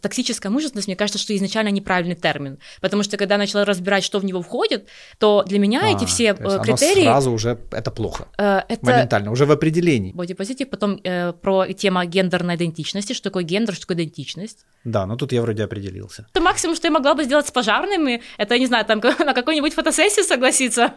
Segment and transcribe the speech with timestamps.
[0.00, 4.18] Токсическая мужественность, мне кажется, что изначально неправильный термин, потому что когда я начала разбирать, что
[4.18, 7.04] в него входит, то для меня а, эти все э, критерии...
[7.04, 8.86] сразу уже это плохо, э, это...
[8.86, 10.12] моментально, уже в определении.
[10.12, 14.66] Бодипозитив, потом э, про тема гендерной идентичности, что такое гендер, что такое идентичность.
[14.84, 16.26] Да, но тут я вроде определился.
[16.30, 19.34] Это максимум, что я могла бы сделать с пожарными, это, я не знаю, там на
[19.34, 20.94] какой-нибудь фотосессии согласиться,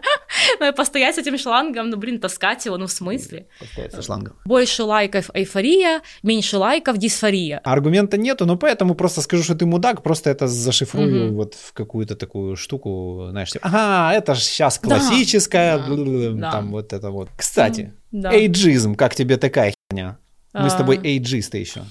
[0.76, 3.48] постоять с этим шлангом, ну, блин, таскать его, ну, в смысле?
[3.60, 4.36] Постоять со шлангом.
[4.46, 7.60] Больше лайков эйфория, меньше лайков дисфория.
[7.64, 11.36] Аргумента нету, но поэтому просто скажу, что ты мудак, просто это зашифрую угу.
[11.36, 16.72] вот в какую-то такую штуку, знаешь, типа, ага, это же сейчас классическая, да, там да.
[16.72, 17.30] вот это вот.
[17.36, 18.32] Кстати, да.
[18.32, 20.18] эйджизм, как тебе такая херня?
[20.54, 20.70] Мы а...
[20.70, 21.84] с тобой эйджисты еще.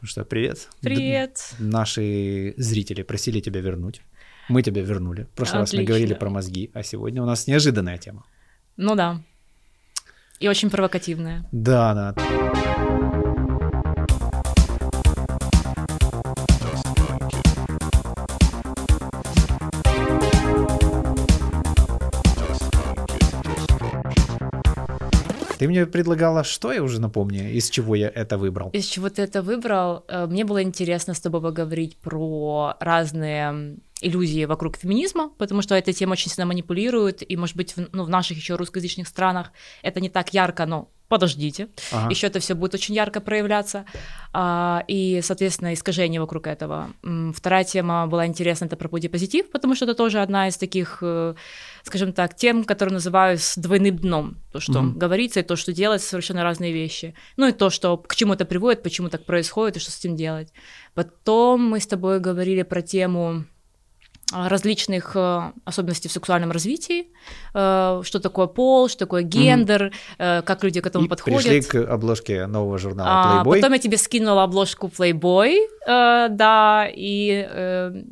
[0.00, 0.68] Ну что, привет.
[0.80, 1.54] Привет.
[1.58, 4.00] Д- наши зрители просили тебя вернуть.
[4.48, 5.24] Мы тебя вернули.
[5.24, 5.78] В прошлый Отлично.
[5.78, 8.24] раз мы говорили про мозги, а сегодня у нас неожиданная тема.
[8.78, 9.20] Ну да.
[10.40, 11.44] И очень провокативная.
[11.52, 12.14] Да, да.
[25.58, 28.70] Ты мне предлагала, что я уже напомню, из чего я это выбрал?
[28.70, 30.04] Из чего ты это выбрал?
[30.06, 35.92] Э, мне было интересно с тобой поговорить про разные иллюзии вокруг феминизма, потому что эта
[35.92, 40.00] тема очень сильно манипулирует, и, может быть, в, ну, в наших еще русскоязычных странах это
[40.00, 42.10] не так ярко, но подождите, ага.
[42.10, 43.86] еще это все будет очень ярко проявляться,
[44.32, 46.90] а, и, соответственно, искажение вокруг этого.
[47.34, 51.34] Вторая тема была интересна, это про позитив, потому что это тоже одна из таких, э,
[51.82, 55.72] скажем так, тем, которые называю с двойным дном, то, что mm говорится, и то, что
[55.72, 59.76] делать, совершенно разные вещи, ну и то, что к чему это приводит, почему так происходит,
[59.76, 60.52] и что с этим делать.
[60.94, 63.44] Потом мы с тобой говорили про тему
[64.32, 67.08] различных э, особенностей в сексуальном развитии,
[67.54, 70.42] э, что такое пол, что такое гендер, mm-hmm.
[70.42, 71.42] как люди к этому и подходят.
[71.42, 73.40] пришли к обложке нового журнала Playboy.
[73.40, 78.04] А, потом я тебе скинула обложку Playboy, да, и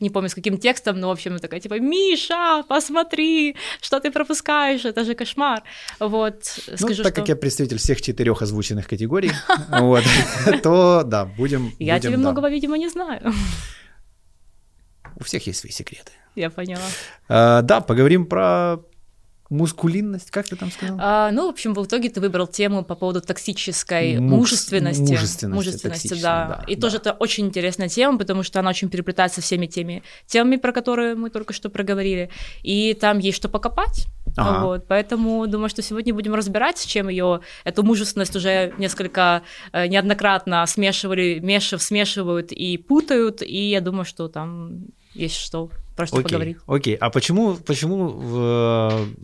[0.00, 4.84] не помню с каким текстом, но, в общем, такая, типа, Миша, посмотри, что ты пропускаешь,
[4.84, 5.62] это же кошмар.
[5.98, 6.34] Вот,
[6.68, 7.20] ну, скажу, так что...
[7.22, 9.32] как я представитель всех четырех озвученных категорий,
[9.68, 10.04] вот,
[10.62, 11.72] то, да, будем...
[11.78, 13.32] Я тебе многого, видимо, не знаю.
[15.16, 16.12] У всех есть свои секреты.
[16.34, 16.84] Я поняла.
[17.28, 18.78] А, да, поговорим про
[19.48, 20.98] мускулинность, как ты там сказал?
[21.00, 24.40] А, ну, в общем, в итоге ты выбрал тему по поводу токсической Муж...
[24.40, 25.00] мужественности.
[25.00, 26.46] Мужественности, мужественности да.
[26.46, 26.64] да.
[26.66, 26.80] И да.
[26.80, 31.14] тоже это очень интересная тема, потому что она очень переплетается всеми теми темами, про которые
[31.14, 32.30] мы только что проговорили.
[32.62, 34.06] И там есть что покопать.
[34.36, 34.66] Ага.
[34.66, 39.86] Вот, поэтому думаю, что сегодня будем разбирать, с чем ее эту мужественность уже несколько э,
[39.86, 43.42] неоднократно смешивали, мешав, смешивают и путают.
[43.42, 46.56] И я думаю, что там есть что про что окей, поговорить.
[46.66, 48.10] Окей, а почему, почему,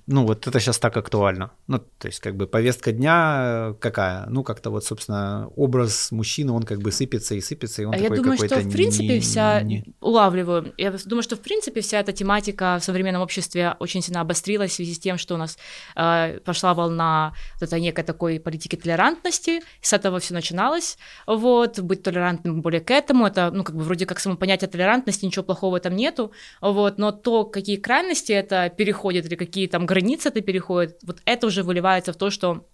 [0.07, 1.51] ну, вот это сейчас так актуально?
[1.67, 4.27] Ну, то есть, как бы повестка дня какая?
[4.29, 7.99] Ну, как-то вот, собственно, образ мужчины, он как бы сыпется и сыпется, и он а
[7.99, 9.61] такой Я думаю, что, в принципе, не, вся...
[9.61, 9.85] Не...
[10.01, 10.73] Улавливаю.
[10.79, 14.75] Я думаю, что, в принципе, вся эта тематика в современном обществе очень сильно обострилась в
[14.75, 15.59] связи с тем, что у нас
[15.95, 20.97] э, пошла волна вот этой некой такой политики толерантности, с этого все начиналось,
[21.27, 25.27] вот, быть толерантным более к этому, это, ну, как бы вроде как само понятие толерантности,
[25.27, 26.33] ничего плохого этом нету,
[26.71, 31.49] вот, но то, какие крайности это переходит или какие там границы это переходит, вот это
[31.49, 32.69] уже выливается в то, что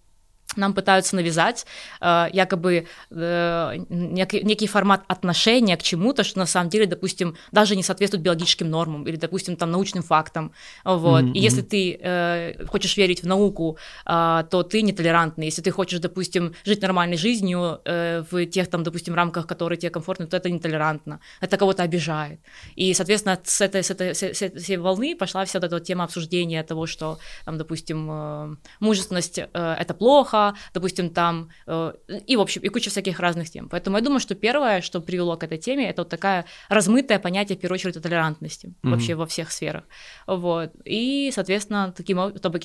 [0.55, 1.65] нам пытаются навязать
[2.01, 7.75] э, якобы э, некий, некий формат отношения к чему-то, что на самом деле, допустим, даже
[7.75, 10.51] не соответствует биологическим нормам или, допустим, там научным фактам.
[10.83, 11.23] Вот.
[11.23, 11.33] Mm-hmm.
[11.33, 15.45] И если ты э, хочешь верить в науку, э, то ты нетолерантный.
[15.45, 19.91] Если ты хочешь, допустим, жить нормальной жизнью э, в тех, там, допустим, рамках, которые тебе
[19.91, 21.19] комфортны, то это нетолерантно.
[21.41, 22.39] Это кого-то обижает.
[22.75, 26.63] И, соответственно, с этой, с этой, с, с этой волны пошла вся эта тема обсуждения
[26.63, 30.38] того, что, там, допустим, э, мужественность э,— это плохо,
[30.73, 31.93] допустим, там, э,
[32.27, 33.69] и, в общем, и куча всяких разных тем.
[33.69, 37.57] Поэтому я думаю, что первое, что привело к этой теме, это вот такая размытое понятие,
[37.57, 38.89] в первую очередь, о толерантности mm-hmm.
[38.89, 39.83] вообще во всех сферах.
[40.27, 40.71] Вот.
[40.85, 42.17] И, соответственно, таким,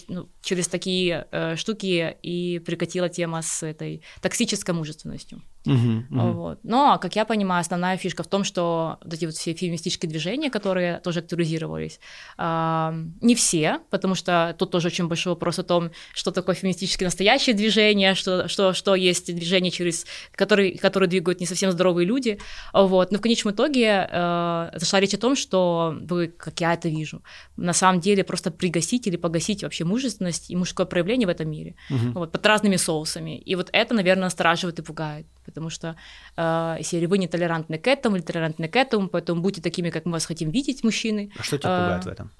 [0.09, 5.43] ну, через такие э, штуки и прикатила тема с этой токсической мужественностью.
[5.67, 6.33] Uh-huh, uh-huh.
[6.33, 6.59] Вот.
[6.63, 10.51] Но, как я понимаю, основная фишка в том, что вот эти вот все феминистические движения,
[10.51, 12.01] которые тоже актуализировались,
[12.37, 17.07] э, не все, потому что тут тоже очень большой вопрос о том, что такое феминистическое
[17.07, 22.39] настоящее движение, что, что, что есть движение, через которые, которые двигают не совсем здоровые люди.
[22.73, 23.13] Вот.
[23.13, 27.23] Но в конечном итоге э, зашла речь о том, что вы, как я это вижу,
[27.57, 31.75] на самом деле просто пригасить или погасить вообще мужественность и мужское проявление в этом мире
[31.91, 32.13] uh-huh.
[32.13, 33.39] вот, под разными соусами.
[33.39, 35.95] И вот это, наверное, настораживает и пугает потому что
[36.37, 40.07] э, серии вы не толерантны к этому или толерантны к этому, поэтому будьте такими, как
[40.07, 41.31] мы вас хотим видеть, мужчины.
[41.39, 42.31] А что тебя пугает э, в этом?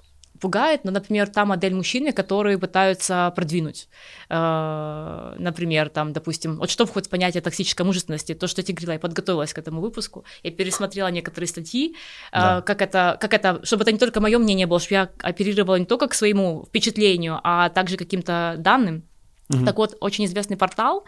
[0.45, 3.87] Пугает, но, например, та модель мужчины, которые пытаются продвинуть.
[4.29, 8.75] Э, например, там, допустим, вот что входит в понятие токсической мужественности, то, что я тебе
[8.75, 11.95] говорила, я подготовилась к этому выпуску, я пересмотрела некоторые статьи,
[12.31, 12.61] э, да.
[12.61, 15.85] как, это, как это, чтобы это не только мое мнение было, чтобы я оперировала не
[15.85, 19.01] только к своему впечатлению, а также каким-то данным.
[19.49, 19.65] Угу.
[19.65, 21.05] Так вот, очень известный портал,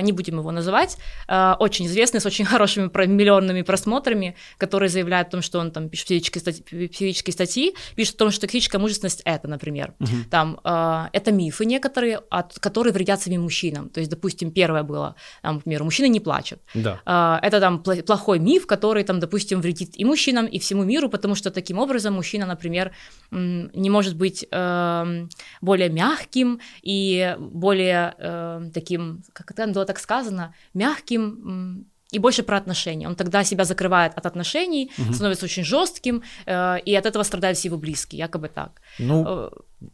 [0.00, 0.98] не будем его называть,
[1.28, 5.88] э, очень известный, с очень хорошими миллионными просмотрами, который заявляет о том, что он там
[5.88, 9.94] пишет физические статьи, физические статьи пишет о том, что токсическая мужественность это, например.
[10.00, 10.10] Угу.
[10.30, 13.88] Там, э, это мифы некоторые, от, которые вредят самим мужчинам.
[13.88, 16.60] То есть, допустим, первое было, там, например, мужчины не плачут.
[16.74, 17.40] Да.
[17.42, 21.50] Это там плохой миф, который, там, допустим, вредит и мужчинам, и всему миру, потому что
[21.50, 22.92] таким образом мужчина, например,
[23.30, 31.86] не может быть более мягким и более таким, как там было так сказано, мягким
[32.16, 33.08] и больше про отношения.
[33.08, 35.12] Он тогда себя закрывает от отношений, угу.
[35.12, 38.80] становится очень жестким, э, и от этого страдают все его близкие, якобы так.
[38.98, 39.50] Ну, э,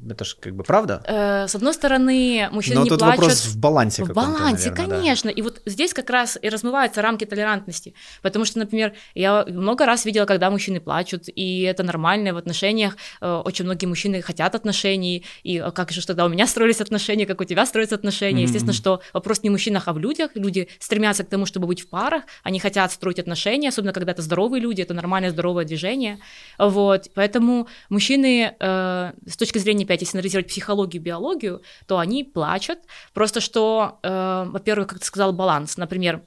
[0.08, 1.02] это же как бы правда.
[1.06, 3.20] Э, с одной стороны, мужчины Но не тут плачут.
[3.20, 4.04] вопрос в балансе.
[4.04, 5.30] В балансе, наверное, конечно.
[5.30, 5.34] Да.
[5.34, 7.94] И вот здесь как раз и размываются рамки толерантности.
[8.22, 12.96] Потому что, например, я много раз видела, когда мужчины плачут, и это нормально в отношениях.
[13.20, 17.26] Э, очень многие мужчины хотят отношений, и э, как же тогда у меня строились отношения,
[17.26, 18.42] как у тебя строятся отношения.
[18.42, 18.46] Mm-hmm.
[18.46, 20.30] Естественно, что вопрос не в мужчинах, а в людях.
[20.34, 24.22] Люди стремятся к тому, чтобы быть в парах, они хотят строить отношения, особенно когда это
[24.22, 26.18] здоровые люди, это нормальное здоровое движение.
[26.58, 27.10] Вот.
[27.14, 32.78] Поэтому мужчины, э, с точки зрения, опять, если анализировать психологию, биологию, то они плачут.
[33.12, 35.76] Просто что, э, во-первых, как ты сказал, баланс.
[35.76, 36.22] Например,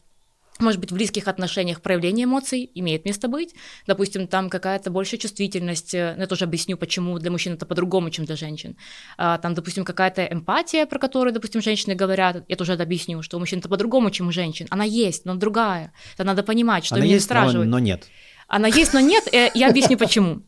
[0.60, 3.54] может быть, в близких отношениях проявление эмоций имеет место быть.
[3.88, 5.94] Допустим, там какая-то большая чувствительность.
[5.94, 8.78] Э, я тоже объясню, почему для мужчин это по-другому, чем для женщин.
[9.18, 12.46] А, там, допустим, какая-то эмпатия, про которую, допустим, женщины говорят.
[12.48, 14.68] Я тоже это объясню, что у мужчин это по-другому, чем у женщин.
[14.70, 15.92] Она есть, но другая.
[16.14, 18.08] Это надо понимать, что Она есть, не но, но нет.
[18.48, 20.42] Она есть, но нет, э, я объясню почему.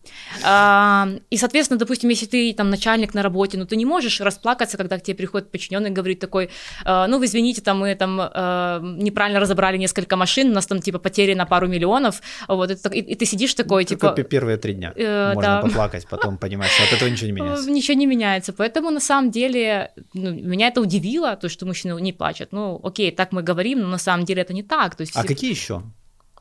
[0.44, 4.78] А, и, соответственно, допустим, если ты там начальник на работе, ну ты не можешь расплакаться,
[4.78, 6.50] когда к тебе приходит подчиненный и говорит такой,
[6.86, 10.80] «А, ну вы извините, там мы там а, неправильно разобрали несколько машин, у нас там
[10.80, 14.12] типа потери на пару миллионов, вот, и, и ты сидишь такой, ну, типа...
[14.12, 15.62] первые три дня э, можно да.
[15.62, 17.72] поплакать, потом понимаешь, что от этого ничего не меняется.
[17.72, 22.14] Ничего не меняется, поэтому на самом деле ну, меня это удивило, то, что мужчины не
[22.14, 22.50] плачут.
[22.52, 24.96] Ну, окей, так мы говорим, но на самом деле это не так.
[24.96, 25.84] То есть, а какие еще?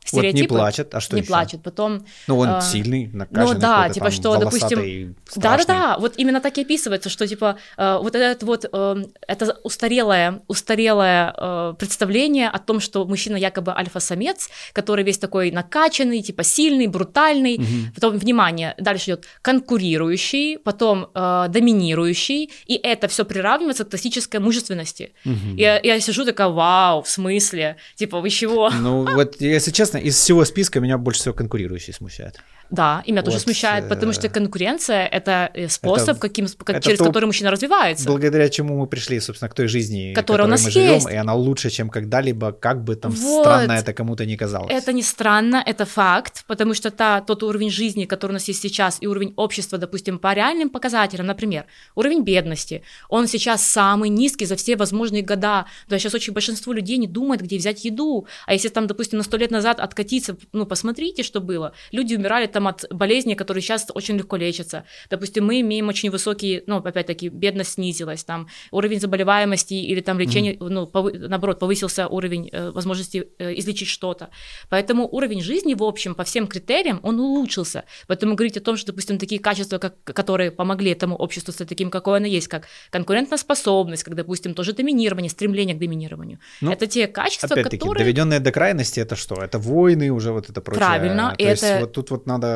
[0.07, 0.37] Стереотипы.
[0.37, 1.27] Вот не плачет, а что Не еще?
[1.27, 2.05] плачет, потом...
[2.27, 5.15] Ну, он э, сильный, накачанный, Ну, да, типа, что, допустим...
[5.35, 8.95] Да-да-да, вот именно так и описывается, что, типа, э, вот это вот, э,
[9.27, 16.21] это устарелое, устарелое э, представление о том, что мужчина якобы альфа-самец, который весь такой накачанный,
[16.21, 17.93] типа, сильный, брутальный, угу.
[17.95, 25.13] потом, внимание, дальше идет конкурирующий, потом э, доминирующий, и это все приравнивается к классической мужественности.
[25.25, 25.55] Угу.
[25.57, 27.77] Я, я сижу такая, вау, в смысле?
[27.95, 28.69] Типа, вы чего?
[28.69, 32.39] Ну, вот, если честно, из всего списка меня больше всего конкурирующий смущает.
[32.69, 36.77] Да, и меня вот, тоже смущает, потому что конкуренция— это э, способ, это, каким, как,
[36.77, 38.05] это через то, который мужчина развивается.
[38.05, 41.09] Благодаря чему мы пришли, собственно, к той жизни, которая у нас мы живем, есть.
[41.09, 43.43] и она лучше, чем когда-либо, как бы там вот.
[43.43, 44.71] странно это кому-то не казалось.
[44.71, 48.61] Это не странно, это факт, потому что та, тот уровень жизни, который у нас есть
[48.61, 51.65] сейчас, и уровень общества, допустим, по реальным показателям, например,
[51.95, 55.65] уровень бедности, он сейчас самый низкий за все возможные года.
[55.87, 58.27] Да, сейчас очень большинство людей не думает, где взять еду.
[58.45, 61.73] А если там, допустим, на сто лет назад откатиться, ну, посмотрите, что было.
[61.91, 64.83] Люди умирали там от болезней, которые сейчас очень легко лечатся.
[65.11, 70.53] Допустим, мы имеем очень высокий, ну, опять-таки, бедность снизилась, там, уровень заболеваемости или там лечения,
[70.53, 70.69] mm-hmm.
[70.69, 74.29] ну, повы- наоборот, повысился уровень э, возможности э, излечить что-то.
[74.69, 77.83] Поэтому уровень жизни, в общем, по всем критериям, он улучшился.
[78.07, 81.91] Поэтому говорить о том, что, допустим, такие качества, как, которые помогли этому обществу стать таким,
[81.91, 86.39] какое оно есть, как конкурентоспособность, как, допустим, тоже доминирование, стремление к доминированию.
[86.61, 88.03] Ну, это те качества, опять-таки, которые...
[88.03, 89.35] доведенные до крайности, это что?
[89.35, 90.85] Это войны уже, вот это прочее.
[90.85, 91.35] Правильно.
[91.37, 91.81] То и есть это...
[91.81, 92.46] вот тут вот надо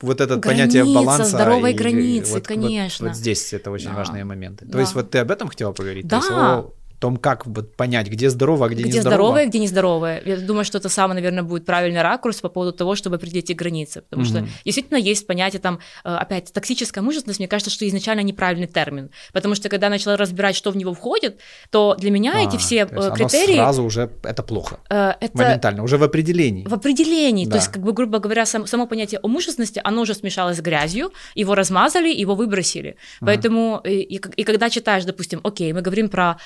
[0.00, 1.24] вот это понятие баланса.
[1.24, 3.06] здоровой и, границы, вот, конечно.
[3.06, 3.94] Вот, вот здесь это очень да.
[3.94, 4.66] важные моменты.
[4.66, 4.80] То да.
[4.80, 6.06] есть вот ты об этом хотела поговорить?
[6.06, 6.20] Да.
[6.20, 9.08] То есть о том, как вот понять, где здорово, а где, где не здорово.
[9.08, 10.22] Где здоровое, где нездоровое.
[10.24, 13.52] Я думаю, что это самый, наверное, будет правильный ракурс по поводу того, чтобы определить эти
[13.52, 14.02] границы.
[14.02, 14.46] Потому mm-hmm.
[14.46, 19.10] что действительно есть понятие там, э, опять, токсическая мужественность, мне кажется, что изначально неправильный термин.
[19.32, 21.40] Потому что когда я начала разбирать, что в него входит,
[21.70, 23.56] то для меня а, эти все то критерии...
[23.56, 24.80] сразу уже это плохо.
[24.90, 26.66] Э, это Моментально, уже в определении.
[26.66, 27.44] В определении.
[27.44, 27.52] Да.
[27.52, 30.60] То есть, как бы, грубо говоря, сам, само понятие о мужественности, оно уже смешалось с
[30.60, 32.90] грязью, его размазали, его выбросили.
[32.90, 33.26] Mm-hmm.
[33.26, 36.38] Поэтому, и, и, и когда читаешь, допустим, окей, мы говорим про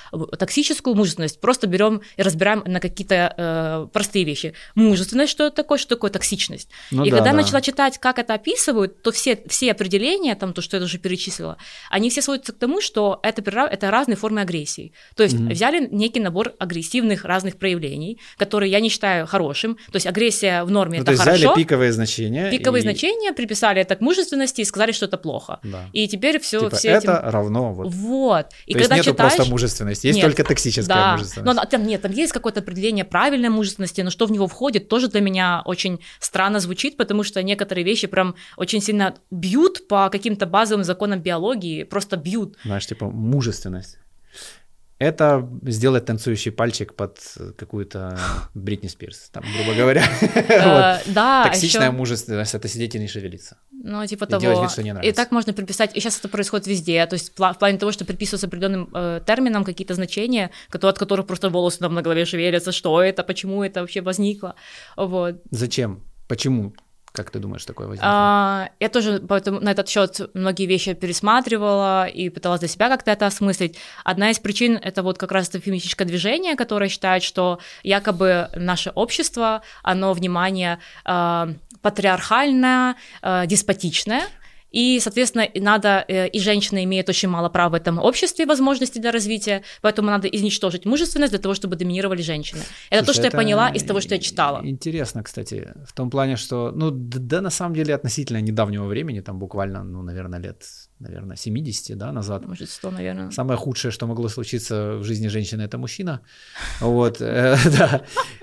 [0.43, 4.55] токсическую мужественность просто берем и разбираем на какие-то э, простые вещи.
[4.75, 6.69] Мужественность, что это такое, что такое токсичность.
[6.91, 7.37] Ну, и да, когда да.
[7.37, 11.59] начала читать, как это описывают, то все, все определения, там, то, что я уже перечислила,
[11.91, 14.93] они все сводятся к тому, что это, это разные формы агрессии.
[15.15, 15.53] То есть mm-hmm.
[15.53, 19.77] взяли некий набор агрессивных разных проявлений, которые я не считаю хорошим.
[19.93, 21.39] То есть агрессия в норме ну, это то есть хорошо.
[21.39, 22.51] взяли пиковые значения.
[22.51, 22.83] Пиковые и...
[22.83, 25.61] значения приписали это к мужественности и сказали, что это плохо.
[25.63, 25.89] Да.
[25.93, 27.31] И теперь все, типа, все это этим...
[27.31, 27.93] равно вот.
[27.93, 28.47] Вот.
[28.67, 29.35] И то когда есть нету читаешь...
[29.35, 31.13] просто мужественности, есть нет, только токсическая да.
[31.13, 31.57] мужественность.
[31.57, 35.09] Но там нет, там есть какое-то определение правильной мужественности, но что в него входит, тоже
[35.09, 40.47] для меня очень странно звучит, потому что некоторые вещи прям очень сильно бьют по каким-то
[40.47, 42.57] базовым законам биологии, просто бьют.
[42.65, 43.99] Знаешь, типа мужественность
[45.03, 47.19] это сделать танцующий пальчик под
[47.57, 48.19] какую-то
[48.55, 50.05] Бритни Спирс, там, грубо говоря.
[50.23, 51.45] Э, да.
[51.45, 53.59] Токсичная мужественность— это сидеть и не шевелиться.
[53.71, 54.41] Ну, типа того.
[54.41, 55.11] Делать вид, что не нравится.
[55.11, 58.05] И так можно приписать, и сейчас это происходит везде, то есть в плане того, что
[58.05, 63.03] приписываются определенным э, терминам какие-то значения, от которых просто волосы там на голове шевелятся, что
[63.03, 64.55] это, почему это вообще возникло,
[64.97, 65.43] вот.
[65.51, 66.03] Зачем?
[66.29, 66.75] Почему?
[67.13, 68.09] Как ты думаешь, такое возникло?
[68.11, 73.11] А, я тоже поэтому на этот счет многие вещи пересматривала и пыталась для себя как-то
[73.11, 73.77] это осмыслить.
[74.03, 78.91] Одна из причин это вот как раз это феминистическое движение, которое считает, что якобы наше
[78.91, 84.23] общество, оно внимание э, патриархальное, э, деспотичное,
[84.73, 89.13] и, соответственно, надо, э, и женщина имеет очень мало прав в этом обществе, возможностей для
[89.13, 92.63] развития, поэтому надо изничтожить мужественность для того, чтобы доминировали женщины.
[92.91, 94.61] Это Слушай, то, что это я поняла из того, что я читала.
[94.65, 99.39] Интересно, кстати, в том плане, что, ну, да, на самом деле, относительно недавнего времени, там
[99.39, 100.65] буквально, ну, наверное, лет
[101.03, 102.47] наверное, 70, да, назад.
[102.47, 103.31] Может, 100, наверное.
[103.31, 106.21] Самое худшее, что могло случиться в жизни женщины, это мужчина.
[106.81, 108.03] Вот, э, да.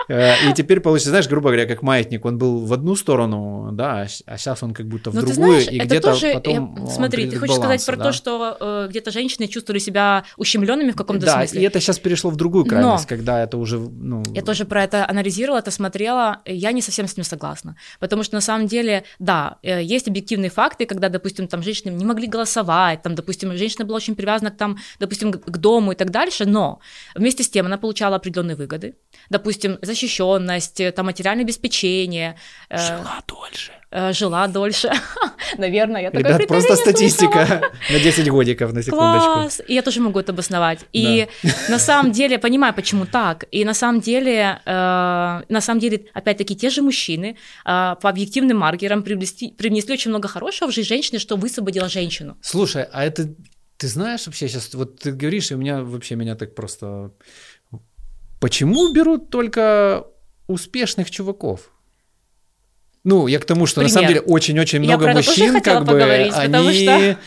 [0.09, 4.07] Э, и теперь получится, знаешь, грубо говоря, как маятник, он был в одну сторону, да,
[4.25, 7.85] а сейчас он как будто в Но другую, и где-то потом Смотри, ты хочешь сказать
[7.85, 11.61] про то, что э, где-то женщины чувствовали себя ущемленными в каком-то да, смысле.
[11.61, 14.23] и это сейчас перешло в другую крайность, когда это уже, ну...
[14.33, 18.35] Я тоже про это анализировала, это смотрела, я не совсем с ним согласна, потому что
[18.35, 23.01] на самом деле, да, есть объективные факты, когда, допустим, там женщины не могли голосовать, голосовать,
[23.01, 26.79] там, допустим, женщина была очень привязана к, там, допустим, к дому и так дальше, но
[27.15, 28.95] вместе с тем она получала определенные выгоды,
[29.29, 32.35] допустим, защищенность, там, материальное обеспечение.
[32.69, 33.71] Э, жила дольше.
[33.91, 34.91] Э, жила дольше.
[35.58, 39.34] Наверное, я такая Ребят, просто статистика на 10 годиков, на секундочку.
[39.34, 39.62] Класс!
[39.67, 40.86] И я тоже могу это обосновать.
[40.93, 41.50] И да.
[41.69, 43.46] на самом деле, я понимаю, почему так.
[43.51, 44.72] И на самом деле, э,
[45.50, 50.27] на самом деле, опять-таки, те же мужчины э, по объективным маркерам привнесли, привнесли очень много
[50.27, 52.38] хорошего в жизнь женщины, что высвободило женщину.
[52.41, 53.34] Слушай, а это
[53.77, 57.12] ты знаешь вообще сейчас, вот ты говоришь, и у меня вообще меня так просто...
[58.39, 60.05] Почему берут только
[60.48, 61.72] успешных чуваков?
[63.03, 63.89] Ну, я к тому, что Пример.
[63.89, 66.83] на самом деле очень-очень много мужчин, как бы, они...
[66.83, 67.17] Что...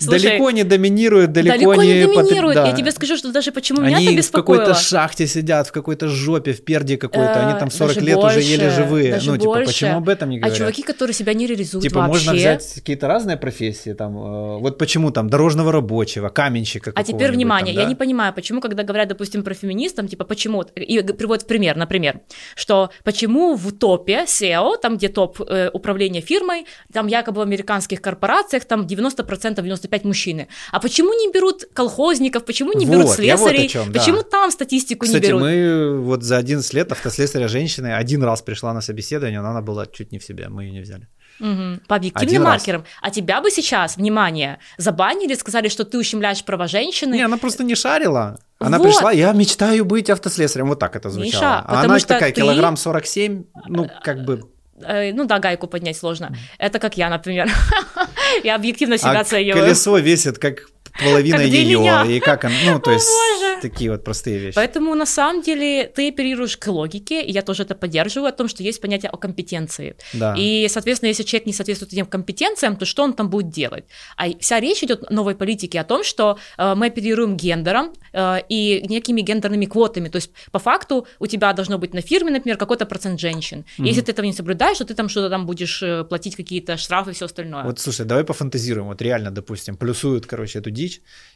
[0.00, 2.56] Слушай, далеко не доминируют, далеко, далеко не, не доминируют.
[2.56, 2.64] Под...
[2.64, 2.70] Да.
[2.70, 4.62] Я тебе скажу, что даже почему они меня это беспокоило.
[4.62, 8.16] Они в какой-то шахте сидят, в какой-то жопе, в перде какой-то, они там 40 лет
[8.16, 9.12] больше, уже еле живые.
[9.12, 9.66] Даже ну, типа, больше.
[9.66, 10.56] почему об этом не говорят?
[10.56, 12.12] А чуваки, которые себя не реализуют Типа, вообще.
[12.12, 17.32] можно взять какие-то разные профессии, там, э, вот почему там дорожного рабочего, каменщика А теперь
[17.32, 17.82] внимание, там, да?
[17.82, 22.20] я не понимаю, почему, когда говорят, допустим, про феминистов, типа, почему, и приводят пример, например,
[22.54, 28.00] что почему в топе SEO, там, где топ э, управления фирмой, там якобы в американских
[28.00, 30.48] корпорациях, там 90%, 95% мужчины.
[30.72, 34.28] А почему не берут колхозников, почему не берут вот, слесарей, вот чем, почему да.
[34.30, 35.42] там статистику Кстати, не берут?
[35.42, 39.86] мы вот за 11 лет автослесаря женщины один раз пришла на собеседование, но она была
[39.86, 41.08] чуть не в себе, мы ее не взяли.
[41.40, 41.80] Угу.
[41.86, 42.80] По объективным Один маркерам.
[42.82, 42.90] Раз.
[43.00, 47.14] А тебя бы сейчас, внимание, забанили, сказали, что ты ущемляешь права женщины.
[47.14, 48.38] Не, она просто не шарила.
[48.58, 48.88] Она вот.
[48.88, 50.68] пришла, я мечтаю быть автослесарем.
[50.68, 51.42] Вот так это звучало.
[51.42, 52.40] Миша, а она такая, ты...
[52.40, 54.48] килограмм 47, ну, как бы
[54.82, 56.34] э, ну да, гайку поднять сложно.
[56.58, 57.48] Это как я, например.
[58.44, 60.68] я объективно себя а колесо весит как
[60.98, 63.08] половина ее, и как он, ну, то есть
[63.60, 64.54] такие вот простые вещи.
[64.54, 68.48] Поэтому на самом деле ты оперируешь к логике, и я тоже это поддерживаю, о том,
[68.48, 69.96] что есть понятие о компетенции.
[70.12, 70.34] Да.
[70.38, 73.84] И, соответственно, если человек не соответствует этим компетенциям, то что он там будет делать?
[74.16, 78.38] А вся речь идет в новой политике о том, что э, мы оперируем гендером э,
[78.48, 80.08] и некими гендерными квотами.
[80.08, 83.64] То есть, по факту, у тебя должно быть на фирме, например, какой-то процент женщин.
[83.78, 83.86] Mm-hmm.
[83.86, 87.10] Если ты этого не соблюдаешь, то ты там что-то там будешь э, платить какие-то штрафы
[87.10, 87.64] и все остальное.
[87.64, 88.88] Вот, слушай, давай пофантазируем.
[88.88, 90.87] Вот реально, допустим, плюсуют, короче, эту дичь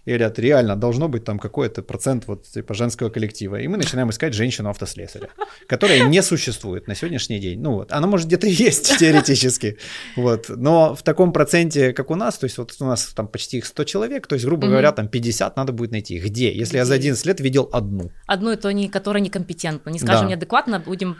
[0.04, 3.60] и говорят, реально, должно быть там какой-то процент вот типа женского коллектива.
[3.60, 5.28] И мы начинаем искать женщину-автослесаря,
[5.68, 7.60] которая не существует на сегодняшний день.
[7.60, 9.78] Ну вот, она может где-то есть теоретически,
[10.16, 13.58] вот, но в таком проценте, как у нас, то есть вот у нас там почти
[13.58, 16.18] их 100 человек, то есть, грубо говоря, там 50 надо будет найти.
[16.18, 16.52] Где?
[16.52, 18.10] Если я за 11 лет видел одну.
[18.26, 19.90] Одну, это не, которая некомпетентна.
[19.90, 21.16] Не скажем неадекватно, будем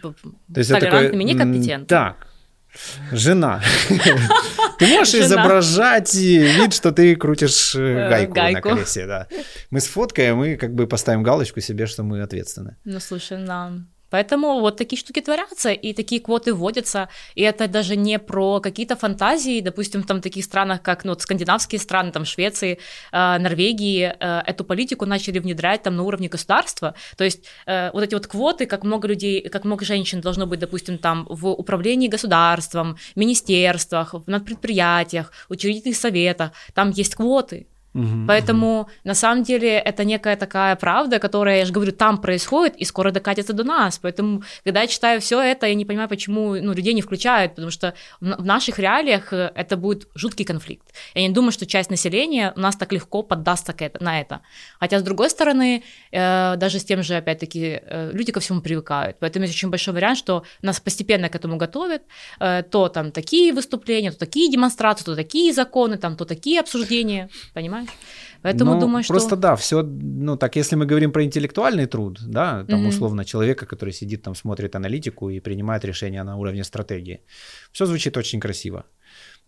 [0.53, 1.87] толерантными, некомпетентны.
[1.87, 2.27] Так,
[3.13, 3.63] жена.
[4.83, 9.29] Ты можешь изображать вид, что ты крутишь э, гайку, гайку на колесе, да.
[9.71, 12.77] Мы сфоткаем и как бы поставим галочку себе, что мы ответственны.
[12.85, 13.73] Ну, слушай, да.
[14.13, 18.95] Поэтому вот такие штуки творятся, и такие квоты вводятся, и это даже не про какие-то
[18.95, 22.79] фантазии, допустим, там в таких странах, как ну, вот, скандинавские страны, там Швеции,
[23.11, 28.03] э, Норвегии, э, эту политику начали внедрять там на уровне государства, то есть э, вот
[28.03, 32.09] эти вот квоты, как много людей, как много женщин должно быть, допустим, там в управлении
[32.09, 38.91] государством, министерствах, на предприятиях, учредительных советах, там есть квоты, Угу, Поэтому угу.
[39.05, 43.11] на самом деле это некая такая правда, которая, я же говорю, там происходит и скоро
[43.11, 43.99] докатится до нас.
[43.99, 47.71] Поэтому, когда я читаю все это, я не понимаю, почему ну, людей не включают, потому
[47.71, 50.87] что в наших реалиях э, это будет жуткий конфликт.
[51.15, 54.41] Я не думаю, что часть населения у нас так легко поддастся на это.
[54.81, 55.83] Хотя, с другой стороны,
[56.13, 59.19] э, даже с тем же, опять-таки, э, люди ко всему привыкают.
[59.21, 62.03] Поэтому есть очень большой вариант, что нас постепенно к этому готовят.
[62.39, 67.29] То там такие выступления, то такие демонстрации, то такие законы, там, то такие обсуждения.
[67.53, 67.82] Понимаешь?
[67.87, 68.23] Понимаешь?
[68.43, 69.15] Поэтому ну, думаю, что...
[69.15, 72.89] Просто да, все, ну так, если мы говорим про интеллектуальный труд, да, там mm-hmm.
[72.89, 77.21] условно человека, который сидит там, смотрит аналитику и принимает решения на уровне стратегии,
[77.73, 78.85] все звучит очень красиво.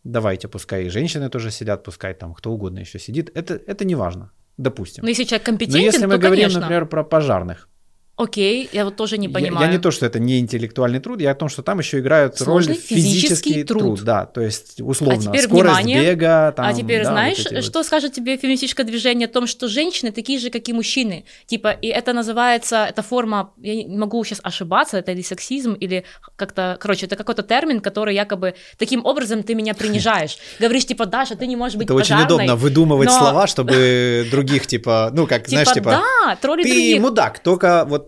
[0.04, 3.96] Давайте, пускай и женщины тоже сидят, пускай там кто угодно еще сидит, это, это не
[3.96, 5.02] важно, допустим.
[5.02, 6.60] Но если человек компетентен, Но если мы то, говорим, конечно.
[6.60, 7.68] например, про пожарных,
[8.16, 9.64] Окей, я вот тоже не понимаю.
[9.64, 11.98] Я, я не то, что это не интеллектуальный труд, я о том, что там еще
[11.98, 13.82] играют Сложный роль физический, физический труд.
[13.82, 14.02] труд.
[14.02, 16.12] Да, то есть условно а теперь скорость внимание.
[16.12, 16.52] бега.
[16.52, 17.86] Там, а теперь да, знаешь, вот что вот.
[17.86, 21.24] скажет тебе феминистическое движение о том, что женщины такие же, как и мужчины.
[21.46, 26.04] Типа, и это называется, это форма, я не могу сейчас ошибаться, это или сексизм, или
[26.36, 30.38] как-то, короче, это какой-то термин, который якобы таким образом ты меня принижаешь.
[30.60, 33.18] Говоришь, типа, Даша, ты не можешь быть Это очень удобно выдумывать но...
[33.18, 37.00] слова, чтобы других, типа, ну, как, знаешь, типа, да, ты других.
[37.00, 38.03] мудак, только вот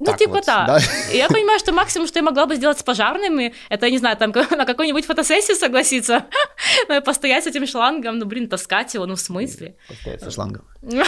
[0.00, 0.66] ну, так типа вот, да.
[0.66, 0.78] да.
[1.12, 4.16] Я понимаю, что максимум, что я могла бы сделать с пожарными, это, я не знаю,
[4.16, 6.24] там на какой-нибудь фотосессии согласиться,
[7.04, 9.76] постоять с этим шлангом, ну, блин, таскать его, ну, в смысле?
[9.88, 10.64] Постоять со шлангом.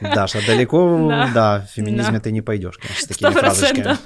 [0.00, 2.20] Даша, далеко, да, да в феминизме да.
[2.20, 3.32] ты не пойдешь, конечно, с такими 100%.
[3.32, 3.98] фразочками.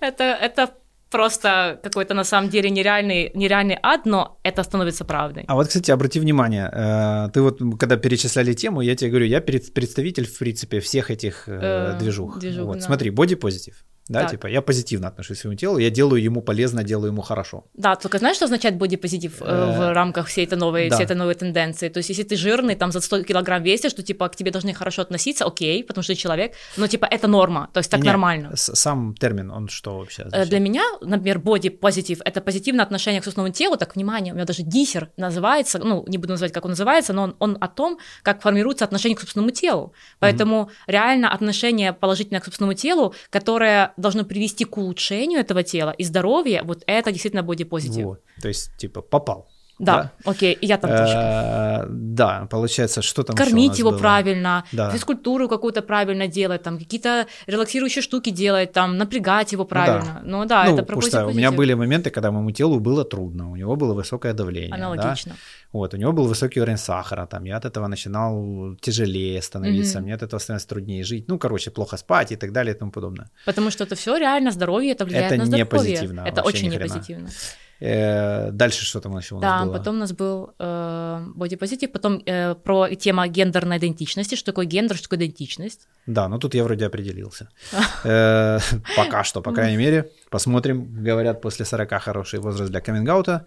[0.00, 0.74] Это, это
[1.10, 5.44] просто какой-то на самом деле нереальный, нереальный ад, но это становится правдой.
[5.48, 9.40] А вот, кстати, обрати внимание, э, ты вот, когда перечисляли тему, я тебе говорю, я
[9.40, 12.38] представитель, в принципе, всех этих э, э движух.
[12.38, 12.82] движух вот, да.
[12.82, 14.30] Смотри, боди-позитив да, так.
[14.32, 17.64] типа я позитивно отношусь к своему телу, я делаю ему полезно, делаю ему хорошо.
[17.74, 20.96] Да, только знаешь, что означает бодипозитив э, в рамках всей этой новой, да.
[20.96, 21.88] всей этой новой тенденции?
[21.88, 24.74] То есть, если ты жирный, там за 100 килограмм весишь, что типа к тебе должны
[24.74, 28.06] хорошо относиться, окей, потому что ты человек, но типа это норма, то есть так Нет,
[28.06, 28.50] нормально.
[28.56, 30.22] Сам термин, он что вообще?
[30.22, 30.48] Означает?
[30.48, 34.62] Для меня, например, бодипозитив это позитивное отношение к собственному телу, так, внимание, у меня даже
[34.62, 38.42] диссер называется, ну, не буду называть, как он называется, но он, он о том, как
[38.42, 39.92] формируется отношение к собственному телу.
[40.18, 45.90] Поэтому mm реально отношение положительное к собственному телу, которое должно привести к улучшению этого тела
[45.90, 48.04] и здоровья, вот это действительно бодипозитив.
[48.04, 49.48] Вот, то есть, типа, попал.
[49.80, 51.14] Да, да, окей, я там тоже.
[51.16, 53.98] Э, да, получается, что там Кормить его было?
[53.98, 54.90] правильно, да.
[54.90, 60.20] физкультуру какую-то правильно делать, там какие-то релаксирующие штуки делать, там напрягать его правильно.
[60.22, 63.50] Ну да, ну, это про что У меня были моменты, когда моему телу было трудно,
[63.50, 64.74] у него было высокое давление.
[64.74, 65.32] Аналогично.
[65.32, 65.38] Да?
[65.72, 70.02] Вот, у него был высокий уровень сахара, там, я от этого начинал тяжелее становиться, mm-hmm.
[70.02, 72.90] мне от этого становится труднее жить, ну, короче, плохо спать и так далее и тому
[72.90, 73.30] подобное.
[73.46, 75.64] Потому что это все реально здоровье, это влияет это на здоровье.
[75.64, 76.20] Это не позитивно.
[76.26, 77.28] Это очень не позитивно.
[77.80, 79.78] Э, дальше что там еще у нас да, было?
[79.78, 84.96] потом у нас был э, бодипозитив, потом э, про тема гендерной идентичности, что такое гендер,
[84.96, 85.88] что такое идентичность.
[86.06, 87.48] Да, ну тут я вроде определился.
[88.04, 88.58] Э,
[88.96, 90.10] пока что, по крайней мере.
[90.30, 91.04] Посмотрим.
[91.04, 93.46] Говорят, после 40 хороший возраст для каминг-аута.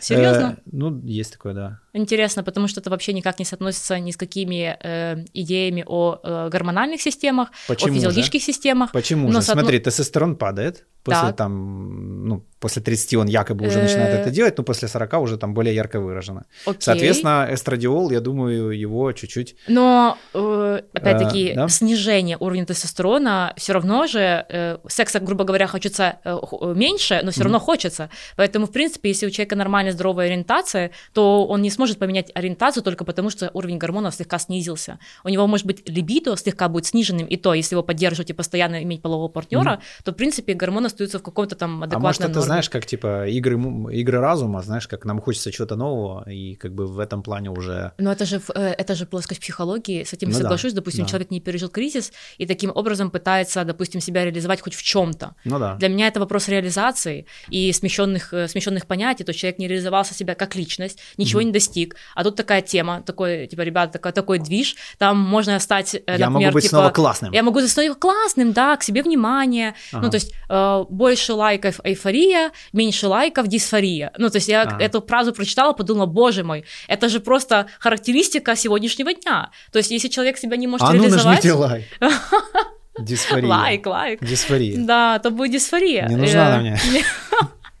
[0.00, 0.56] Серьезно?
[0.58, 1.80] Э, ну, есть такое, да.
[1.92, 6.48] Интересно, потому что это вообще никак не соотносится ни с какими э, идеями о э,
[6.50, 8.46] гормональных системах, Почему о физиологических же?
[8.46, 8.90] системах.
[8.90, 9.42] Почему же?
[9.42, 9.62] Соотно...
[9.62, 11.36] Смотри, тестостерон падает, после так.
[11.36, 15.54] там, ну, после 30 он якобы уже начинает это делать, но после 40 уже там
[15.54, 16.46] более ярко выражено.
[16.64, 16.80] Окей.
[16.80, 19.54] Соответственно, эстрадиол, я думаю, его чуть-чуть...
[19.68, 21.68] Но, э, опять-таки, э, да?
[21.68, 27.40] снижение уровня тестостерона все равно же, э, секса, грубо говоря, хочется э, меньше, но все
[27.40, 27.44] mm-hmm.
[27.44, 28.10] равно хочется.
[28.36, 32.82] Поэтому, в принципе, если у человека нормальная здоровая ориентация, то он не сможет поменять ориентацию
[32.82, 34.98] только потому, что уровень гормонов слегка снизился.
[35.24, 38.82] У него может быть либидо слегка будет сниженным, и то, если его поддерживать и постоянно
[38.82, 40.04] иметь полового партнера, mm-hmm.
[40.04, 42.44] то, в принципе, гормоны остаются в каком-то там адекватном А может, это, норме.
[42.46, 43.58] знаешь, как типа игры,
[43.92, 47.92] игры разума, знаешь, как нам хочется чего-то нового, и как бы в этом плане уже...
[47.98, 50.72] Но это же, э, это же плоскость психологии, с этим ну, соглашусь.
[50.72, 51.10] Да, допустим, да.
[51.10, 55.34] человек не пережил кризис, и таким образом пытается, допустим, себя реализовать хоть в чем-то.
[55.44, 55.74] Ну да.
[55.76, 60.14] Для меня это вопрос реализации и смещенных, э, смещенных понятий, то есть человек не реализовался
[60.14, 61.44] себя как личность, ничего mm-hmm.
[61.44, 65.94] не достиг, а тут такая тема, такой, типа, ребята, такой, такой движ, там можно стать,
[65.94, 67.32] например, Я могу быть типа, снова классным.
[67.32, 70.04] Я могу быть снова классным, да, к себе внимание, ага.
[70.04, 74.84] ну, то есть э, больше лайков эйфория, меньше лайков дисфория, ну, то есть я ага.
[74.84, 80.08] эту фразу прочитала, подумала, боже мой, это же просто характеристика сегодняшнего дня, то есть если
[80.08, 81.24] человек себя не может а реализовать...
[81.24, 81.84] ну нажмите лайк.
[82.98, 83.48] Дисфория.
[83.48, 84.24] Лайк, лайк.
[84.24, 84.78] Дисфория.
[84.78, 86.06] Да, то будет дисфория.
[86.08, 86.78] Не нужна она мне.
[86.92, 87.02] Не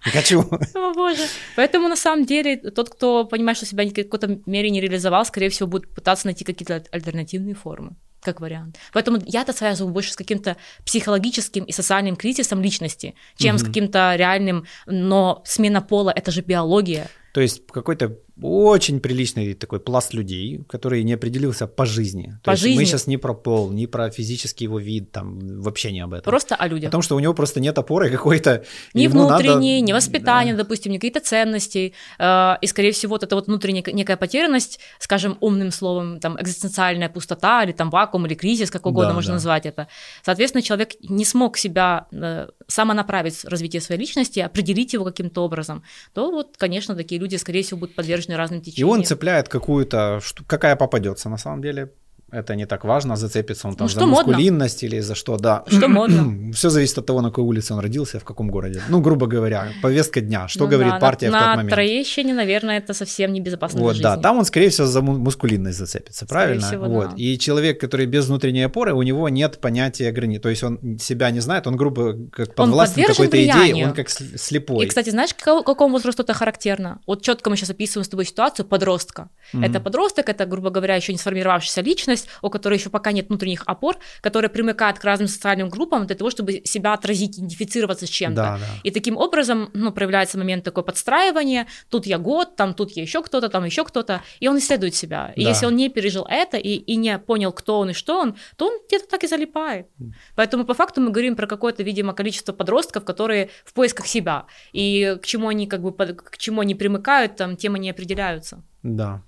[0.10, 0.40] хочу.
[0.74, 1.22] О, боже.
[1.56, 5.50] Поэтому, на самом деле, тот, кто понимает, что себя в какой-то мере не реализовал, скорее
[5.50, 7.92] всего, будет пытаться найти какие-то альтернативные формы
[8.24, 8.78] как вариант.
[8.92, 13.62] Поэтому я это связываю больше с каким-то психологическим и социальным кризисом личности, чем угу.
[13.62, 17.08] с каким-то реальным, но смена пола это же биология.
[17.34, 22.36] То есть какой-то очень приличный такой пласт людей, который не определился по жизни.
[22.42, 22.70] По То жизни.
[22.70, 26.14] Есть мы сейчас не про пол, не про физический его вид, там вообще не об
[26.14, 26.24] этом.
[26.24, 26.88] Просто о людях.
[26.88, 28.64] Потому что у него просто нет опоры какой-то.
[28.92, 29.86] Ни внутренней, надо...
[29.86, 30.64] ни воспитания, да.
[30.64, 31.92] допустим, ни какие-то ценности.
[32.18, 37.08] Э, и, скорее всего, вот эта вот внутренняя некая потерянность, скажем, умным словом, там, экзистенциальная
[37.08, 39.34] пустота или там вакуум или кризис, как угодно да, можно да.
[39.34, 39.86] назвать это.
[40.24, 45.84] Соответственно, человек не смог себя э, самонаправить в развитие своей личности, определить его каким-то образом,
[46.14, 48.88] то вот, конечно, такие люди, скорее всего, будут подвержены разным течениям.
[48.88, 51.92] И он цепляет какую-то, какая попадется на самом деле,
[52.34, 54.96] это не так важно, зацепится он там ну, за мускулинность модно?
[54.96, 55.64] или за что, да.
[55.66, 56.52] Что модно.
[56.52, 58.82] Все зависит от того, на какой улице он родился, в каком городе.
[58.88, 61.70] Ну, грубо говоря, повестка дня, что ну, говорит да, партия на, в тот момент.
[61.70, 66.26] На Троещине, наверное, это совсем небезопасно вот, да, там он, скорее всего, за мускулинность зацепится,
[66.26, 66.66] правильно?
[66.66, 67.10] Всего, вот.
[67.10, 67.16] Да.
[67.16, 71.30] И человек, который без внутренней опоры, у него нет понятия грани, то есть он себя
[71.30, 74.84] не знает, он, грубо, как подвластен какой-то идее, он как слепой.
[74.84, 77.00] И, кстати, знаешь, к какому возрасту это характерно?
[77.06, 79.28] Вот четко мы сейчас описываем с тобой ситуацию подростка.
[79.52, 79.66] Mm-hmm.
[79.66, 83.62] Это подросток, это, грубо говоря, еще не сформировавшаяся личность, у которой еще пока нет внутренних
[83.66, 88.42] опор, которые примыкают к разным социальным группам для того, чтобы себя отразить, идентифицироваться с чем-то.
[88.42, 88.66] Да, да.
[88.82, 93.22] И таким образом ну, проявляется момент такое подстраивания, тут я год, там тут я еще
[93.22, 95.32] кто-то, там еще кто-то, и он исследует себя.
[95.36, 95.50] И да.
[95.50, 98.66] если он не пережил это и, и не понял, кто он и что он, то
[98.66, 99.86] он где-то так и залипает.
[100.34, 104.46] Поэтому по факту мы говорим про какое-то, видимо, количество подростков, которые в поисках себя.
[104.72, 108.62] И к чему они как бы к чему они примыкают, там, тем они определяются.
[108.82, 109.22] Да.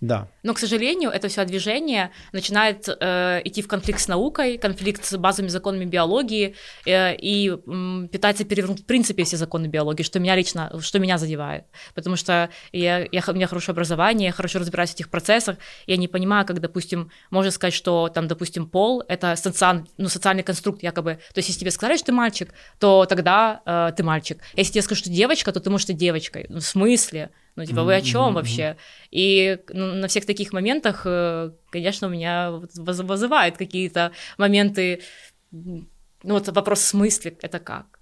[0.00, 0.28] Да.
[0.42, 5.16] Но, к сожалению, это все движение начинает э, идти в конфликт с наукой, конфликт с
[5.16, 6.54] базовыми законами биологии
[6.86, 11.18] э, и э, пытается перевернуть в принципе все законы биологии, что меня лично, что меня
[11.18, 11.64] задевает.
[11.94, 15.98] Потому что я, я, у меня хорошее образование, я хорошо разбираюсь в этих процессах, я
[15.98, 20.82] не понимаю, как, допустим, можно сказать, что там, допустим, пол— это социаль, ну, социальный конструкт
[20.82, 21.18] якобы.
[21.34, 24.38] То есть, если тебе сказали, что ты мальчик, то тогда э, ты мальчик.
[24.56, 26.46] Если тебе скажут, что девочка, то ты можешь быть девочкой.
[26.48, 27.30] Ну, в смысле?
[27.56, 28.76] Ну, типа, вы о чем вообще?
[29.10, 35.02] И ну, на всех таких моментах, э, конечно, у меня вызывают какие-то моменты,
[35.50, 35.86] ну,
[36.22, 37.99] вот вопрос в смысле, это как?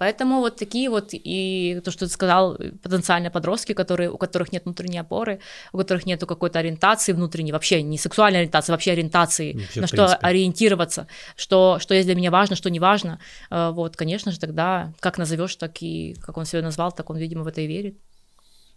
[0.00, 4.64] Поэтому вот такие вот, и то, что ты сказал, потенциальные подростки, которые, у которых нет
[4.64, 5.40] внутренней опоры,
[5.74, 9.96] у которых нет какой-то ориентации внутренней, вообще не сексуальной ориентации, вообще ориентации, вообще, на что
[9.96, 10.26] принципе.
[10.26, 13.20] ориентироваться, что, что есть для меня важно, что не важно.
[13.50, 17.18] Э, вот, конечно же, тогда как назовешь, так и как он себя назвал, так он,
[17.18, 17.98] видимо, в это и верит.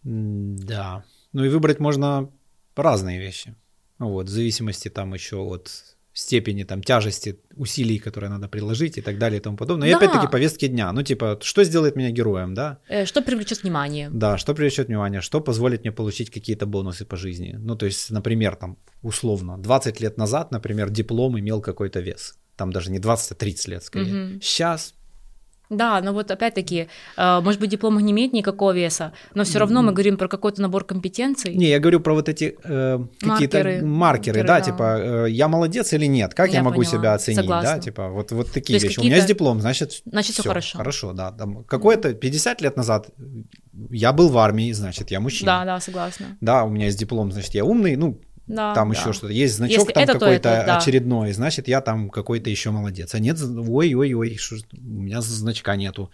[0.03, 1.05] Да.
[1.31, 2.29] Ну и выбрать можно
[2.75, 3.55] разные вещи.
[3.97, 9.17] Вот, в зависимости там еще от степени там тяжести усилий, которые надо приложить и так
[9.17, 9.89] далее и тому подобное.
[9.89, 9.91] Да.
[9.91, 10.91] И опять-таки повестки дня.
[10.91, 12.77] Ну, типа, что сделает меня героем, да?
[12.87, 14.09] Э, что привлечет внимание.
[14.11, 17.55] Да, что привлечет внимание, что позволит мне получить какие-то бонусы по жизни.
[17.59, 22.37] Ну, то есть, например, там, условно, 20 лет назад, например, диплом имел какой-то вес.
[22.55, 24.35] Там даже не 20, а 30 лет скорее.
[24.35, 24.41] Угу.
[24.41, 24.93] Сейчас
[25.69, 29.81] да, но вот опять-таки, э, может быть, диплом не имеет никакого веса, но все равно
[29.81, 31.55] мы говорим про какой-то набор компетенций.
[31.55, 35.47] Не, я говорю про вот эти э, какие-то маркеры, маркеры, да, да, типа э, я
[35.47, 36.91] молодец или нет, как я, я могу поняла.
[36.91, 37.75] себя оценить, Согласна.
[37.75, 38.99] да, типа вот, вот такие вещи.
[38.99, 40.77] У меня есть диплом, значит, значит все хорошо.
[40.77, 41.31] Хорошо, да.
[41.31, 43.09] Там, какое-то 50 лет назад
[43.89, 45.59] я был в армии, значит, я мужчина.
[45.59, 46.37] Да, да, согласна.
[46.41, 48.99] Да, у меня есть диплом, значит, я умный, ну, да, там да.
[48.99, 49.33] еще что-то.
[49.33, 50.77] Есть значок Если там какой-то это, да.
[50.77, 53.15] очередной, значит, я там какой-то еще молодец.
[53.15, 54.37] А нет, ой-ой-ой,
[54.73, 56.11] у меня значка нету.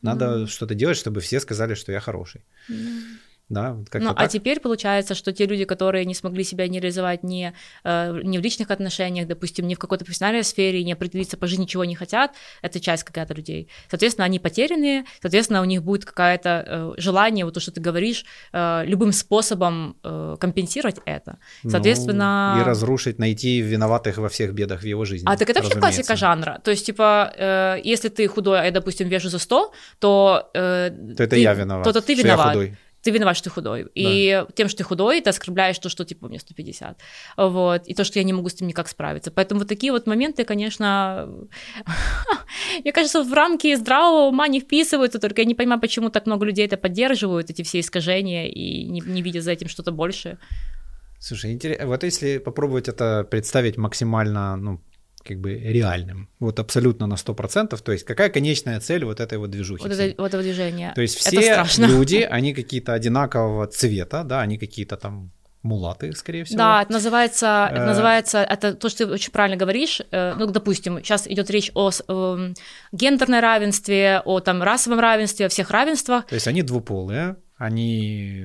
[0.00, 0.46] Надо mm.
[0.46, 2.42] что-то делать, чтобы все сказали, что я хороший.
[2.70, 3.02] Mm.
[3.48, 7.52] Да, ну, а теперь получается, что те люди, которые не смогли себя не реализовать ни,
[7.84, 11.62] э, ни в личных отношениях, допустим, ни в какой-то профессиональной сфере, не определиться по жизни,
[11.64, 13.68] ничего не хотят, это часть какая-то людей.
[13.90, 18.24] Соответственно, они потерянные, соответственно, у них будет какое-то э, желание, вот то, что ты говоришь,
[18.52, 21.38] э, любым способом э, компенсировать это.
[21.62, 22.54] Ну, соответственно...
[22.56, 25.26] Ну, и разрушить, найти виноватых во всех бедах в его жизни.
[25.28, 26.60] А так это вообще классика жанра.
[26.64, 30.50] То есть, типа, э, если ты худой, а я, допустим, вешу за 100, то...
[30.54, 31.84] Э, то это ты, я виноват.
[31.84, 32.56] То, то ты виноват.
[33.02, 33.86] Ты виноват, что ты худой.
[33.94, 34.46] И да.
[34.54, 36.98] тем, что ты худой, ты оскорбляешь то, что типа мне 150.
[37.36, 37.86] Вот.
[37.86, 39.30] И то, что я не могу с этим никак справиться.
[39.30, 41.28] Поэтому вот такие вот моменты, конечно,
[42.80, 46.46] мне кажется, в рамки здравого ума не вписываются, только я не понимаю, почему так много
[46.46, 50.38] людей это поддерживают, эти все искажения, и не, не видят за этим что-то большее.
[51.18, 54.80] Слушай, интересно, вот если попробовать это представить максимально, ну,
[55.24, 59.50] как бы реальным, вот абсолютно на 100%, то есть какая конечная цель вот этой вот
[59.50, 59.82] движухи?
[59.82, 60.92] Вот, это, вот этого движения.
[60.94, 65.30] То есть все люди, они какие-то одинакового цвета, да, они какие-то там
[65.62, 66.58] мулаты, скорее всего.
[66.58, 67.86] Да, это называется, это э.
[67.86, 70.00] называется, это то, что ты очень правильно говоришь.
[70.10, 72.52] Э, ну, допустим, сейчас идет речь о э,
[72.92, 76.26] гендерном равенстве, о там расовом равенстве, о всех равенствах.
[76.26, 78.44] То есть они двуполые, они,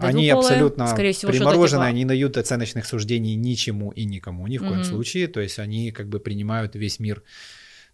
[0.00, 4.60] они абсолютно скорее всего, приморожены, они не дают оценочных суждений ничему и никому, ни в
[4.60, 4.84] коем mm-hmm.
[4.84, 5.26] случае.
[5.26, 7.24] То есть они как бы принимают весь мир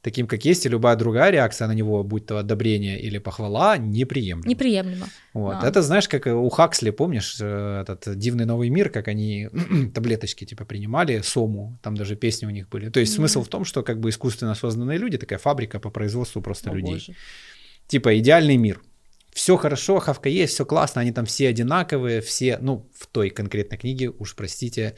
[0.02, 4.46] таким, как есть, и любая другая реакция на него, будь то одобрение или похвала, неприемлема.
[4.46, 5.06] Неприемлемо.
[5.32, 5.60] Вот.
[5.62, 5.66] Да.
[5.66, 9.48] Это знаешь, как у Хаксли, помнишь, э, этот «Дивный новый мир», как они
[9.94, 12.90] таблеточки типа принимали, сому, там даже песни у них были.
[12.90, 13.16] То есть mm-hmm.
[13.16, 16.74] смысл в том, что как бы искусственно созданные люди, такая фабрика по производству просто О,
[16.74, 16.92] людей.
[16.92, 17.14] Боже.
[17.86, 18.82] Типа идеальный мир–
[19.34, 23.76] все хорошо, хавка есть, все классно, они там все одинаковые, все, ну, в той конкретной
[23.76, 24.94] книге, уж простите,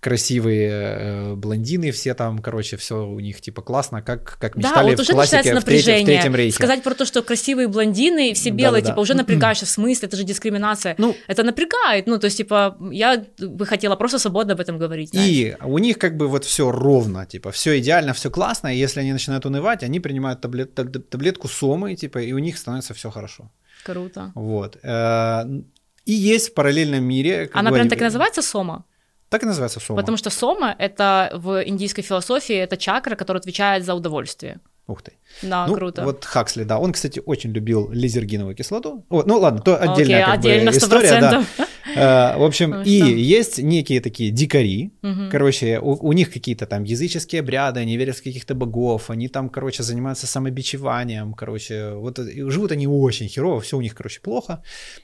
[0.00, 4.90] красивые э, блондины, все там, короче, все у них типа классно, как, как мечтали да,
[4.90, 6.56] вот уже в классике в третьем, в третьем рейхе.
[6.56, 9.02] Сказать про то, что красивые блондины, все белые, да, типа, да.
[9.02, 10.96] уже напрягаешься, в смысле, это же дискриминация.
[10.98, 15.10] Ну, это напрягает, ну, то есть, типа, я бы хотела просто свободно об этом говорить.
[15.10, 15.28] Знаешь.
[15.30, 19.00] И у них как бы вот все ровно, типа, все идеально, все классно, и если
[19.00, 23.52] они начинают унывать, они принимают таблет, таблетку сомы, типа, и у них становится все хорошо.
[23.88, 24.32] Круто.
[24.34, 24.76] Вот.
[24.82, 25.44] Э,
[26.04, 27.50] и есть в параллельном мире...
[27.54, 28.84] Она прям так и называется сома?
[29.28, 30.00] Так и называется сома.
[30.00, 34.60] Потому что сома— это в индийской философии, это чакра, которая отвечает за удовольствие.
[34.88, 35.12] Ух ты.
[35.42, 36.02] Да, ну, круто.
[36.02, 39.04] Вот Хаксли, да, он, кстати, очень любил лизергиновую кислоту.
[39.10, 41.44] О, ну ладно, то отдельная okay, как отдельно, бы, история, да.
[41.94, 43.08] Uh, в общем, ну, и что?
[43.08, 45.30] есть некие такие дикари, угу.
[45.30, 49.48] короче, у, у них какие-то там языческие обряды, они верят в каких-то богов, они там,
[49.48, 54.62] короче, занимаются самобичеванием, короче, вот живут они очень херово, все у них, короче, плохо.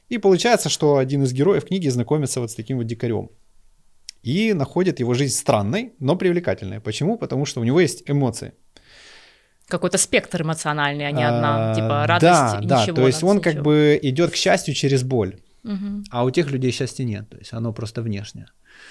[0.09, 3.31] И получается, что один из героев книги знакомится вот с таким вот дикарем
[4.23, 6.81] и находит его жизнь странной, но привлекательной.
[6.81, 7.19] Почему?
[7.19, 8.53] Потому что у него есть эмоции
[9.69, 12.97] какой-то спектр эмоциональный, а не одна, а, типа радость да, и да, ничего.
[12.97, 16.05] То есть он как бы идет к счастью через боль, угу.
[16.11, 18.47] а у тех людей счастья нет, то есть оно просто внешнее.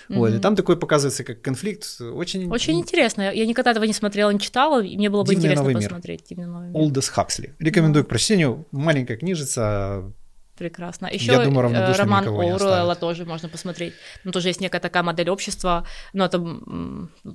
[0.10, 0.20] Угу.
[0.20, 2.50] Вот, и там такой показывается как конфликт очень...
[2.50, 3.32] Очень интересно.
[3.34, 6.26] Я никогда этого не смотрела, не читала, и мне было бы Дивный интересно посмотреть.
[6.30, 6.78] Дивный новый мир.
[6.78, 7.54] Олдес Хаксли.
[7.60, 8.66] Рекомендую к прочтению.
[8.72, 10.12] Маленькая книжица,
[10.58, 11.08] Прекрасно.
[11.08, 13.94] Еще Я думаю, э, роман Оруэлла тоже можно посмотреть.
[14.24, 16.38] Ну, тоже есть некая такая модель общества, но это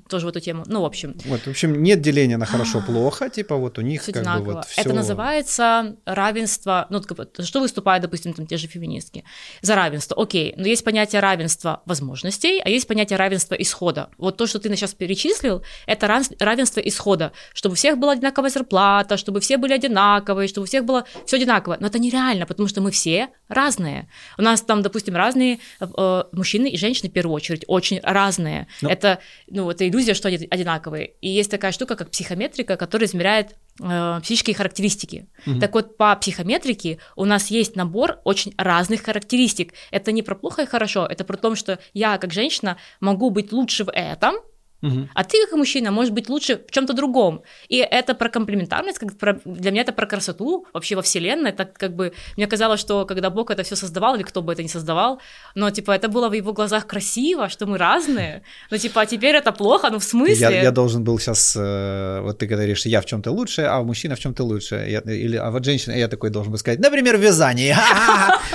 [0.09, 0.63] тоже в эту тему.
[0.67, 1.17] Ну, в общем.
[1.25, 4.45] Вот, в общем, нет деления на хорошо-плохо, типа вот у них все как одинаково.
[4.45, 4.81] бы вот все...
[4.83, 7.03] Это называется равенство, ну,
[7.41, 9.25] что выступают, допустим, там те же феминистки?
[9.63, 14.11] За равенство, окей, но есть понятие равенства возможностей, а есть понятие равенства исхода.
[14.17, 16.07] Вот то, что ты сейчас перечислил, это
[16.39, 20.85] равенство исхода, чтобы у всех была одинаковая зарплата, чтобы все были одинаковые, чтобы у всех
[20.85, 21.79] было все одинаково.
[21.81, 24.09] Но это нереально, потому что мы все все разные.
[24.37, 28.67] У нас там, допустим, разные э, мужчины и женщины в первую очередь, очень разные.
[28.83, 28.89] Но...
[28.89, 28.95] Ну.
[28.95, 29.19] Это,
[29.49, 31.13] ну, это иллюзия, что они одинаковые.
[31.23, 35.27] И есть такая штука, как психометрика, которая измеряет э, психические характеристики.
[35.47, 35.61] Угу.
[35.61, 39.73] Так вот, по психометрике у нас есть набор очень разных характеристик.
[39.91, 43.53] Это не про плохо и хорошо, это про то, что я, как женщина, могу быть
[43.53, 44.35] лучше в этом,
[44.83, 45.09] Угу.
[45.15, 47.43] А ты, как мужчина, может быть лучше в чем-то другом.
[47.69, 51.51] И это про комплементарность, как про, для меня это про красоту вообще во Вселенной.
[51.51, 54.63] Это как бы мне казалось, что когда Бог это все создавал, или кто бы это
[54.63, 55.21] ни создавал,
[55.55, 58.43] но типа это было в его глазах красиво, что мы разные.
[58.71, 60.37] Но типа, а теперь это плохо, ну в смысле?
[60.41, 64.15] Я, я должен был сейчас, э, вот ты говоришь, я в чем-то лучше, а мужчина
[64.15, 64.87] в чем-то лучше.
[64.89, 67.75] Я, или, а вот женщина, я такой должен был сказать, например, в вязании.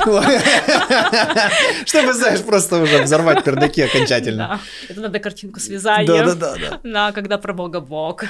[1.86, 4.62] Чтобы, знаешь, просто уже взорвать пердаки окончательно.
[4.88, 6.13] Это надо картинку с вязанием.
[6.18, 6.80] Да, да, да.
[6.84, 8.26] Да, когда про Бога Бог.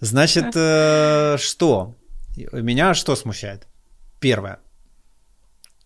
[0.00, 1.94] Значит, э, что?
[2.52, 3.66] Меня что смущает?
[4.20, 4.58] Первое.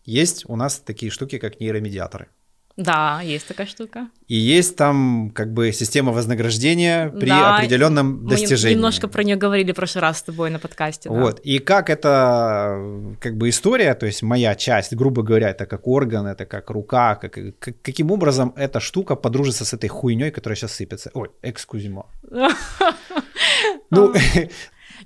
[0.05, 2.29] Есть у нас такие штуки, как нейромедиаторы.
[2.77, 4.09] Да, есть такая штука.
[4.29, 8.75] И есть там как бы система вознаграждения при да, определенном достижении.
[8.75, 11.09] Мы немножко про нее говорили в прошлый раз с тобой на подкасте.
[11.09, 11.15] Да.
[11.15, 11.41] Вот.
[11.41, 16.27] И как это как бы история, то есть моя часть, грубо говоря, это как орган,
[16.27, 20.73] это как рука, как, как, каким образом эта штука подружится с этой хуйней, которая сейчас
[20.73, 21.11] сыпется.
[21.15, 22.07] Ой, экскузимо.
[23.91, 24.13] Ну,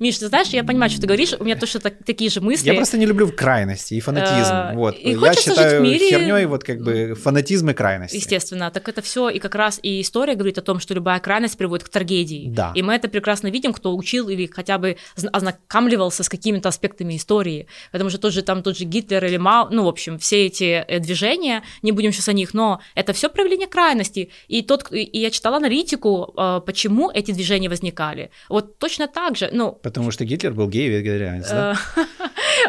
[0.00, 2.66] Миш, ты знаешь, я понимаю, что ты говоришь, у меня точно так, такие же мысли.
[2.66, 4.54] Я просто не люблю крайности и фанатизм.
[4.54, 4.96] Э, вот.
[4.98, 6.08] И я считаю мире...
[6.08, 8.16] херней вот как бы фанатизм и крайности.
[8.16, 11.58] Естественно, так это все и как раз и история говорит о том, что любая крайность
[11.58, 12.46] приводит к трагедии.
[12.48, 12.72] Да.
[12.74, 14.96] И мы это прекрасно видим, кто учил или хотя бы
[15.32, 17.66] ознакомливался с какими-то аспектами истории.
[17.92, 20.82] Потому что тот же там тот же Гитлер или Мао, ну, в общем, все эти
[20.88, 24.30] э, движения, не будем сейчас о них, но это все проявление крайности.
[24.48, 28.30] И тот, и я читала аналитику, э, почему эти движения возникали.
[28.48, 29.78] Вот точно так же, ну...
[29.90, 31.76] Потому что Гитлер был гей-вегетарианец, да?
[31.96, 32.00] Э,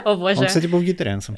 [0.05, 0.39] о боже.
[0.39, 1.35] Он, кстати, был вегетарианцем.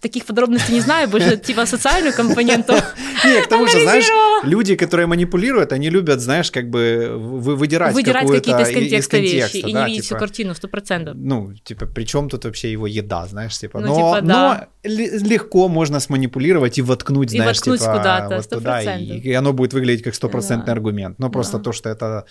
[0.00, 2.74] Таких подробностей не знаю, больше типа социальную компоненту
[3.24, 4.06] Не, к тому же, знаешь,
[4.44, 9.72] люди, которые манипулируют, они любят, знаешь, как бы выдирать Выдирать какие-то из контекста вещи и
[9.72, 11.14] не видеть всю типа, картину, сто процентов.
[11.16, 13.80] Ну, типа, при чем тут вообще его еда, знаешь, типа.
[13.80, 19.52] Ну, типа, но легко можно сманипулировать и воткнуть, знаешь, типа, куда-то, вот туда, и оно
[19.52, 21.18] будет выглядеть как стопроцентный аргумент.
[21.18, 22.24] Но просто то, что это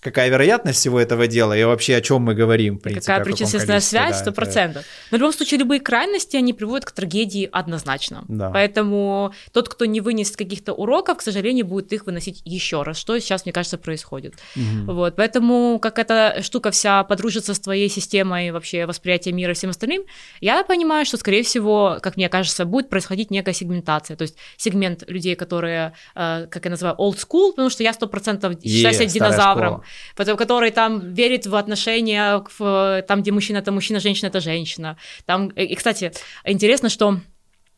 [0.00, 3.06] какая вероятность всего этого дела и вообще о чем мы говорим, в принципе.
[3.06, 4.84] Какая причинственная связь, сто процентов.
[5.10, 8.24] Но в любом случае любые крайности, они приводят к трагедии однозначно.
[8.28, 8.50] Да.
[8.50, 13.18] Поэтому тот, кто не вынес каких-то уроков, к сожалению, будет их выносить еще раз, что
[13.18, 14.34] сейчас, мне кажется, происходит.
[14.56, 14.92] Угу.
[14.92, 19.70] Вот, поэтому как эта штука вся подружится с твоей системой вообще восприятия мира и всем
[19.70, 20.04] остальным,
[20.40, 25.04] я понимаю, что, скорее всего, как мне кажется, будет происходить некая сегментация, то есть сегмент
[25.08, 29.06] людей, которые, э, как я называю, old school, потому что я сто процентов считаю себя
[29.06, 29.84] динозавром, школа
[30.16, 34.96] потом, который там верит в отношения, в, там, где мужчина это мужчина, женщина это женщина.
[35.26, 36.12] Там, и, кстати,
[36.44, 37.20] интересно, что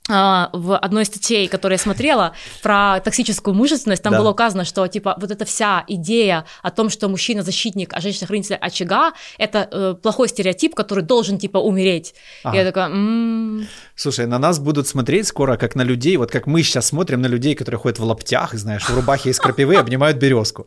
[0.08, 4.18] а, в одной из статей, которую я смотрела, про токсическую мужественность, там да.
[4.18, 8.26] было указано, что типа вот эта вся идея о том, что мужчина защитник, а женщина
[8.26, 12.14] хранитель очага, это э, плохой стереотип, который должен типа умереть.
[12.42, 12.56] Ага.
[12.56, 12.86] Я такая.
[12.86, 13.68] М-м-м".
[13.94, 17.26] Слушай, на нас будут смотреть скоро как на людей, вот как мы сейчас смотрим на
[17.26, 20.66] людей, которые ходят в лаптях, знаешь, в рубахе из крапивы, обнимают березку.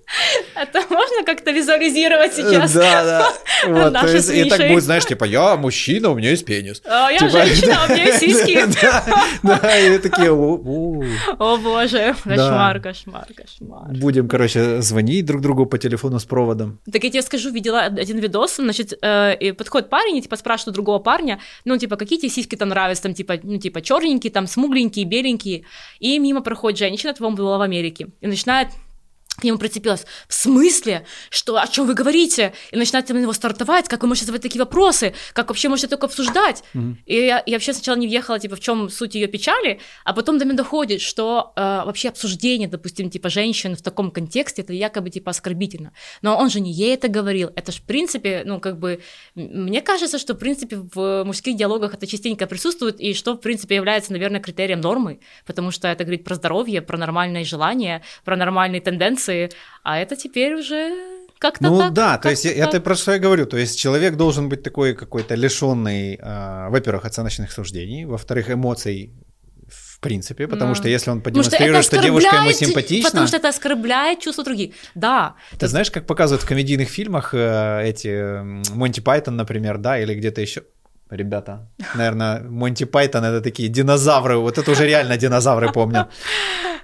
[0.56, 2.74] Это можно как-то визуализировать сейчас?
[2.74, 3.34] Да, да.
[3.68, 6.82] Вот, то есть, и так будет, знаешь, типа, я мужчина, у меня есть пенис.
[6.86, 8.60] А я типа, женщина, у меня есть сиськи.
[9.44, 13.88] Да, и такие, о боже, кошмар, кошмар, кошмар.
[13.90, 16.80] Будем, короче, звонить друг другу по телефону с проводом.
[16.92, 21.00] Так я тебе скажу, видела один видос, значит, э, подходит парень и, типа, спрашивает другого
[21.00, 25.06] парня, ну, типа, какие тебе сиськи там нравятся, там, типа, ну, типа, черненькие, там, смугленькие,
[25.06, 25.66] беленькие,
[26.00, 28.70] и мимо проходит женщина, по-моему, была в Америке, и начинает
[29.38, 30.06] к нему прицепилась.
[30.28, 31.06] В смысле?
[31.30, 32.54] Что, о чем вы говорите?
[32.72, 36.06] И начинает на него стартовать, как вы можете задавать такие вопросы, как вообще можете только
[36.06, 36.64] обсуждать.
[36.74, 36.96] Mm-hmm.
[37.06, 40.38] И я, я вообще сначала не въехала, типа, в чем суть ее печали, а потом
[40.38, 45.10] до меня доходит, что э, вообще обсуждение, допустим, типа, женщин в таком контексте, это якобы,
[45.10, 45.92] типа, оскорбительно.
[46.22, 47.50] Но он же не ей это говорил.
[47.56, 49.02] Это ж, в принципе, ну, как бы,
[49.36, 53.76] мне кажется, что, в принципе, в мужских диалогах это частенько присутствует, и что, в принципе,
[53.76, 58.82] является, наверное, критерием нормы, потому что это говорит про здоровье, про нормальные желания, про нормальные
[58.82, 59.52] тенденции, эмоции,
[59.84, 60.94] а это теперь уже
[61.40, 64.50] как-то Ну так, да, то есть это про что я говорю, то есть человек должен
[64.50, 69.14] быть такой какой-то лишенный, э, во-первых, оценочных суждений, во-вторых, эмоций
[69.68, 70.76] в принципе, потому mm.
[70.76, 73.10] что если он продемонстрирует, что, что девушка ему симпатична...
[73.10, 75.36] Потому что это оскорбляет чувство других, да.
[75.52, 75.70] Ты тут...
[75.70, 78.44] знаешь, как показывают в комедийных фильмах э, эти,
[78.76, 80.64] Монти Пайтон, например, да, или где-то еще,
[81.10, 86.08] ребята, наверное, Монти Пайтон это такие динозавры, вот это уже реально динозавры помню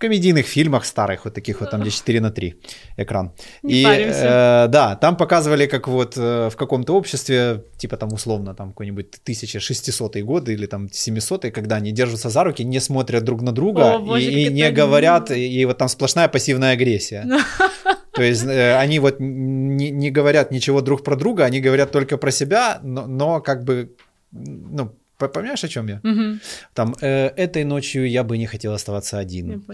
[0.00, 2.54] комедийных фильмах старых, вот таких вот там, где 4 на 3
[2.96, 3.32] экран.
[3.62, 8.54] Не и э, да, там показывали, как вот э, в каком-то обществе, типа там условно,
[8.54, 13.42] там какой-нибудь 1600 год или там 700 когда они держатся за руки, не смотрят друг
[13.42, 17.28] на друга О, боже, и, и не говорят, и, и вот там сплошная пассивная агрессия.
[18.12, 22.18] То есть э, они вот не, не говорят ничего друг про друга, они говорят только
[22.18, 23.94] про себя, но, но как бы
[24.32, 24.96] ну,
[25.28, 26.00] Понимаешь, о чем я?
[26.02, 26.38] Угу.
[26.74, 29.64] Там э, этой ночью я бы не хотел оставаться один.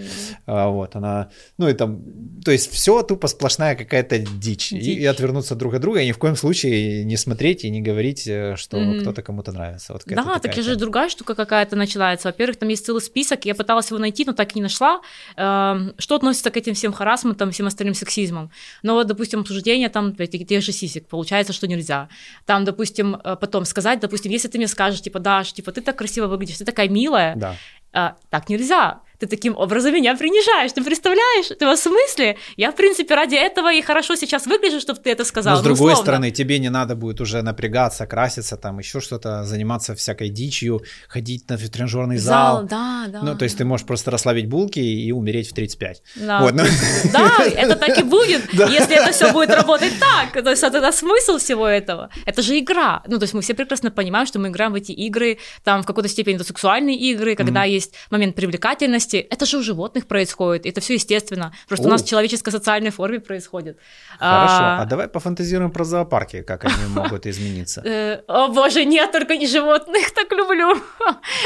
[0.47, 2.03] А, вот она, ну и там,
[2.45, 4.73] то есть все тупо сплошная какая-то дичь, дичь.
[4.73, 7.81] И, и отвернуться друг от друга, и ни в коем случае не смотреть и не
[7.81, 9.01] говорить, э, что угу.
[9.01, 9.93] кто-то кому-то нравится.
[9.93, 12.29] Вот да, так же другая штука какая-то начинается.
[12.29, 15.01] Во-первых, там есть целый список, я пыталась его найти, но так и не нашла.
[15.37, 18.51] Э, что относится к этим всем харасментам, всем остальным сексизмам?
[18.83, 22.09] Но вот, допустим, обсуждение там тех же сисек, получается, что нельзя.
[22.45, 25.97] Там, допустим, э, потом сказать, допустим, если ты мне скажешь, типа, да, типа, ты так
[25.97, 27.35] красиво выглядишь, ты такая милая.
[27.37, 27.57] Да.
[27.93, 31.47] А, так нельзя ты таким образом меня принижаешь, ты представляешь?
[31.59, 32.37] Ты в смысле?
[32.57, 35.55] Я, в принципе, ради этого и хорошо сейчас выгляжу, чтобы ты это сказал.
[35.55, 36.03] Но с другой условно.
[36.03, 41.49] стороны, тебе не надо будет уже напрягаться, краситься, там еще что-то, заниматься всякой дичью, ходить
[41.49, 42.59] на тренажерный зал.
[42.59, 43.23] Зал, да, да.
[43.23, 46.03] Ну, то есть ты можешь просто расслабить булки и умереть в 35.
[46.17, 46.65] Да, вот, ну...
[47.13, 50.43] да это так и будет, если это все будет работать так.
[50.43, 52.11] То есть это смысл всего этого.
[52.25, 53.03] Это же игра.
[53.07, 55.87] Ну, то есть мы все прекрасно понимаем, что мы играем в эти игры, там в
[55.87, 60.67] какой-то степени это сексуальные игры, когда есть момент привлекательности, личности, это же у животных происходит,
[60.67, 61.89] это все естественно, просто О.
[61.89, 63.79] у нас в человеческой социальной форме происходит.
[64.19, 67.83] Хорошо, а, а давай пофантазируем про зоопарки, как они могут измениться.
[67.85, 70.75] Э, о боже, нет, только не животных, так люблю.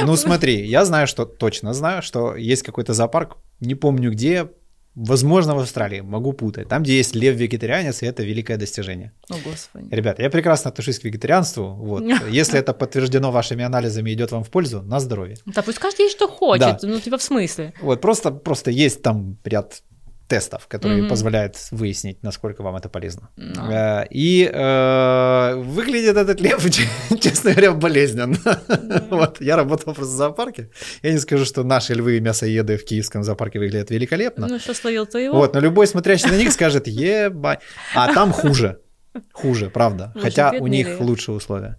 [0.02, 4.48] Ну смотри, я знаю, что точно знаю, что есть какой-то зоопарк, не помню где,
[4.96, 6.68] Возможно, в Австралии, могу путать.
[6.68, 9.12] Там, где есть лев-вегетарианец, и это великое достижение.
[9.28, 9.86] О, Господи.
[9.90, 11.74] Ребята, я прекрасно отношусь к вегетарианству.
[11.74, 12.02] Вот.
[12.30, 15.36] Если это подтверждено вашими анализами и идет вам в пользу, на здоровье.
[15.46, 16.60] Да пусть каждый есть, что хочет.
[16.60, 16.78] Да.
[16.82, 17.72] Ну, типа, в смысле?
[17.80, 19.82] Вот, просто, просто есть там ряд
[20.30, 21.08] тестов, которые mm-hmm.
[21.08, 23.28] позволяют выяснить, насколько вам это полезно.
[23.36, 24.02] No.
[24.02, 26.64] Э, и э, выглядит этот лев,
[27.20, 28.34] честно говоря, болезненно.
[28.34, 29.08] Mm-hmm.
[29.10, 30.70] вот, я работал просто в зоопарке.
[31.02, 34.46] Я не скажу, что наши львы и мясоеды в киевском зоопарке выглядят великолепно.
[34.46, 35.36] Ну, что словил-то его.
[35.36, 37.60] Вот, но любой смотрящий на них скажет, ебать.
[37.94, 38.78] А там хуже.
[39.32, 40.12] Хуже, правда.
[40.22, 41.76] Хотя у них лучшие условия.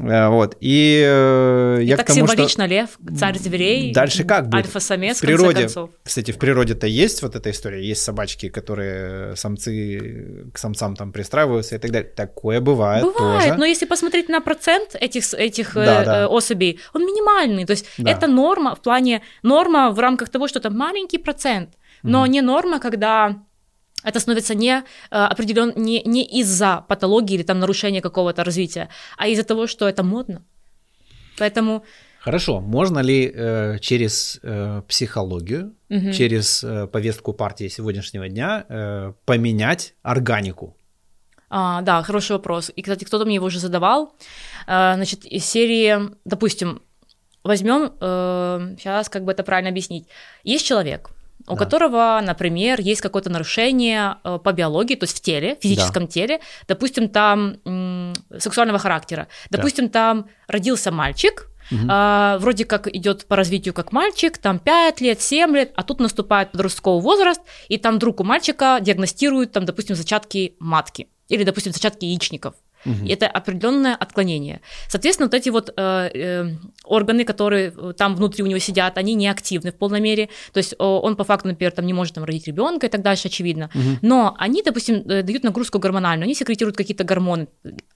[0.00, 0.56] Э, вот.
[0.60, 2.74] И, э, и я так к тому, символично что...
[2.74, 3.92] лев, царь зверей.
[3.92, 4.66] Дальше как будет?
[4.66, 5.90] Альфа-самец, в природе, концов.
[6.02, 7.86] Кстати, в природе-то есть вот эта история.
[7.86, 12.10] Есть собачки, которые самцы к самцам там пристраиваются и так далее.
[12.10, 13.58] Такое бывает, бывает тоже.
[13.58, 16.28] но если посмотреть на процент этих, этих да, э, да.
[16.28, 17.64] особей, он минимальный.
[17.64, 18.10] То есть да.
[18.10, 19.22] это норма в плане...
[19.42, 21.70] Норма в рамках того, что это маленький процент.
[22.02, 22.28] Но mm.
[22.28, 23.36] не норма, когда
[24.04, 29.28] это становится не, э, определен, не, не из-за патологии или там нарушения какого-то развития, а
[29.28, 30.42] из-за того, что это модно.
[31.38, 31.84] Поэтому...
[32.20, 36.12] Хорошо, можно ли э, через э, психологию, угу.
[36.12, 40.76] через э, повестку партии сегодняшнего дня э, поменять органику?
[41.50, 42.72] А, да, хороший вопрос.
[42.74, 44.16] И, кстати, кто-то мне его уже задавал.
[44.66, 46.80] Э, значит, из серии, допустим,
[47.44, 50.08] возьмем, э, сейчас как бы это правильно объяснить.
[50.44, 51.10] Есть человек,
[51.46, 51.58] у да.
[51.58, 56.10] которого, например, есть какое-то нарушение э, по биологии, то есть в теле, в физическом да.
[56.10, 59.92] теле, допустим, там м- сексуального характера, допустим, да.
[59.92, 61.80] там родился мальчик, Угу.
[61.88, 66.00] А, вроде как идет по развитию как мальчик, там 5 лет, 7 лет, а тут
[66.00, 71.72] наступает подростковый возраст, и там вдруг у мальчика диагностируют, там, допустим, зачатки матки или, допустим,
[71.72, 72.54] зачатки яичников.
[72.84, 73.08] Угу.
[73.08, 74.60] Это определенное отклонение.
[74.88, 76.50] Соответственно, вот эти вот э, э,
[76.84, 80.28] органы, которые э, там внутри у него сидят, они не активны в полной мере.
[80.52, 83.28] То есть он по факту, например, там не может там, родить ребенка и так дальше,
[83.28, 83.70] очевидно.
[83.74, 83.98] Угу.
[84.02, 87.48] Но они, допустим, э, дают нагрузку гормональную, они секретируют какие-то гормоны,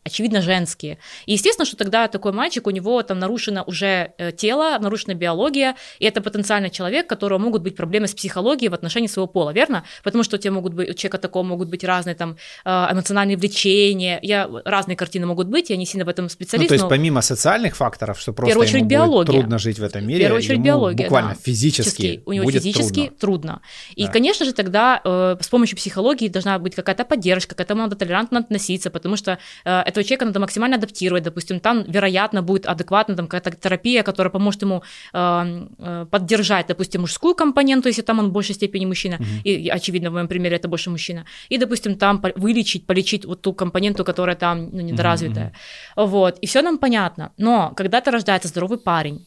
[0.04, 0.98] очевидно, женские.
[1.26, 5.76] И естественно, что тогда такой мальчик, у него там нарушено уже э, тело, нарушена биология,
[5.98, 9.50] и это потенциально человек, у которого могут быть проблемы с психологией в отношении своего пола,
[9.50, 9.84] верно?
[10.02, 14.18] Потому что у тебя могут быть, у человека такого могут быть разные там эмоциональные влечения.
[14.22, 14.48] Я
[14.78, 16.64] разные картины могут быть, я не сильно в этом специалист.
[16.64, 16.88] Ну, то есть но...
[16.88, 19.26] помимо социальных факторов, что просто очередь, ему биология.
[19.26, 21.36] будет трудно жить в этом мире, в первую очередь биология, буквально да.
[21.42, 23.18] физически у него будет физически трудно.
[23.18, 23.60] трудно.
[23.96, 24.12] И, да.
[24.12, 28.38] конечно же, тогда э, с помощью психологии должна быть какая-то поддержка, к этому надо толерантно
[28.38, 33.26] относиться, потому что э, этого человека надо максимально адаптировать, допустим, там, вероятно, будет адекватно там
[33.26, 38.32] какая-то терапия, которая поможет ему э, э, поддержать, допустим, мужскую компоненту, если там он в
[38.32, 39.24] большей степени мужчина, угу.
[39.44, 43.42] и, и, очевидно, в моем примере это больше мужчина, и, допустим, там вылечить, полечить вот
[43.42, 45.52] ту компоненту, которая там ну, недоразвитая.
[45.96, 46.06] Mm-hmm.
[46.06, 47.32] Вот, и все нам понятно.
[47.36, 49.26] Но когда-то рождается здоровый парень,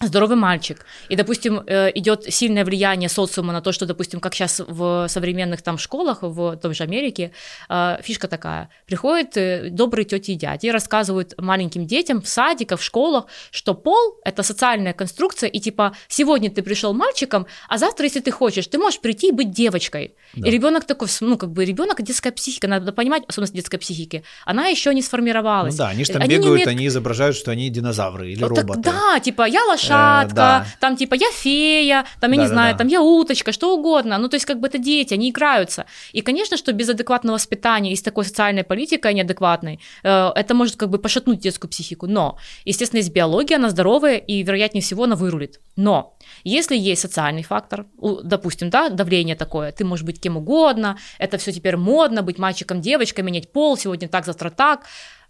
[0.00, 4.60] здоровый мальчик, и, допустим, э, идет сильное влияние социума на то, что, допустим, как сейчас
[4.66, 7.32] в современных там школах, в той же Америке,
[7.70, 12.80] э, фишка такая, приходят э, добрые тети и дяди и рассказывают маленьким детям в садиках,
[12.80, 18.04] в школах, что пол— это социальная конструкция, и типа сегодня ты пришел мальчиком, а завтра,
[18.04, 20.14] если ты хочешь, ты можешь прийти и быть девочкой.
[20.34, 20.46] Да.
[20.46, 24.66] И ребенок такой, ну, как бы ребенок, детская психика, надо понимать, особенность детской психики, она
[24.66, 25.72] еще не сформировалась.
[25.74, 26.68] Ну да, они же там они бегают, умеют...
[26.68, 28.82] они изображают, что они динозавры или вот роботы.
[28.82, 30.66] Так, да, типа, я лошадь, лошадка, э, да.
[30.80, 32.78] там типа я фея, там я да, не да, знаю, да.
[32.78, 34.18] там я уточка, что угодно.
[34.18, 35.86] Ну, то есть как бы это дети, они играются.
[36.12, 40.76] И, конечно, что без адекватного воспитания и с такой социальной политикой неадекватной, э, это может
[40.76, 42.06] как бы пошатнуть детскую психику.
[42.06, 45.60] Но, естественно, есть биология, она здоровая, и, вероятнее всего, она вырулит.
[45.76, 47.86] Но если есть социальный фактор,
[48.22, 52.80] допустим, да, давление такое, ты можешь быть кем угодно, это все теперь модно, быть мальчиком,
[52.80, 54.84] девочкой, менять пол, сегодня так, завтра так,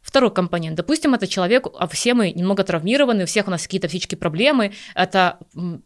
[0.07, 0.77] Второй компонент.
[0.77, 4.73] Допустим, это человек, а все мы немного травмированы, у всех у нас какие-то психические проблемы,
[4.95, 5.41] это,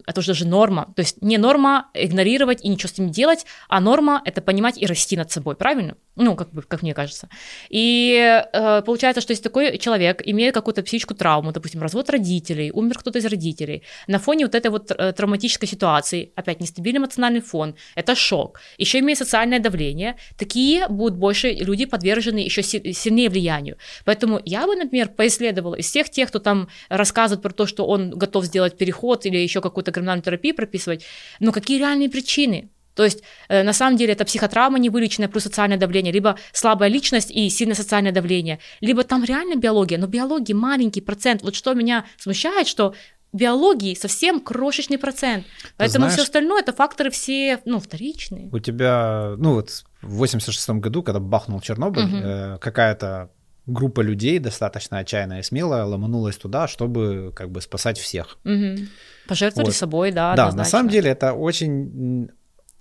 [0.07, 0.93] это уже даже норма.
[0.95, 4.85] То есть не норма игнорировать и ничего с ним делать, а норма— это понимать и
[4.85, 5.97] расти над собой, правильно?
[6.17, 7.31] Ну, как, бы, как мне кажется.
[7.71, 12.99] И э, получается, что если такой человек имеет какую-то психическую травму, допустим, развод родителей, умер
[12.99, 17.75] кто-то из родителей, на фоне вот этой вот э, травматической ситуации, опять нестабильный эмоциональный фон,
[17.95, 23.79] это шок, еще имеет социальное давление, такие будут больше люди подвержены еще сильнее влиянию.
[24.11, 28.11] Поэтому я бы, например, поисследовала из всех тех, кто там рассказывает про то, что он
[28.11, 31.05] готов сделать переход или еще какую-то гормональную терапию прописывать,
[31.39, 32.71] но какие реальные причины?
[32.97, 37.31] То есть, э, на самом деле, это психотравма невылеченная плюс социальное давление, либо слабая личность
[37.31, 41.43] и сильное социальное давление, либо там реально биология, но биологии маленький процент.
[41.43, 42.95] Вот что меня смущает, что
[43.33, 45.47] биологии совсем крошечный процент.
[45.77, 48.49] Поэтому знаешь, все остальное это факторы все, ну, вторичные.
[48.51, 52.17] У тебя, ну вот в 86 году, когда бахнул Чернобыль, угу.
[52.17, 53.31] э, какая-то
[53.73, 58.39] группа людей достаточно отчаянная и смелая ломанулась туда, чтобы как бы спасать всех.
[58.45, 58.87] Угу.
[59.29, 59.77] Пожертвовали вот.
[59.77, 60.35] собой, да.
[60.35, 60.59] Да, однозначно.
[60.59, 62.31] на самом деле это очень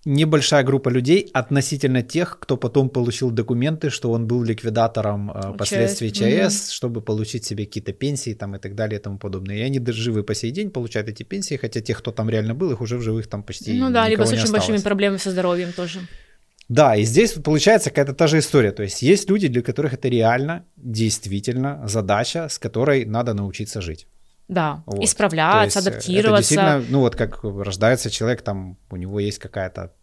[0.06, 6.12] небольшая группа людей относительно тех, кто потом получил документы, что он был ликвидатором э, последствий
[6.12, 6.74] ЧАЭС, угу.
[6.74, 9.58] чтобы получить себе какие-то пенсии там и так далее и тому подобное.
[9.58, 12.54] И они даже живы по сей день получают эти пенсии, хотя тех, кто там реально
[12.56, 15.32] был, их уже в живых там почти Ну да, либо с очень большими проблемами со
[15.32, 16.00] здоровьем тоже.
[16.70, 18.72] Да, и здесь получается какая-то та же история.
[18.72, 24.07] То есть есть люди, для которых это реально, действительно задача, с которой надо научиться жить.
[24.47, 25.03] Да, вот.
[25.03, 26.53] исправляться, есть адаптироваться.
[26.53, 29.93] Это действительно, ну вот как рождается человек, там у него есть какая-то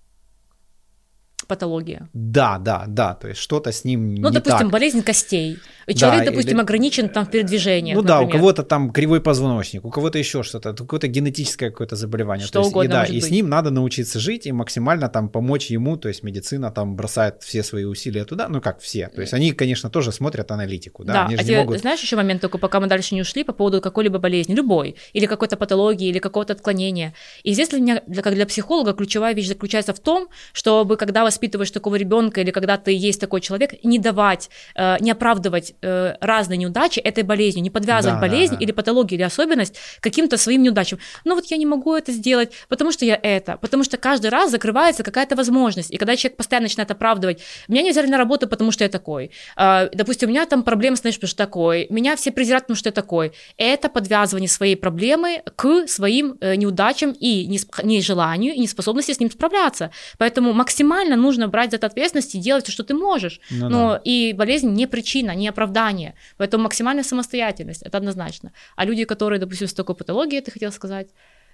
[1.47, 2.09] патология.
[2.12, 4.70] Да, да, да, то есть что-то с ним Ну, не допустим, так.
[4.70, 5.59] болезнь костей.
[5.86, 6.62] И человек, да, допустим, или...
[6.62, 7.94] ограничен там в передвижении.
[7.94, 8.20] Ну например.
[8.20, 12.47] да, у кого-то там кривой позвоночник, у кого-то еще что-то, какое-то генетическое какое-то заболевание.
[12.47, 13.24] Что то угодно и, да, может и быть.
[13.24, 17.42] с ним надо научиться жить и максимально там помочь ему, то есть медицина там бросает
[17.42, 19.09] все свои усилия туда, ну как все.
[19.09, 21.80] То есть они, конечно, тоже смотрят аналитику, да, да они а же не могут...
[21.80, 25.26] знаешь еще момент, только пока мы дальше не ушли по поводу какой-либо болезни, любой, или
[25.26, 27.14] какой-то патологии, или какого-то отклонения.
[27.44, 31.22] И здесь для меня, для, как для психолога, ключевая вещь заключается в том, чтобы когда
[31.37, 36.14] воспитываешь такого ребенка или когда ты есть такой человек, не давать, э, не оправдывать э,
[36.20, 38.64] разные неудачи этой болезнью, не подвязывать да, болезнь да, да.
[38.64, 40.99] или патологию или особенность каким-то своим неудачам.
[41.24, 44.51] Ну вот я не могу это сделать, потому что я это, потому что каждый раз
[44.51, 45.91] закрывается какая-то возможность.
[45.91, 49.30] И когда человек постоянно начинает оправдывать, меня не взяли на работу, потому что я такой.
[49.57, 51.87] Э, допустим, у меня там проблемы, знаешь, потому что такой.
[51.91, 53.32] Меня все презирают, потому что я такой.
[53.59, 59.91] Это подвязывание своей проблемы к своим э, неудачам и нежеланию, и неспособности с ним справляться.
[60.18, 63.41] Поэтому максимально нужно брать за это ответственность и делать, что ты можешь.
[63.51, 64.01] Ну, Но да.
[64.05, 66.14] и болезнь не причина, не оправдание.
[66.39, 68.53] Поэтому максимальная самостоятельность, это однозначно.
[68.77, 71.09] А люди, которые, допустим, с такой патологией, ты хотел сказать,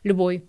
[0.05, 0.45] любой.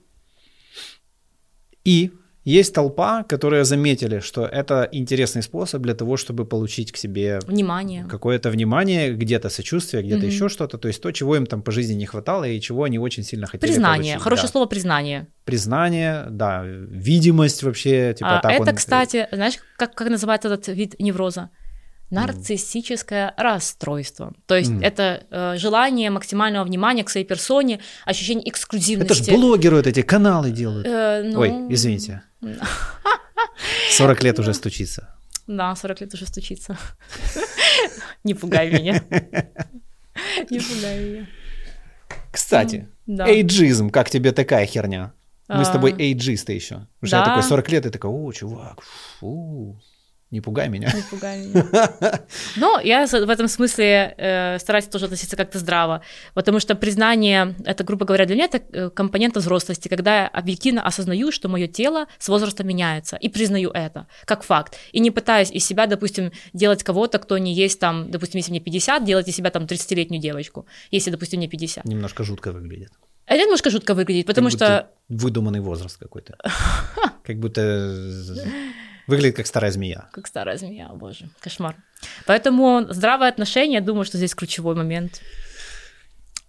[1.86, 2.12] И
[2.44, 8.06] есть толпа, которые заметили, что это интересный способ для того, чтобы получить к себе внимание,
[8.10, 10.28] какое-то внимание, где-то сочувствие, где-то угу.
[10.28, 13.00] еще что-то, то есть то, чего им там по жизни не хватало и чего они
[13.00, 14.24] очень сильно хотели Признание, получить.
[14.24, 14.52] хорошее да.
[14.52, 15.28] слово признание.
[15.46, 18.14] Признание, да, видимость вообще.
[18.18, 18.76] Типа, а, так это, он...
[18.76, 21.50] кстати, знаешь, как, как называется этот вид невроза?
[22.14, 24.34] Нарциссическое расстройство.
[24.46, 24.84] То есть mm.
[24.84, 29.24] это э, желание максимального внимания к своей персоне, ощущение эксклюзивности.
[29.24, 30.88] Это же блогеры вот эти каналы делают.
[30.88, 31.40] Э, ну...
[31.40, 32.22] Ой, извините.
[33.92, 35.16] 40 лет уже стучится.
[35.48, 36.78] Да, 40 лет уже стучится.
[38.24, 39.04] Не пугай меня.
[40.50, 41.28] Не пугай меня.
[42.32, 45.14] Кстати, эйджизм, как тебе такая херня?
[45.48, 46.02] Мы с тобой а.
[46.02, 46.88] эйджисты еще.
[47.02, 47.26] Уже да.
[47.26, 48.82] такой 40 лет, и такой, о, чувак,
[49.20, 49.80] фу,
[50.34, 50.92] не пугай меня.
[50.94, 52.20] Не пугай меня.
[52.56, 56.02] Но я в этом смысле э, стараюсь тоже относиться как-то здраво,
[56.34, 60.82] потому что признание, это, грубо говоря, для меня это э, компонент взрослости, когда я объективно
[60.82, 64.76] осознаю, что мое тело с возрастом меняется, и признаю это как факт.
[64.92, 68.60] И не пытаюсь из себя, допустим, делать кого-то, кто не есть там, допустим, если мне
[68.60, 71.86] 50, делать из себя там 30-летнюю девочку, если, допустим, мне 50.
[71.86, 72.92] Немножко жутко выглядит.
[73.28, 74.90] Это немножко жутко выглядит, потому как что...
[75.10, 76.38] Выдуманный возраст какой-то.
[77.24, 77.62] Как будто
[79.08, 80.10] Выглядит как старая змея.
[80.14, 81.76] Как старая змея, о боже, кошмар.
[82.26, 85.22] Поэтому здравое отношение, я думаю, что здесь ключевой момент.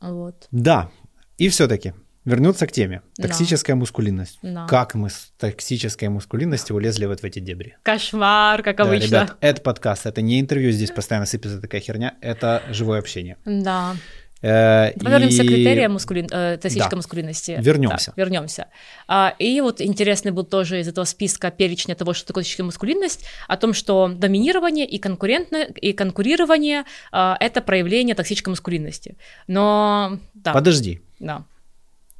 [0.01, 0.49] Вот.
[0.51, 0.91] Да,
[1.39, 1.95] и все-таки
[2.25, 3.03] вернуться к теме.
[3.17, 3.81] Токсическая да.
[3.81, 4.39] мускулинность.
[4.43, 4.67] Да.
[4.67, 7.77] Как мы с токсической мускулинностью улезли вот в эти дебри?
[7.83, 9.07] Кошмар, как да, обычно.
[9.07, 13.37] Ребят, это подкаст, это не интервью, здесь постоянно сыпется такая херня, это живое общение.
[13.45, 13.97] Да.
[14.45, 15.47] Э, вернемся и...
[15.47, 16.27] к критериям мускулин...
[16.31, 16.97] э, токсической да.
[16.97, 17.59] маскулинности.
[17.61, 18.07] Вернемся.
[18.07, 18.67] Так, вернемся.
[19.09, 23.25] А, и вот интересный был тоже из этого списка перечня того, что такое токсическая мускулинность,
[23.49, 29.17] о том, что доминирование и, конкурентное, и конкурирование а, это проявление токсической мускулинности.
[29.47, 30.19] Но...
[30.35, 30.53] Да.
[30.53, 31.01] Подожди.
[31.21, 31.47] Да.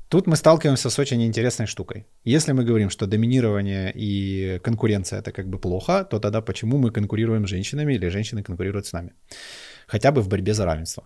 [0.09, 2.07] Тут мы сталкиваемся с очень интересной штукой.
[2.25, 6.91] Если мы говорим, что доминирование и конкуренция это как бы плохо, то тогда почему мы
[6.91, 9.13] конкурируем с женщинами или женщины конкурируют с нами?
[9.87, 11.05] Хотя бы в борьбе за равенство.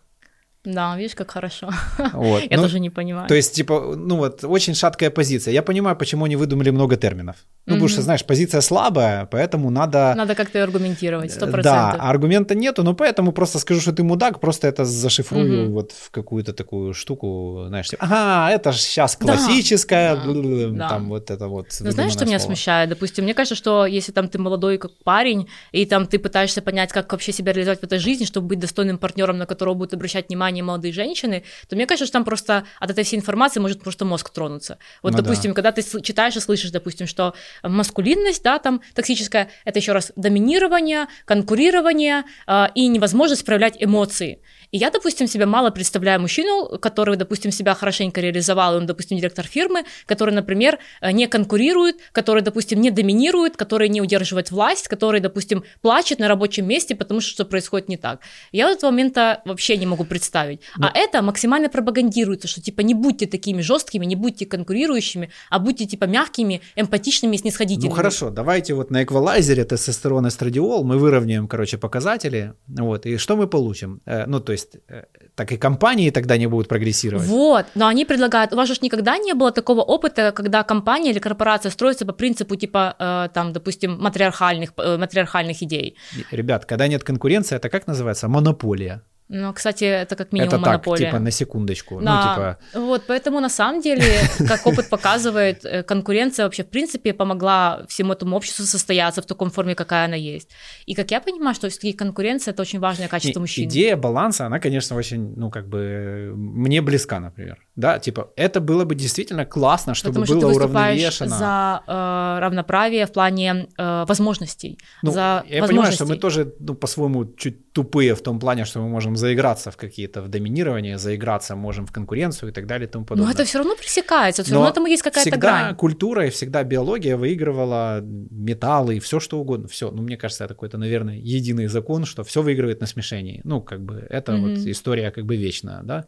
[0.74, 1.70] Да, видишь, как хорошо.
[2.12, 2.42] Вот.
[2.50, 3.28] Я ну, тоже не понимаю.
[3.28, 5.54] То есть, типа, ну вот, очень шаткая позиция.
[5.54, 7.36] Я понимаю, почему они выдумали много терминов.
[7.36, 7.76] Ну, mm-hmm.
[7.76, 10.14] потому что, знаешь, позиция слабая, поэтому надо...
[10.16, 11.62] Надо как-то аргументировать, сто процентов.
[11.62, 15.72] Да, аргумента нету, но поэтому просто скажу, что ты мудак, просто это зашифрую mm-hmm.
[15.72, 20.88] вот в какую-то такую штуку, знаешь, типа, ага, это же сейчас классическая, да.
[20.88, 21.08] там да.
[21.08, 21.66] вот это вот.
[21.80, 22.28] Ну, знаешь, что слово.
[22.28, 22.90] меня смущает?
[22.90, 26.92] Допустим, мне кажется, что если там ты молодой как парень, и там ты пытаешься понять,
[26.92, 30.28] как вообще себя реализовать в этой жизни, чтобы быть достойным партнером, на которого будут обращать
[30.28, 34.04] внимание молодые женщины, то мне кажется, что там просто от этой всей информации может просто
[34.04, 34.78] мозг тронуться.
[35.02, 35.54] Вот, ну, допустим, да.
[35.54, 41.06] когда ты читаешь и слышишь, допустим, что маскулинность, да, там токсическая, это еще раз доминирование,
[41.24, 44.40] конкурирование э, и невозможность проявлять эмоции.
[44.70, 49.46] И я, допустим, себе мало представляю мужчину, который, допустим, себя хорошенько реализовал, он, допустим, директор
[49.46, 55.20] фирмы, который, например, э, не конкурирует, который, допустим, не доминирует, который не удерживает власть, который,
[55.20, 58.20] допустим, плачет на рабочем месте, потому что что происходит не так.
[58.52, 60.60] Я в этого момента вообще не могу представить.
[60.76, 60.88] Но...
[60.88, 65.86] А это максимально пропагандируется, что типа не будьте такими жесткими, не будьте конкурирующими, а будьте
[65.86, 67.90] типа мягкими, эмпатичными и снисходительными.
[67.90, 73.18] Ну хорошо, давайте вот на эквалайзере тестостерон и эстрадиол мы выровняем, короче, показатели, вот, и
[73.18, 74.00] что мы получим?
[74.04, 74.57] Э, ну, то есть,
[74.88, 75.04] э,
[75.34, 77.26] так и компании тогда не будут прогрессировать.
[77.26, 81.18] Вот, но они предлагают, у вас же никогда не было такого опыта, когда компания или
[81.18, 85.96] корпорация строится по принципу типа, э, там, допустим, матриархальных, матриархальных идей.
[86.30, 88.28] Ребят, когда нет конкуренции, это как называется?
[88.28, 89.02] Монополия.
[89.28, 91.04] Ну, кстати, это как минимум это монополия.
[91.04, 91.94] так, типа, на секундочку.
[91.96, 92.24] Ну, да.
[92.24, 92.86] Ну, типа...
[92.86, 94.04] Вот, поэтому на самом деле,
[94.48, 99.50] как опыт показывает, э, конкуренция вообще, в принципе, помогла всему этому обществу состояться в таком
[99.50, 100.50] форме, какая она есть.
[100.86, 103.64] И как я понимаю, что все-таки конкуренция— это очень важное качество мужчин.
[103.68, 107.58] Идея баланса, она, конечно, очень, ну, как бы, мне близка, например.
[107.76, 111.38] Да, типа, это было бы действительно классно, чтобы Потому что было ты уравновешено.
[111.38, 114.78] за э, равноправие в плане э, возможностей.
[115.02, 118.80] Ну, за я понимаю, что мы тоже, ну, по-своему, чуть тупые в том плане, что
[118.80, 122.90] мы можем заиграться в какие-то в доминирование, заиграться можем в конкуренцию и так далее и
[122.90, 123.26] тому подобное.
[123.26, 125.76] Но это все равно пресекается, все равно там есть какая-то всегда грань.
[125.76, 129.68] культура и всегда биология выигрывала металлы и все что угодно.
[129.68, 133.40] Все, ну мне кажется, это какой-то, наверное, единый закон, что все выигрывает на смешении.
[133.44, 134.56] Ну как бы это mm-hmm.
[134.56, 136.06] вот история как бы вечная, да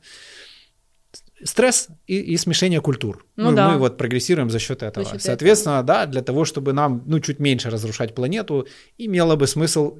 [1.44, 3.26] стресс и, и смешение культур.
[3.36, 3.70] Ну, ну да.
[3.70, 5.04] Мы вот прогрессируем за счет этого.
[5.04, 5.86] За счет Соответственно, этого.
[5.86, 8.66] да, для того, чтобы нам ну, чуть меньше разрушать планету,
[8.98, 9.98] имело бы смысл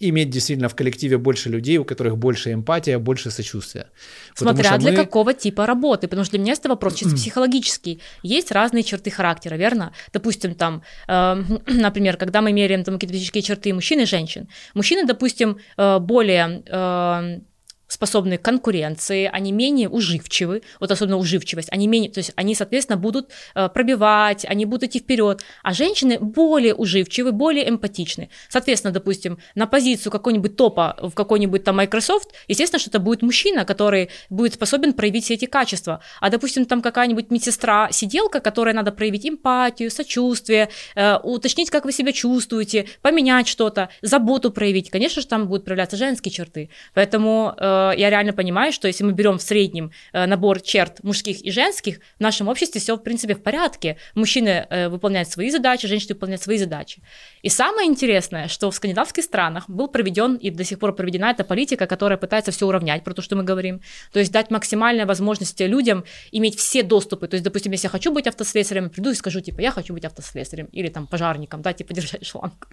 [0.00, 3.86] иметь действительно в коллективе больше людей, у которых больше эмпатия, больше сочувствия.
[4.34, 4.96] Смотря для мы...
[4.96, 8.00] какого типа работы, потому что для меня это вопрос чисто психологический.
[8.22, 9.92] Есть разные черты характера, верно?
[10.12, 14.48] Допустим, там, э, например, когда мы меряем там какие-то физические черты мужчин и женщин.
[14.74, 17.40] Мужчины, допустим, э, более э,
[17.88, 22.98] способны к конкуренции, они менее уживчивы, вот особенно уживчивость, они менее, то есть они, соответственно,
[22.98, 28.28] будут э, пробивать, они будут идти вперед, а женщины более уживчивы, более эмпатичны.
[28.48, 33.64] Соответственно, допустим, на позицию какой-нибудь топа в какой-нибудь там Microsoft, естественно, что это будет мужчина,
[33.64, 36.00] который будет способен проявить все эти качества.
[36.20, 41.92] А, допустим, там какая-нибудь медсестра, сиделка, которой надо проявить эмпатию, сочувствие, э, уточнить, как вы
[41.92, 44.90] себя чувствуете, поменять что-то, заботу проявить.
[44.90, 46.70] Конечно же, там будут проявляться женские черты.
[46.94, 51.40] Поэтому э, я реально понимаю, что если мы берем в среднем э, набор черт мужских
[51.42, 53.96] и женских, в нашем обществе все, в принципе, в порядке.
[54.14, 57.02] Мужчины э, выполняют свои задачи, женщины выполняют свои задачи.
[57.42, 61.44] И самое интересное, что в скандинавских странах был проведен и до сих пор проведена эта
[61.44, 63.80] политика, которая пытается все уравнять, про то, что мы говорим.
[64.12, 67.28] То есть дать максимальную возможность людям иметь все доступы.
[67.28, 69.94] То есть, допустим, если я хочу быть автослесарем, я приду и скажу, типа, я хочу
[69.94, 72.68] быть автослесарем или там пожарником, да, типа держать шланг.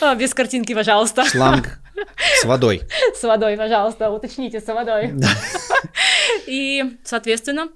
[0.00, 1.24] А, без картинки, пожалуйста.
[1.24, 1.78] Шланг
[2.40, 2.82] с водой.
[3.14, 5.14] С водой, пожалуйста, уточните, с водой.
[6.46, 7.68] И, соответственно,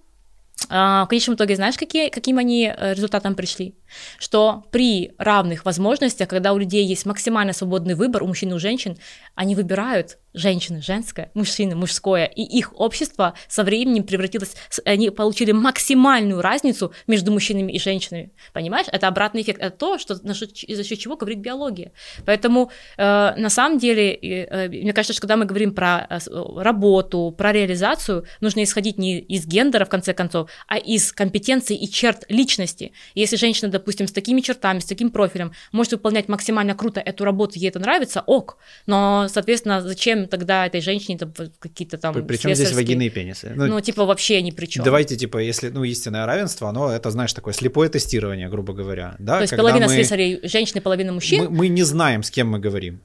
[0.68, 3.74] а, в конечном итоге, знаешь, какие, каким они э, результатам пришли?
[4.18, 8.58] Что при равных возможностях, когда у людей есть максимально свободный выбор, у мужчин и у
[8.58, 8.96] женщин,
[9.34, 16.40] они выбирают женщины женское, мужчины мужское, и их общество со временем превратилось, они получили максимальную
[16.40, 18.86] разницу между мужчинами и женщинами, понимаешь?
[18.92, 21.92] Это обратный эффект, это то, что, за счет чего говорит биология.
[22.26, 26.18] Поэтому э, на самом деле, э, мне кажется, что когда мы говорим про э,
[26.56, 31.90] работу, про реализацию, нужно исходить не из гендера, в конце концов, а из компетенций и
[31.90, 32.92] черт личности.
[33.14, 37.58] Если женщина, допустим, с такими чертами, с таким профилем, может выполнять максимально круто эту работу,
[37.58, 42.14] ей это нравится, ок, но, соответственно, зачем тогда этой женщине там, какие-то там...
[42.26, 43.52] Причем здесь вагины и пенисы?
[43.56, 44.84] Ну, ну, типа, вообще ни при чем.
[44.84, 49.16] Давайте, типа, если, ну, истинное равенство, оно, это, знаешь, такое слепое тестирование, грубо говоря.
[49.18, 49.36] Да?
[49.36, 49.94] То есть половина мы...
[49.94, 51.44] слесарей женщины, половина мужчин?
[51.44, 53.00] Мы, мы не знаем, с кем мы говорим.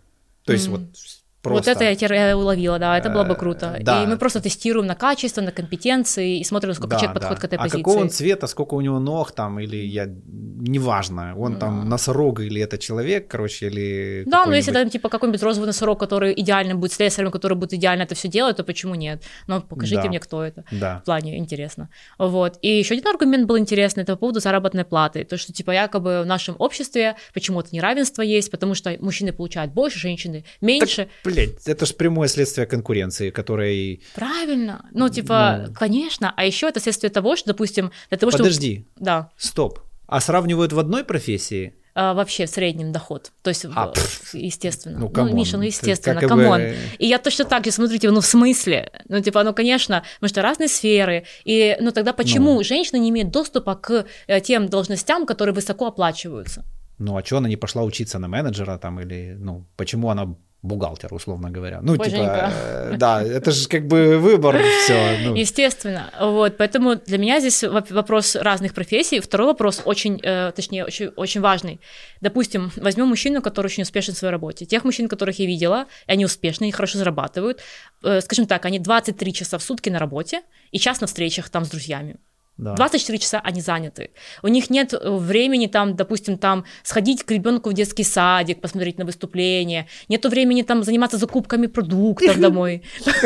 [0.45, 0.71] То есть mm.
[0.71, 0.81] вот
[1.45, 1.73] Просто.
[1.73, 3.77] Вот это я уловила, да, это было бы круто.
[3.81, 4.03] Да.
[4.03, 7.19] И мы просто тестируем на качество, на компетенции и смотрим, насколько да, человек да.
[7.19, 7.79] подходит к этой а позиции.
[7.79, 11.59] А какого он цвета, сколько у него ног там, или я, неважно, он да.
[11.59, 15.99] там носорог или это человек, короче, или Да, но если там типа какой-нибудь розовый носорог,
[15.99, 19.23] который идеально будет слесарем, который будет идеально это все делать, то почему нет?
[19.47, 20.07] Но покажите да.
[20.07, 20.63] мне, кто это.
[20.71, 20.99] Да.
[20.99, 21.89] В плане интересно.
[22.17, 22.57] Вот.
[22.61, 25.23] И еще один аргумент был интересный, это по поводу заработной платы.
[25.23, 29.99] То, что типа якобы в нашем обществе почему-то неравенство есть, потому что мужчины получают больше,
[29.99, 31.07] женщины меньше.
[31.23, 33.99] Так, блядь, это же прямое следствие конкуренции, которая...
[34.15, 34.85] Правильно.
[34.91, 35.73] Ну, типа, ну...
[35.73, 36.33] конечно.
[36.35, 38.85] А еще это следствие того, что, допустим, для того, Подожди.
[38.95, 39.05] Что...
[39.05, 39.29] Да.
[39.37, 39.79] Стоп.
[40.07, 41.73] А сравнивают в одной профессии?
[41.97, 43.31] А, вообще в среднем доход.
[43.41, 43.93] То есть, а,
[44.33, 44.99] естественно.
[44.99, 46.59] Ну, ну Миша, ну, естественно, come on.
[46.59, 46.75] Бы...
[46.99, 48.91] И я точно так же, смотрите, ну, в смысле?
[49.07, 51.25] Ну, типа, ну, конечно, потому что разные сферы.
[51.45, 52.63] И, ну, тогда почему ну...
[52.63, 56.65] женщина не имеет доступа к э, тем должностям, которые высоко оплачиваются?
[56.97, 60.35] Ну, а что она не пошла учиться на менеджера там или, ну, почему она
[60.65, 61.79] бухгалтер, условно говоря.
[61.81, 62.51] Ну, Боженька.
[62.51, 65.17] типа, да, это же как бы выбор все.
[65.23, 65.35] Ну.
[65.35, 69.19] Естественно, вот, поэтому для меня здесь вопрос разных профессий.
[69.19, 71.79] Второй вопрос очень, э, точнее, очень, очень важный.
[72.21, 74.65] Допустим, возьмем мужчину, который очень успешен в своей работе.
[74.65, 77.61] Тех мужчин, которых я видела, они успешные, они хорошо зарабатывают.
[78.03, 80.41] Э, скажем так, они 23 часа в сутки на работе
[80.71, 82.17] и час на встречах там с друзьями.
[82.57, 82.75] Да.
[82.75, 84.11] 24 часа они заняты.
[84.41, 88.97] У них нет э, времени там, допустим, там сходить к ребенку в детский садик, посмотреть
[88.97, 89.87] на выступление.
[90.07, 92.83] Нету времени там заниматься закупками продуктов домой.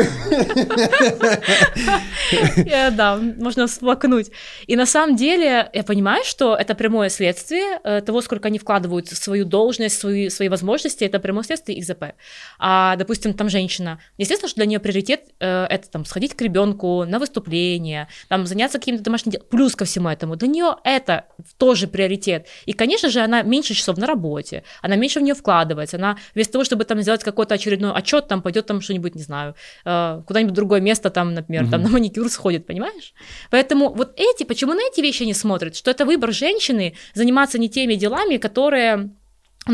[2.92, 4.30] Да, можно всплакнуть.
[4.66, 9.08] И на самом деле я понимаю, что это прямое следствие э, того, сколько они вкладывают
[9.08, 12.14] в свою должность, свои, свои возможности, это прямое следствие их ЗП.
[12.58, 14.00] А, допустим, там женщина.
[14.18, 18.78] Естественно, что для нее приоритет э, это там сходить к ребенку на выступление, там заняться
[18.78, 19.44] какими-то домашними домашнее дело.
[19.50, 21.26] Плюс ко всему этому, для нее это
[21.58, 22.46] тоже приоритет.
[22.66, 26.52] И, конечно же, она меньше часов на работе, она меньше в нее вкладывается, она вместо
[26.52, 29.54] того, чтобы там сделать какой-то очередной отчет, там пойдет там что-нибудь, не знаю,
[29.84, 31.70] э, куда-нибудь другое место, там, например, угу.
[31.70, 33.14] там на маникюр сходит, понимаешь?
[33.50, 35.76] Поэтому вот эти, почему на эти вещи не смотрят?
[35.76, 39.10] Что это выбор женщины заниматься не теми делами, которые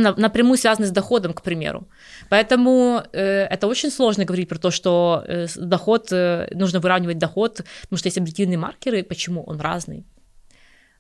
[0.03, 1.89] напрямую связаны с доходом, к примеру.
[2.29, 7.65] Поэтому э, это очень сложно говорить про то, что э, доход, э, нужно выравнивать доход,
[7.83, 10.05] потому что есть объективные маркеры, почему он разный.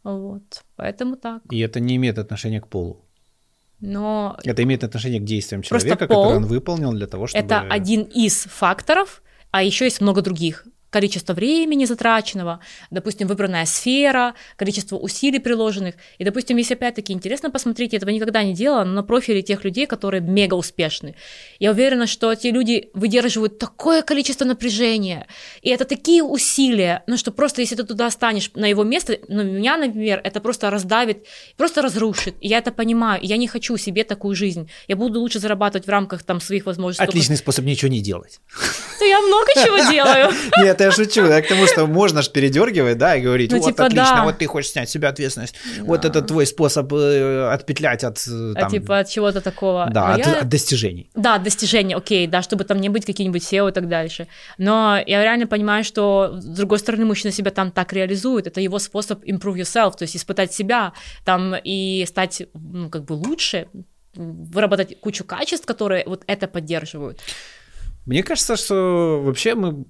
[0.04, 1.42] Вот, поэтому так.
[1.50, 3.04] И это не имеет отношения к полу.
[3.80, 4.36] Но...
[4.44, 7.44] Это имеет отношение к действиям человека, пол, который он выполнил для того, чтобы...
[7.44, 10.66] Это один из факторов, а еще есть много других
[10.96, 15.94] количество времени затраченного, допустим, выбранная сфера, количество усилий приложенных.
[16.16, 19.62] И, допустим, если опять-таки интересно посмотреть, я этого никогда не делала, но на профиле тех
[19.64, 21.14] людей, которые мега успешны.
[21.58, 25.26] Я уверена, что те люди выдерживают такое количество напряжения,
[25.60, 29.42] и это такие усилия, ну что просто если ты туда станешь на его место, ну
[29.42, 31.26] меня, например, это просто раздавит,
[31.58, 32.36] просто разрушит.
[32.40, 34.70] И я это понимаю, я не хочу себе такую жизнь.
[34.88, 37.04] Я буду лучше зарабатывать в рамках там своих возможностей.
[37.04, 38.40] Отличный способ ничего не делать.
[38.98, 40.32] Да я много чего делаю.
[40.62, 41.26] Нет, я шучу.
[41.26, 44.24] Я к тому, что можно ж передергивать, да, и говорить, ну, вот типа, отлично, да.
[44.24, 45.54] вот ты хочешь снять с себя ответственность.
[45.78, 45.84] Да.
[45.84, 48.18] Вот это твой способ э, отпетлять от...
[48.28, 49.88] Э, там, а, типа от чего-то такого.
[49.92, 50.40] Да, от, я...
[50.40, 51.10] от достижений.
[51.14, 54.26] Да, от достижений, окей, да, чтобы там не быть каким-нибудь SEO и так дальше.
[54.58, 58.46] Но я реально понимаю, что, с другой стороны, мужчина себя там так реализует.
[58.46, 60.92] Это его способ improve yourself, то есть испытать себя
[61.24, 63.66] там и стать, ну, как бы лучше,
[64.14, 67.20] выработать кучу качеств, которые вот это поддерживают.
[68.06, 69.84] Мне кажется, что вообще мы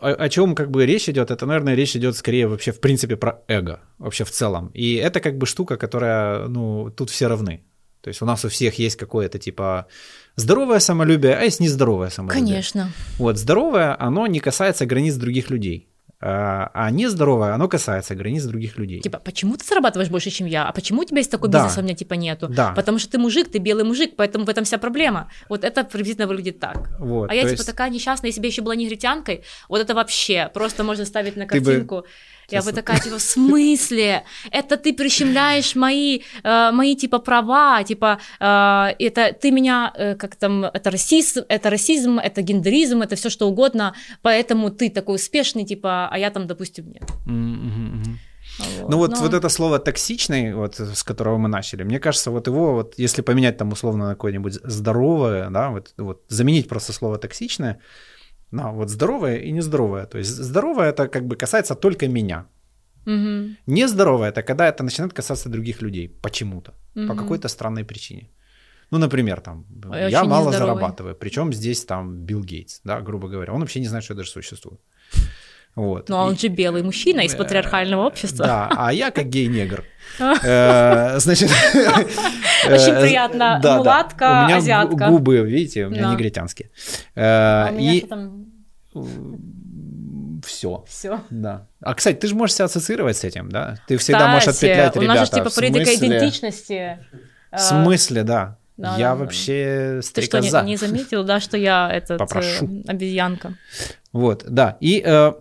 [0.00, 3.16] о, о чем как бы речь идет, это, наверное, речь идет скорее вообще в принципе
[3.16, 4.70] про эго, вообще в целом.
[4.74, 7.62] И это как бы штука, которая, ну, тут все равны.
[8.00, 9.86] То есть у нас у всех есть какое-то типа
[10.36, 12.46] здоровое самолюбие, а есть нездоровое самолюбие.
[12.46, 12.92] Конечно.
[13.18, 15.88] Вот здоровое, оно не касается границ других людей.
[16.20, 19.00] А, а нездоровое, оно касается границ других людей.
[19.00, 20.66] Типа, почему ты зарабатываешь больше, чем я?
[20.66, 21.58] А почему у тебя есть такой да.
[21.58, 22.48] бизнес, а у меня типа нету?
[22.48, 22.72] Да.
[22.72, 25.30] Потому что ты мужик, ты белый мужик, поэтому в этом вся проблема.
[25.48, 26.90] Вот это приблизительно выглядит так.
[26.98, 27.66] Вот, а я типа есть...
[27.66, 31.46] такая несчастная, если бы я еще была негритянкой, вот это вообще просто можно ставить на
[31.46, 32.02] картинку.
[32.02, 32.08] Ты бы
[32.50, 34.24] я бы такая, типа, в смысле?
[34.50, 40.36] Это ты прищемляешь мои, э, мои типа, права, типа, э, это ты меня, э, как
[40.36, 45.64] там, это расизм, это расизм, это гендеризм, это все что угодно, поэтому ты такой успешный,
[45.64, 47.02] типа, а я там, допустим, нет.
[48.58, 48.90] Вот.
[48.90, 49.20] Ну вот, Но...
[49.20, 53.22] вот это слово токсичный, вот с которого мы начали, мне кажется, вот его, вот если
[53.22, 57.78] поменять там условно на какое-нибудь здоровое, да, вот, вот заменить просто слово токсичное,
[58.50, 60.06] на вот здоровое и нездоровое.
[60.06, 62.46] То есть здоровое это как бы касается только меня.
[63.06, 63.56] Угу.
[63.66, 67.06] Нездоровое это когда это начинает касаться других людей почему-то, угу.
[67.08, 68.28] по какой-то странной причине.
[68.90, 73.52] Ну, например, там, Ой, я мало зарабатываю, причем здесь там Билл Гейтс, да, грубо говоря,
[73.52, 74.78] он вообще не знает, что я даже существую.
[75.74, 76.08] Вот.
[76.08, 78.44] Ну, а он же белый мужчина из э, патриархального общества.
[78.44, 79.84] Да, а я как гей-негр.
[80.42, 81.50] Э, значит...
[82.66, 83.60] Очень э, приятно.
[83.62, 84.94] Мулатка, азиатка.
[84.94, 86.70] У меня губы, видите, у меня негритянские.
[87.14, 88.06] А и
[90.46, 90.84] все.
[90.88, 91.20] Все.
[91.30, 91.66] Да.
[91.80, 93.74] А, кстати, ты же можешь себя ассоциировать с этим, да?
[93.86, 95.00] Ты всегда кстати, можешь отпетлять ребята.
[95.00, 96.98] у нас же типа политика идентичности.
[97.52, 98.56] В смысле, да.
[98.76, 100.40] Да, я да, вообще стрекоза.
[100.40, 102.84] Ты что, не, не заметил, да, что я этот Попрошу.
[102.86, 103.54] обезьянка?
[104.12, 104.76] Вот, да.
[104.80, 105.32] И э,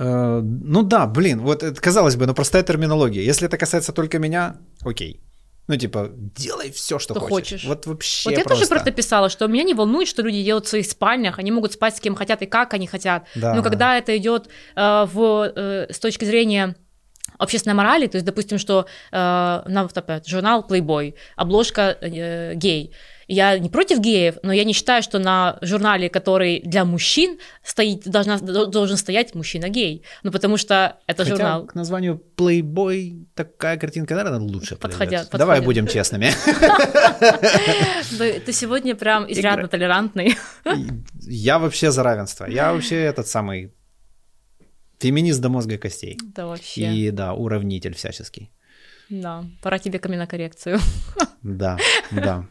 [0.00, 3.22] Э, ну да, блин, вот казалось бы, но простая терминология.
[3.22, 5.20] Если это касается только меня, окей.
[5.70, 7.62] Ну, типа, делай все, что, что хочешь.
[7.62, 7.64] хочешь.
[7.64, 8.28] Вот вообще.
[8.28, 8.64] Вот я просто...
[8.64, 11.52] тоже про это писала, что меня не волнует, что люди делают в своих спальнях, они
[11.52, 13.28] могут спать с кем хотят и как они хотят.
[13.36, 16.74] Да, Но когда это идет э, в, э, с точки зрения
[17.38, 19.88] общественной морали, то есть, допустим, что э, на,
[20.26, 22.92] журнал Playboy, обложка э, гей,
[23.32, 28.02] я не против геев, но я не считаю, что на журнале, который для мужчин, стоит,
[28.02, 30.04] должна, должен стоять мужчина-гей.
[30.24, 31.66] Ну, потому что это Хотя журнал.
[31.66, 35.38] к названию Playboy такая картинка, наверное, лучше подходя, подходя.
[35.38, 36.32] Давай будем честными.
[38.44, 40.36] Ты сегодня прям изрядно толерантный.
[41.20, 42.46] Я вообще за равенство.
[42.46, 43.72] Я вообще этот самый
[44.98, 46.18] феминист до мозга костей.
[46.34, 46.92] Да, вообще.
[46.92, 48.50] И да, уравнитель всяческий.
[49.08, 50.78] Да, пора тебе каменокоррекцию.
[51.42, 51.78] Да,
[52.10, 52.46] да.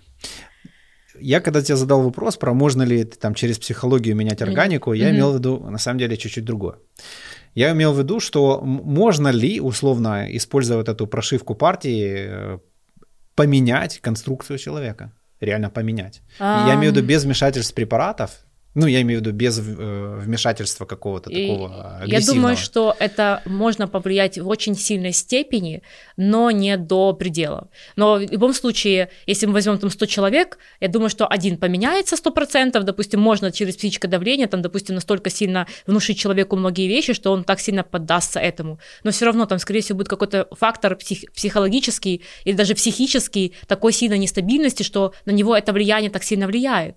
[1.21, 4.97] Я когда тебе задал вопрос про можно ли там через психологию менять органику, mm-hmm.
[4.97, 6.75] я имел в виду на самом деле чуть-чуть другое.
[7.55, 12.59] Я имел в виду, что можно ли условно, используя вот эту прошивку партии, э,
[13.35, 15.11] поменять конструкцию человека,
[15.41, 16.21] реально поменять.
[16.39, 16.67] А-а-а.
[16.67, 18.31] Я имею в виду без вмешательств препаратов,
[18.75, 22.19] ну, я имею в виду без э, вмешательства какого-то такого агрессивного.
[22.19, 25.81] Я думаю, что это можно повлиять в очень сильной степени,
[26.17, 27.69] но не до предела.
[27.95, 32.15] Но в любом случае, если мы возьмем там 100 человек, я думаю, что один поменяется
[32.15, 37.31] 100%, допустим, можно через психическое давление, там, допустим, настолько сильно внушить человеку многие вещи, что
[37.31, 38.79] он так сильно поддастся этому.
[39.03, 43.93] Но все равно там, скорее всего, будет какой-то фактор псих- психологический или даже психический такой
[43.93, 46.95] сильной нестабильности, что на него это влияние так сильно влияет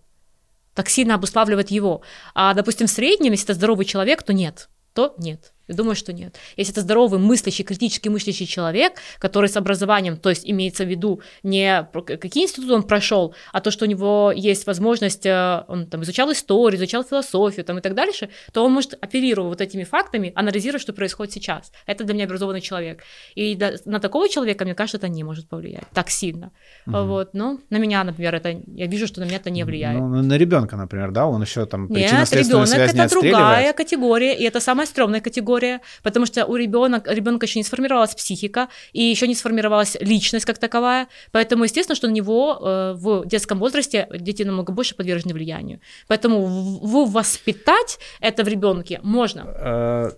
[0.75, 2.03] так сильно обуславливает его.
[2.35, 5.53] А, допустим, в среднем, если это здоровый человек, то нет, то нет.
[5.73, 6.37] Я думаю, что нет.
[6.59, 11.23] Если это здоровый, мыслящий, критически мыслящий человек, который с образованием, то есть имеется в виду
[11.43, 16.03] не какие институты он прошел, а то, что у него есть возможность, э, он там
[16.03, 20.33] изучал историю, изучал философию там, и так дальше, то он может, оперировать вот этими фактами,
[20.35, 21.73] анализировать, что происходит сейчас.
[21.87, 23.03] Это для меня образованный человек.
[23.35, 26.51] И на такого человека, мне кажется, это не может повлиять так сильно.
[26.87, 26.97] Угу.
[27.05, 27.35] Вот.
[27.35, 29.99] Но на меня, например, это, я вижу, что на меня это не влияет.
[29.99, 34.61] Ну, на ребенка, например, да, он еще там причинно-следственную связь это другая категория, и это
[34.61, 39.29] самая стрёмная категория категория, потому что у ребенка, ребенка еще не сформировалась психика и еще
[39.29, 44.45] не сформировалась личность как таковая, поэтому естественно, что на него э, в детском возрасте дети
[44.45, 45.81] намного больше подвержены влиянию.
[46.09, 49.41] Поэтому в, в воспитать это в ребенке можно.
[49.41, 50.11] Э,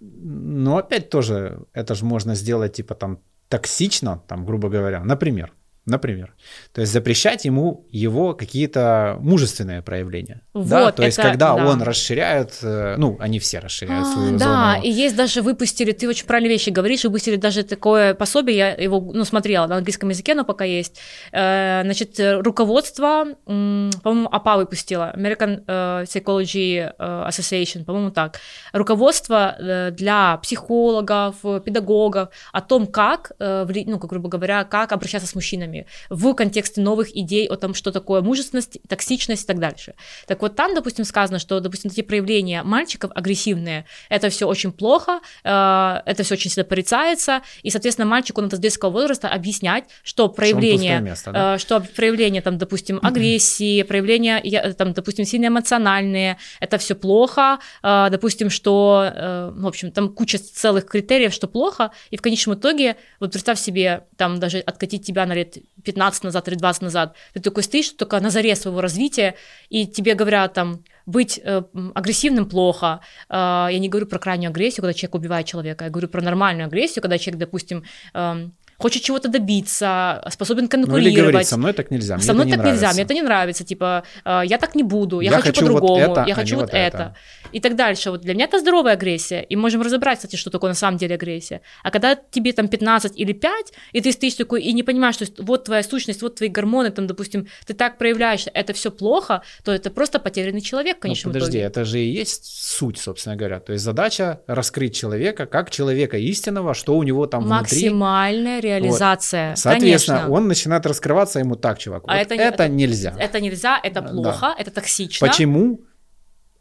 [0.00, 3.18] но опять тоже это же можно сделать типа там
[3.48, 5.52] токсично, там грубо говоря, например.
[5.84, 6.32] Например.
[6.72, 10.42] То есть запрещать ему его какие-то мужественные проявления.
[10.52, 10.84] Вот, да?
[10.92, 11.66] То это, есть когда да.
[11.66, 14.54] он расширяет, э, ну, они все расширяют а, свою да, зону.
[14.54, 18.70] Да, и есть даже выпустили, ты очень правильные вещи говоришь, выпустили даже такое пособие, я
[18.74, 21.00] его, ну, смотрела на английском языке, но пока есть.
[21.32, 28.38] Э, значит, руководство, по-моему, АПА выпустила, American э, Psychology Association, по-моему, так.
[28.72, 29.56] Руководство
[29.90, 35.86] для психологов, педагогов о том, как, ну, как грубо говоря, как обращаться с мужчинами женщинами
[36.10, 39.94] в контексте новых идей о том, что такое мужественность, токсичность и так дальше.
[40.26, 45.20] Так вот там, допустим, сказано, что, допустим, такие проявления мальчиков агрессивные, это все очень плохо,
[45.44, 50.28] э, это все очень сильно порицается, и, соответственно, мальчику надо с детского возраста объяснять, что
[50.28, 51.54] проявление, что, место, да?
[51.54, 54.40] Э, что проявление, там, допустим, агрессии, проявления,
[54.74, 60.86] там, допустим, сильно эмоциональные, это все плохо, э, допустим, что, в общем, там куча целых
[60.86, 65.34] критериев, что плохо, и в конечном итоге, вот представь себе, там даже откатить тебя на
[65.34, 69.34] лет 15 назад или 20 назад, ты такой стоишь только на заре своего развития,
[69.68, 71.62] и тебе говорят там, быть э,
[71.94, 73.00] агрессивным плохо.
[73.28, 76.66] Э, я не говорю про крайнюю агрессию, когда человек убивает человека, я говорю про нормальную
[76.66, 77.84] агрессию, когда человек, допустим,
[78.14, 78.48] э,
[78.82, 81.04] хочет чего-то добиться, способен конкурировать.
[81.04, 82.84] Ну или говорить, со мной так нельзя, мне Со мной так нравится.
[82.84, 85.60] нельзя, мне это не нравится, типа, э, я так не буду, я, я хочу, хочу
[85.60, 86.96] по-другому, вот это, я а хочу вот, вот это.
[86.96, 87.16] это.
[87.52, 88.10] И так дальше.
[88.10, 91.14] Вот для меня это здоровая агрессия, и можем разобрать, кстати, что такое на самом деле
[91.14, 91.60] агрессия.
[91.82, 95.26] А когда тебе там 15 или 5, и ты стоишь такой и не понимаешь, что
[95.38, 99.72] вот твоя сущность, вот твои гормоны, там, допустим, ты так проявляешься, это все плохо, то
[99.72, 101.28] это просто потерянный человек, конечно.
[101.28, 101.66] Ну, подожди, итоге.
[101.66, 103.60] это же и есть суть, собственно говоря.
[103.60, 108.70] То есть задача раскрыть человека как человека истинного, что у него там Максимальная внутри.
[108.78, 109.50] Реализация.
[109.50, 109.58] Вот.
[109.58, 110.34] Соответственно, Конечно.
[110.34, 112.04] он начинает раскрываться ему так, чувак.
[112.06, 113.14] А вот это, это, это нельзя.
[113.18, 114.54] Это нельзя, это плохо, да.
[114.58, 115.26] это токсично.
[115.26, 115.80] Почему?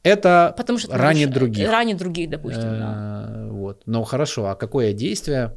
[0.03, 1.70] Это Потому что ранит других.
[1.70, 2.62] Ранит других, допустим.
[2.62, 3.26] Да.
[3.30, 3.84] Э, вот.
[3.86, 5.53] Но хорошо, а какое действие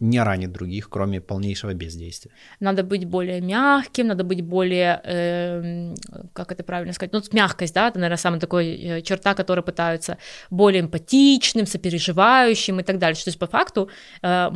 [0.00, 2.30] не ранит других, кроме полнейшего бездействия.
[2.60, 5.94] Надо быть более мягким, надо быть более, э,
[6.32, 10.18] как это правильно сказать, ну, мягкость, да, это, наверное, самая такая э, черта, которая пытаются
[10.50, 13.24] более эмпатичным, сопереживающим и так дальше.
[13.24, 13.88] То есть, по факту,
[14.22, 14.50] э,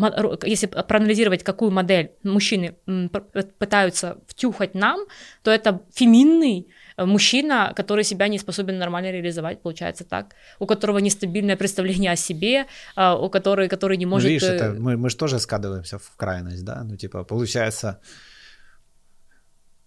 [0.44, 2.76] если проанализировать, какую модель мужчины
[3.58, 5.00] пытаются втюхать нам,
[5.42, 6.68] то это феминный,
[7.06, 12.66] мужчина, который себя не способен нормально реализовать, получается так, у которого нестабильное представление о себе,
[12.96, 14.28] а, у которого, который не может...
[14.28, 18.00] Ну, видишь, это, мы, мы же тоже скадываемся в крайность, да, ну, типа, получается,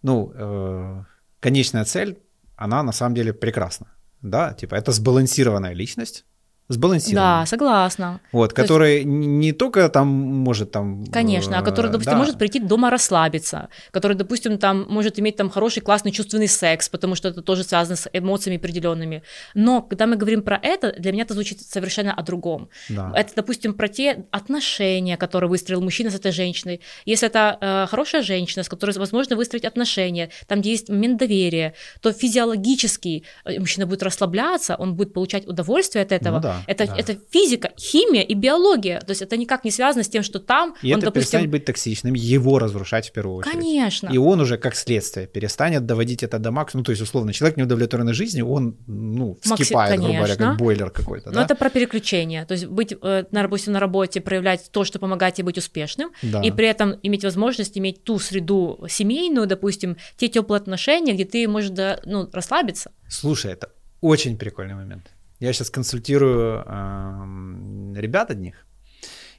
[0.01, 1.03] ну, э,
[1.39, 2.17] конечная цель,
[2.57, 3.87] она на самом деле прекрасна,
[4.21, 6.25] да, типа, это сбалансированная личность,
[6.67, 7.41] сбалансированный.
[7.41, 8.19] Да, согласна.
[8.31, 9.05] Вот, То который есть...
[9.05, 11.05] не только там может там...
[11.11, 12.17] Конечно, а который, допустим, да.
[12.17, 17.13] может прийти дома расслабиться, который, допустим, там может иметь там хороший, классный чувственный секс, потому
[17.13, 19.21] что это тоже связано с эмоциями определенными.
[19.53, 22.69] Но когда мы говорим про это, для меня это звучит совершенно о другом.
[22.89, 23.11] Да.
[23.15, 26.81] Это, допустим, про те отношения, которые выстроил мужчина с этой женщиной.
[27.05, 31.75] Если это э, хорошая женщина, с которой возможно выстроить отношения, там, где есть момент доверия,
[32.01, 36.37] то физиологически э, мужчина будет расслабляться, он будет получать удовольствие от этого.
[36.37, 36.95] Ну, да это, да.
[36.97, 38.99] это физика, химия и биология.
[38.99, 41.21] То есть это никак не связано с тем, что там и он, это допустим...
[41.21, 43.53] перестанет быть токсичным, его разрушать в первую очередь.
[43.53, 44.09] Конечно.
[44.09, 46.81] И он уже как следствие перестанет доводить это до максимума.
[46.81, 50.01] Ну, то есть, условно, человек неудовлетворенный жизнью, он, ну, вскипает, Макси...
[50.01, 51.29] грубо говоря, как бойлер какой-то.
[51.29, 51.45] Но да?
[51.45, 52.45] это про переключение.
[52.45, 56.41] То есть быть, э, допустим, на работе, проявлять то, что помогает тебе быть успешным, да.
[56.41, 61.47] и при этом иметь возможность иметь ту среду семейную, допустим, те теплые отношения, где ты
[61.47, 62.91] можешь да, ну, расслабиться.
[63.09, 65.14] Слушай, это очень прикольный момент.
[65.39, 68.65] Я сейчас консультирую э, ребят одних,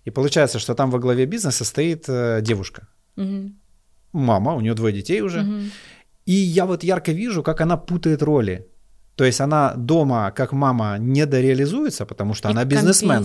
[0.04, 2.88] и получается, что там во главе бизнеса стоит э, девушка.
[3.16, 3.52] Угу.
[4.12, 5.40] Мама, у нее двое детей уже.
[5.40, 5.60] Угу.
[6.26, 8.66] И я вот ярко вижу, как она путает роли.
[9.16, 13.24] То есть она дома, как мама, недореализуется, потому что и она бизнесмен.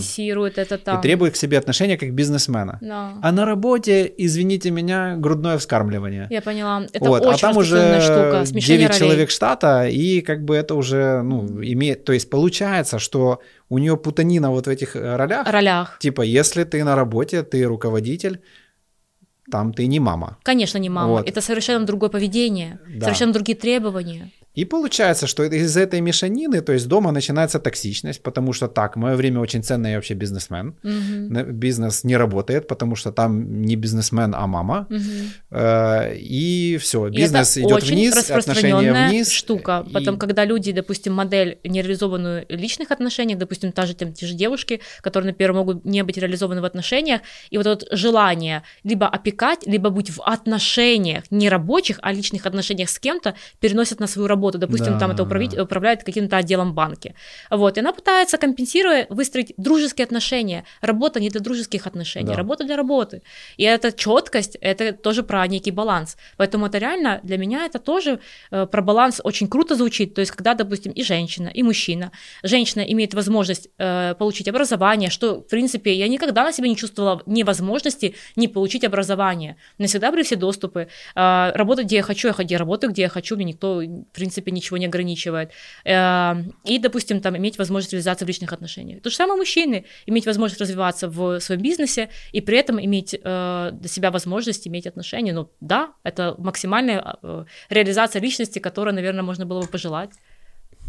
[0.57, 0.97] это там.
[0.97, 2.77] И требует к себе отношения как бизнесмена.
[2.81, 3.13] Да.
[3.21, 6.27] А на работе, извините меня, грудное вскармливание.
[6.29, 6.87] Я поняла.
[6.93, 7.25] Это вот.
[7.25, 8.99] очень а там уже штука, 9 ролей.
[8.99, 12.05] человек штата, и как бы это уже, ну, имеет...
[12.05, 15.45] То есть получается, что у нее путанина вот в этих э, ролях.
[15.49, 15.97] Ролях.
[15.99, 18.39] Типа, если ты на работе, ты руководитель,
[19.51, 20.37] там ты не мама.
[20.43, 21.09] Конечно, не мама.
[21.09, 21.27] Вот.
[21.27, 23.07] Это совершенно другое поведение, да.
[23.07, 24.31] совершенно другие требования.
[24.53, 29.15] И получается, что из этой мешанины, то есть дома начинается токсичность, потому что так, мое
[29.15, 30.75] время очень ценное, я вообще бизнесмен.
[30.83, 31.51] Угу.
[31.53, 34.87] Бизнес не работает, потому что там не бизнесмен, а мама.
[34.89, 35.57] Угу.
[36.15, 39.31] И все, бизнес и идет вниз, отношения вниз.
[39.31, 39.85] штука.
[39.87, 39.93] И...
[39.93, 44.81] Потом, когда люди, допустим, модель нереализованную личных отношениях, допустим, та же, там, те же девушки,
[45.01, 47.21] которые, например, могут не быть реализованы в отношениях,
[47.51, 52.45] и вот это вот желание либо опекать, либо быть в отношениях, не рабочих, а личных
[52.45, 54.99] отношениях с кем-то, переносят на свою работу работу, допустим, да.
[54.99, 57.13] там это управить, управляет каким-то отделом банки.
[57.49, 60.63] Вот, и она пытается, компенсируя, выстроить дружеские отношения.
[60.81, 62.35] Работа не для дружеских отношений, да.
[62.35, 63.21] работа для работы.
[63.57, 66.17] И эта четкость, это тоже про некий баланс.
[66.37, 68.19] Поэтому это реально, для меня это тоже
[68.51, 70.13] э, про баланс очень круто звучит.
[70.13, 72.11] То есть, когда, допустим, и женщина, и мужчина,
[72.43, 77.21] женщина имеет возможность э, получить образование, что, в принципе, я никогда на себе не чувствовала
[77.25, 79.55] невозможности не получить образование.
[79.77, 80.87] У меня всегда были все доступы.
[81.15, 84.30] Э, работать, где я хочу, я, я работаю, где я хочу, мне никто, в принципе,
[84.31, 85.51] принципе, ничего не ограничивает.
[85.85, 89.01] Э, и, допустим, там, иметь возможность реализации в личных отношениях.
[89.01, 93.69] То же самое мужчины, иметь возможность развиваться в своем бизнесе и при этом иметь э,
[93.73, 95.33] для себя возможность иметь отношения.
[95.33, 100.11] Ну, да, это максимальная э, реализация личности, которую, наверное, можно было бы пожелать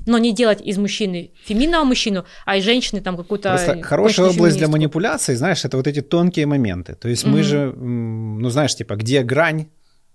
[0.06, 3.50] но не делать из мужчины феминного мужчину, а из женщины там какую-то...
[3.50, 6.94] Просто хорошая область для манипуляции, знаешь, это вот эти тонкие моменты.
[6.94, 7.30] То есть mm-hmm.
[7.30, 9.66] мы же, ну знаешь, типа, где грань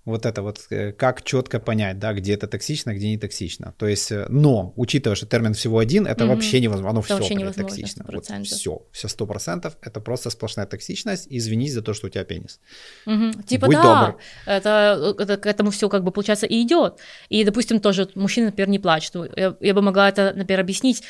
[0.08, 3.74] вот это вот, э, как четко понять, да, где это токсично, где не токсично.
[3.78, 6.28] То есть, э, но, учитывая, что термин всего один, это mm-hmm.
[6.28, 8.03] вообще невозможно, оно это все вообще невозможно, токсично.
[8.03, 8.16] 100%.
[8.16, 12.24] Вот все, все сто процентов, это просто сплошная токсичность, извинись за то, что у тебя
[12.24, 12.60] пенис.
[13.05, 13.43] Mm-hmm.
[13.43, 14.20] Типа Будь да, добр.
[14.45, 16.99] Это, это к этому все как бы получается и идет.
[17.28, 19.16] И, допустим, тоже мужчины, например, не плачут.
[19.36, 21.03] Я, я бы могла это, например, объяснить,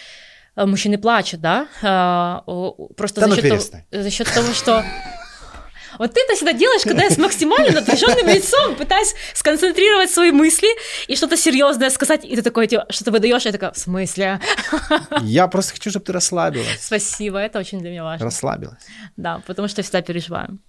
[0.56, 1.68] э, мужчины плачут, да,
[2.96, 4.84] просто да за, ну счет того, за счет того, что
[5.98, 10.68] вот ты это всегда делаешь, когда я с максимально напряженным лицом пытаюсь сконцентрировать свои мысли
[11.08, 14.40] и что-то серьезное сказать, и ты такой, типа, что ты выдаешь, я такая, в смысле?
[15.22, 16.80] Я просто хочу, чтобы ты расслабилась.
[16.80, 18.26] Спасибо, это очень для меня важно.
[18.26, 18.84] Расслабилась.
[19.16, 20.60] Да, потому что я всегда переживаю.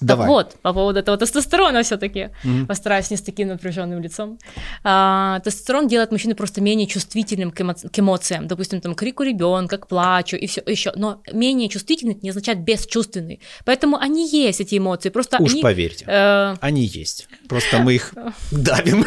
[0.00, 0.26] Давай.
[0.26, 2.66] Так вот, по поводу этого тестостерона все-таки, mm-hmm.
[2.66, 4.38] постараюсь не с таким напряженным лицом.
[4.82, 8.48] А, тестостерон делает мужчину просто менее чувствительным к, эмо- к эмоциям.
[8.48, 10.92] Допустим, там крику ребенка, к плачу и все еще.
[10.96, 13.40] Но менее чувствительный не означает бесчувственный.
[13.64, 15.10] Поэтому они есть, эти эмоции.
[15.10, 16.56] Просто Уж они, поверьте, э...
[16.60, 17.28] они есть.
[17.48, 18.14] Просто мы их
[18.50, 19.06] давим.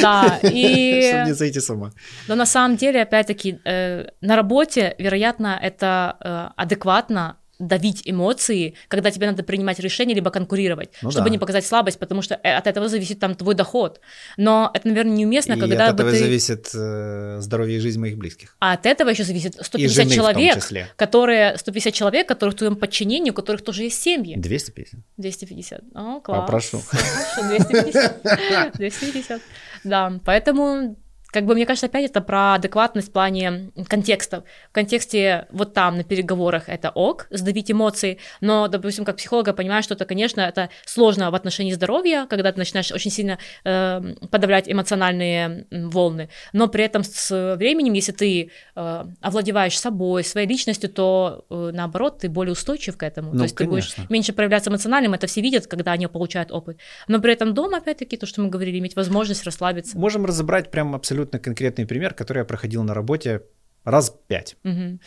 [0.00, 1.02] Да, и...
[1.08, 1.90] Чтобы не зайти сама.
[2.28, 9.10] Но на самом деле, опять-таки, э, на работе, вероятно, это э, адекватно давить эмоции, когда
[9.10, 11.30] тебе надо принимать решение, либо конкурировать, ну, чтобы да.
[11.30, 14.00] не показать слабость, потому что э, от этого зависит там твой доход.
[14.36, 16.18] Но это, наверное, неуместно, и когда от этого ты...
[16.18, 18.56] зависит э, здоровье и жизнь моих близких.
[18.60, 20.58] А от этого еще зависит 150 человек,
[20.96, 24.36] которые 150 человек, которых в твоем подчинении, у которых тоже есть семьи.
[24.36, 25.00] 250.
[25.16, 25.84] 250.
[25.94, 26.40] О, класс.
[26.40, 26.82] Попрошу.
[26.86, 28.76] Хорошо, 250.
[28.76, 29.42] 250.
[29.84, 30.96] Да, поэтому
[31.36, 34.44] как бы, мне кажется, опять это про адекватность в плане контекста.
[34.70, 39.82] В контексте вот там на переговорах это ок, сдавить эмоции, но, допустим, как психолога понимаю,
[39.82, 44.66] что это, конечно, это сложно в отношении здоровья, когда ты начинаешь очень сильно э, подавлять
[44.66, 51.44] эмоциональные волны, но при этом с временем, если ты э, овладеваешь собой, своей личностью, то
[51.50, 53.32] э, наоборот, ты более устойчив к этому.
[53.32, 53.78] Ну, то есть конечно.
[53.78, 56.78] ты будешь меньше проявляться эмоциональным, это все видят, когда они получают опыт.
[57.08, 59.98] Но при этом дома, опять-таки, то, что мы говорили, иметь возможность расслабиться.
[59.98, 63.42] Можем разобрать прям абсолютно конкретный пример, который я проходил на работе
[63.84, 64.56] раз пять.
[64.64, 64.98] Угу.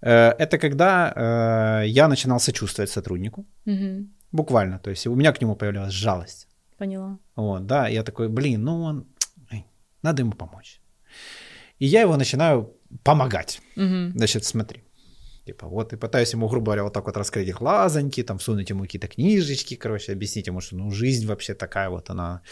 [0.00, 1.12] Это когда
[1.84, 3.46] э, я начинал сочувствовать сотруднику.
[3.66, 4.06] Угу.
[4.32, 4.78] Буквально.
[4.78, 6.48] То есть у меня к нему появлялась жалость.
[6.78, 7.18] Поняла.
[7.36, 9.06] Вот, да, я такой, блин, ну он,
[10.02, 10.80] надо ему помочь.
[11.78, 13.60] И я его начинаю помогать.
[13.76, 14.12] Угу.
[14.16, 14.82] Значит, смотри.
[15.44, 18.82] Типа, вот, и пытаюсь ему, грубо говоря, вот так вот раскрыть глазоньки, там, сунуть ему
[18.82, 22.42] какие-то книжечки, короче, объяснить ему, что, ну, жизнь вообще такая вот она.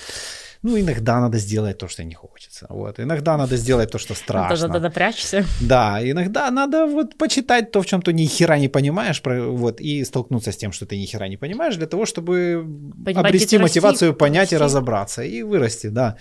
[0.63, 2.67] Ну, иногда надо сделать то, что не хочется.
[2.69, 4.49] Вот, иногда надо сделать то, что страшно.
[4.49, 5.45] Тоже надо напрячься.
[5.61, 10.05] Да, иногда надо вот почитать то, в чем ты ни хера не понимаешь, вот, и
[10.05, 12.65] столкнуться с тем, что ты ни хера не понимаешь, для того, чтобы
[13.05, 14.55] Понимать, обрести мотивацию, расти, понять расти.
[14.57, 16.17] и разобраться, и вырасти, да.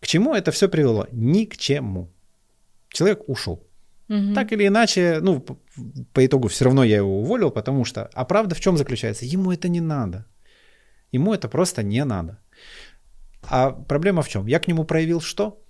[0.00, 1.06] К чему это все привело?
[1.12, 2.08] Ни к чему.
[2.88, 3.62] Человек ушел.
[4.10, 4.34] Угу.
[4.34, 5.44] Так или иначе, ну,
[6.12, 9.24] по, итогу все равно я его уволил, потому что, а правда в чем заключается?
[9.24, 10.26] Ему это не надо.
[11.12, 12.38] Ему это просто не надо.
[13.42, 14.46] А проблема в чем?
[14.46, 15.62] Я к нему проявил что?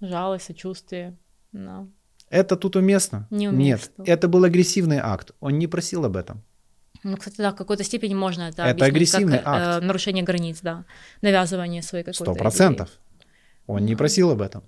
[0.00, 1.16] Жалость, сочувствие.
[1.52, 1.88] No.
[2.30, 3.26] Это тут уместно?
[3.30, 3.92] Не уместно.
[3.98, 5.32] Нет, это был агрессивный акт.
[5.40, 6.42] Он не просил об этом.
[7.02, 9.82] Ну, кстати, да, в какой-то степени можно это, это агрессивный как э, акт.
[9.82, 10.84] Э, нарушение границ, да.
[11.20, 12.90] Навязывание своей какой-то Сто процентов.
[13.66, 14.62] Он не просил об этом.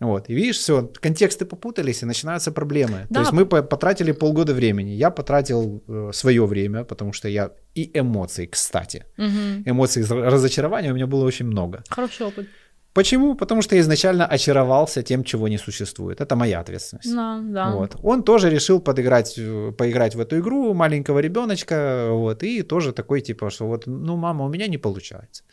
[0.00, 3.06] Вот, и видишь, все, контексты попутались, и начинаются проблемы.
[3.10, 3.14] Да.
[3.14, 4.90] То есть мы потратили полгода времени.
[4.92, 9.04] Я потратил э, свое время, потому что я и эмоций, кстати.
[9.18, 9.70] Угу.
[9.70, 11.84] Эмоций разочарования у меня было очень много.
[11.90, 12.46] Хороший опыт.
[12.92, 13.36] Почему?
[13.36, 16.20] Потому что я изначально очаровался тем, чего не существует.
[16.20, 17.14] Это моя ответственность.
[17.14, 17.70] Да, да.
[17.70, 17.96] Вот.
[18.02, 23.20] Он тоже решил подыграть, э, поиграть в эту игру маленького ребеночка, вот, и тоже такой,
[23.20, 25.44] типа, что вот, ну, мама, у меня не получается.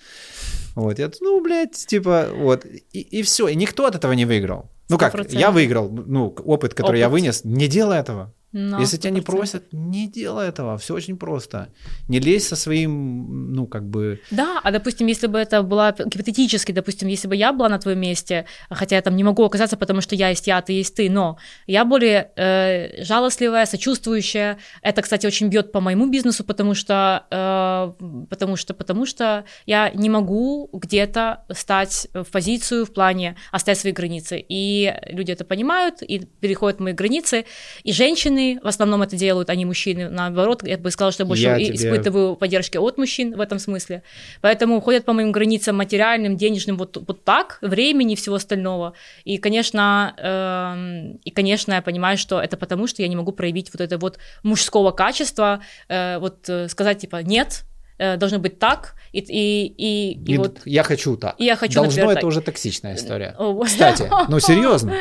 [0.76, 4.70] Вот, я, ну, блядь, типа, вот, и, и все, и никто от этого не выиграл.
[4.90, 5.38] Ну как, 100%.
[5.38, 7.00] я выиграл, ну, опыт, который опыт.
[7.00, 8.34] я вынес, не делай этого.
[8.54, 10.78] Но, Если тебя не просят, не делай этого.
[10.78, 11.68] Все очень просто.
[12.08, 14.22] Не лезь со своим, ну, как бы...
[14.32, 18.00] Да, а, допустим, если бы это было гипотетически, допустим, если бы я была на твоем
[18.00, 21.10] месте, хотя я там не могу оказаться, потому что я есть я, ты есть ты,
[21.10, 21.38] но
[21.68, 24.58] я более э, жалостливая, сочувствующая.
[24.82, 29.90] Это, кстати, очень бьет по моему бизнесу, потому что, э, потому что, потому что я
[29.90, 34.44] не могу где-то стать в позицию в плане оставить свои границы.
[34.48, 37.46] И люди это понимают, и переходят мои границы,
[37.84, 41.44] и женщины женщины, в основном это делают, они мужчины, наоборот, я бы сказала, что больше
[41.44, 41.76] я тебе...
[41.76, 44.02] испытываю поддержки от мужчин в этом смысле.
[44.42, 48.94] Поэтому ходят по моим границам материальным, денежным, вот, вот так, времени и всего остального.
[49.26, 53.72] И, конечно, э, и, конечно, я понимаю, что это потому, что я не могу проявить
[53.74, 55.60] вот это вот мужского качества,
[55.90, 57.67] э, вот э, сказать типа «нет»,
[57.98, 60.60] должно быть так, и, и, и, и не, вот...
[60.66, 61.36] Я хочу так.
[61.40, 62.28] И я хочу, Должно например, это так.
[62.28, 63.36] уже токсичная история.
[63.64, 64.94] Кстати, ну серьезно.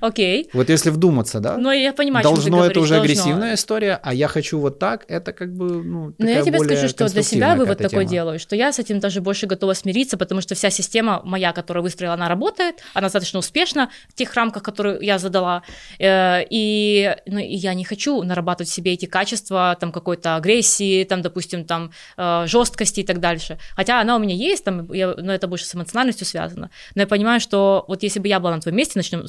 [0.00, 0.48] Окей.
[0.52, 1.56] Вот если вдуматься, да?
[1.56, 5.54] Ну, я понимаю, Должно это уже агрессивная история, а я хочу вот так, это как
[5.54, 8.78] бы, ну, Но я тебе скажу, что для себя вывод такой делаю, что я с
[8.78, 13.06] этим даже больше готова смириться, потому что вся система моя, которая выстроила, она работает, она
[13.06, 15.62] достаточно успешна в тех рамках, которые я задала,
[15.98, 21.22] э, и, ну, и я не хочу нарабатывать себе эти качества, там, какой-то агрессии, там,
[21.22, 23.58] допустим, там, э, жесткости и так дальше.
[23.76, 26.70] Хотя она у меня есть, там, я, но это больше с эмоциональностью связано.
[26.94, 29.24] Но я понимаю, что вот если бы я была на твоем месте, начнем,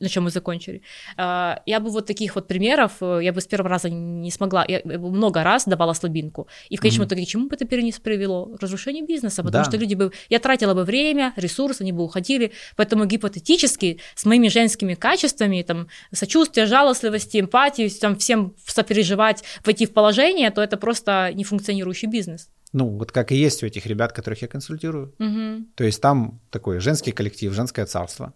[0.00, 0.82] на чем мы закончили,
[1.16, 4.64] э, я бы вот таких вот примеров, э, я бы с первого раза не смогла,
[4.68, 6.48] я много раз давала слабинку.
[6.68, 7.08] И в конечном mm-hmm.
[7.08, 8.46] итоге к чему бы это перенес привело?
[8.46, 9.70] К разрушению бизнеса, потому да.
[9.70, 12.52] что люди бы, я тратила бы время, ресурсы, они бы уходили.
[12.76, 19.92] Поэтому гипотетически с моими женскими качествами, там, сочувствие, жалостливости, эмпатии, там, всем сопереживать, войти в
[19.92, 22.25] положение, то это просто нефункционирующий бизнес.
[22.72, 25.14] Ну, вот как и есть у этих ребят, которых я консультирую.
[25.18, 25.64] Угу.
[25.74, 28.32] То есть там такой женский коллектив, женское царство.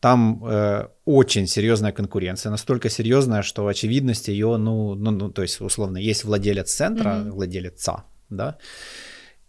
[0.00, 5.60] Там э, очень серьезная конкуренция, настолько серьезная, что очевидность ее, ну, ну, ну то есть
[5.60, 7.30] условно, есть владелец центра, mm-hmm.
[7.30, 7.88] владелец
[8.30, 8.56] да,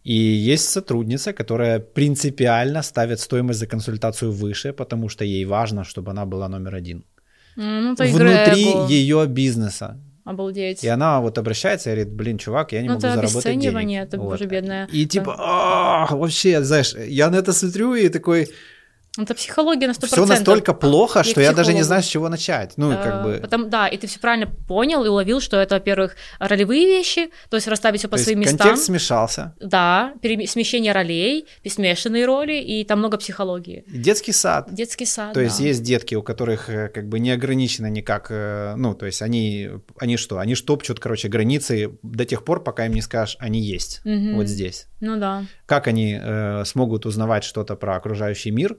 [0.03, 6.11] и есть сотрудница, которая принципиально ставит стоимость за консультацию выше, потому что ей важно, чтобы
[6.11, 7.03] она была номер один.
[7.57, 9.99] Mm, Внутри ее бизнеса.
[10.23, 10.83] Обалдеть.
[10.83, 14.03] И она вот обращается и говорит, блин, чувак, я не ну, могу заработать денег.
[14.03, 14.35] это вот.
[14.35, 14.87] уже бедная.
[14.91, 18.49] И типа, вообще, знаешь, я на это смотрю и такой,
[19.17, 20.05] Это психология на 100%.
[20.07, 22.73] Все настолько плохо, что я даже не знаю, с чего начать.
[22.77, 23.39] Ну, как э, бы...
[23.41, 27.57] Потом, да, и ты все правильно понял и уловил, что это, во-первых, ролевые вещи, то
[27.57, 28.57] есть расставить все по то своим местам.
[28.57, 29.53] контекст смешался.
[29.59, 33.83] Да, смещение ролей, смешанные роли, и там много психологии.
[33.87, 34.73] Детский сад.
[34.73, 35.43] Детский сад, То да.
[35.43, 39.21] есть есть детки, у которых э, как бы не ограничено никак, э, ну, то есть
[39.21, 40.39] они, они что?
[40.39, 44.37] Они штопчут, короче, границы до тех пор, пока им не скажешь, они есть Мгм.
[44.37, 44.87] вот здесь.
[45.01, 45.43] Ну да.
[45.65, 48.77] Как они э, смогут узнавать что-то про окружающий мир,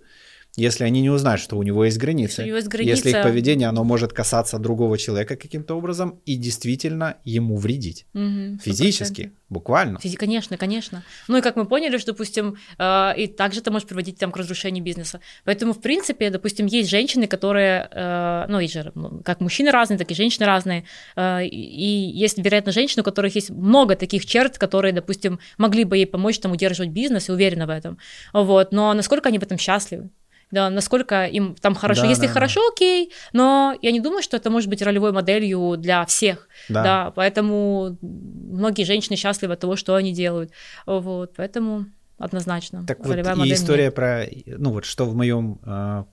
[0.56, 2.32] если они не узнают, что у него есть границы.
[2.32, 3.18] Что у него есть Если граница.
[3.20, 8.06] их поведение, оно может касаться другого человека каким-то образом и действительно ему вредить.
[8.12, 9.32] Мгм, Физически, 100%.
[9.48, 9.98] буквально.
[9.98, 11.02] Физи- Конечно, конечно.
[11.28, 14.36] Ну и как мы поняли, что, допустим, э, и также это может приводить там, к
[14.36, 15.20] разрушению бизнеса.
[15.44, 19.98] Поэтому, в принципе, допустим, есть женщины, которые, э, ну, есть же, ну, как мужчины разные,
[19.98, 20.84] так и женщины разные.
[21.16, 25.84] Э, и и есть, вероятно, женщины, у которых есть много таких черт, которые, допустим, могли
[25.84, 27.96] бы ей помочь там удерживать бизнес, и уверена в этом.
[28.32, 28.72] Вот.
[28.72, 30.10] Но насколько они в этом счастливы?
[30.52, 32.02] Да, насколько им там хорошо.
[32.02, 32.34] Да, Если да, да.
[32.34, 36.46] хорошо, окей, но я не думаю, что это может быть ролевой моделью для всех.
[36.68, 36.82] Да.
[36.82, 40.52] Да, поэтому многие женщины счастливы от того, что они делают.
[40.86, 41.86] Вот, поэтому
[42.18, 42.84] однозначно.
[42.86, 43.94] Так вот, и история нет.
[43.94, 46.04] про, ну вот что в моем э,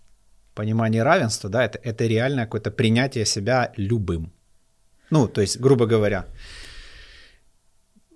[0.56, 4.32] понимании равенства, да, это, это реальное какое-то принятие себя любым.
[5.10, 6.26] Ну, то есть, грубо говоря,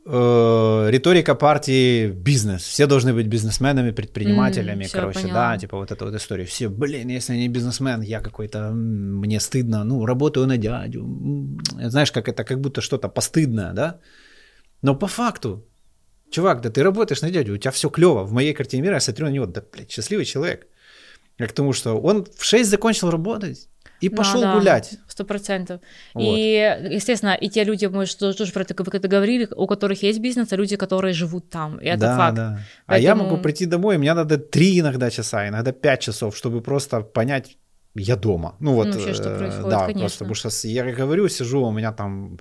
[0.06, 2.64] э, риторика партии бизнес.
[2.64, 5.52] Все должны быть бизнесменами, предпринимателями, всё, короче, поняла.
[5.52, 6.46] да, типа вот эта вот история.
[6.46, 11.06] Все, блин, если я не бизнесмен, я какой-то, мне стыдно, ну, работаю на дядю.
[11.90, 14.00] Знаешь, как это, как будто что-то постыдное, да?
[14.82, 15.66] Но по факту,
[16.32, 18.24] чувак, да ты работаешь на дядю, у тебя все клево.
[18.24, 20.68] В моей картине мира я смотрю на него, да, блядь, счастливый человек.
[21.40, 23.70] Я к тому, что он в 6 закончил работать
[24.04, 24.98] и Да, пошел да, гулять.
[25.08, 25.80] Сто процентов.
[26.14, 26.24] Вот.
[26.38, 30.52] И, естественно, и те люди, мы же тоже про это говорили, у которых есть бизнес,
[30.54, 31.78] а люди, которые живут там.
[31.78, 32.36] И это да, факт.
[32.36, 32.60] да.
[32.88, 36.36] А я Поэтому- могу прийти домой, и мне надо три иногда часа, иногда пять часов,
[36.36, 37.58] чтобы просто понять,
[37.96, 38.56] я дома.
[38.60, 40.00] Ну вот, Ну, вообще, что э, происходит, да, конечно.
[40.02, 42.38] просто потому что я говорю, сижу, у меня там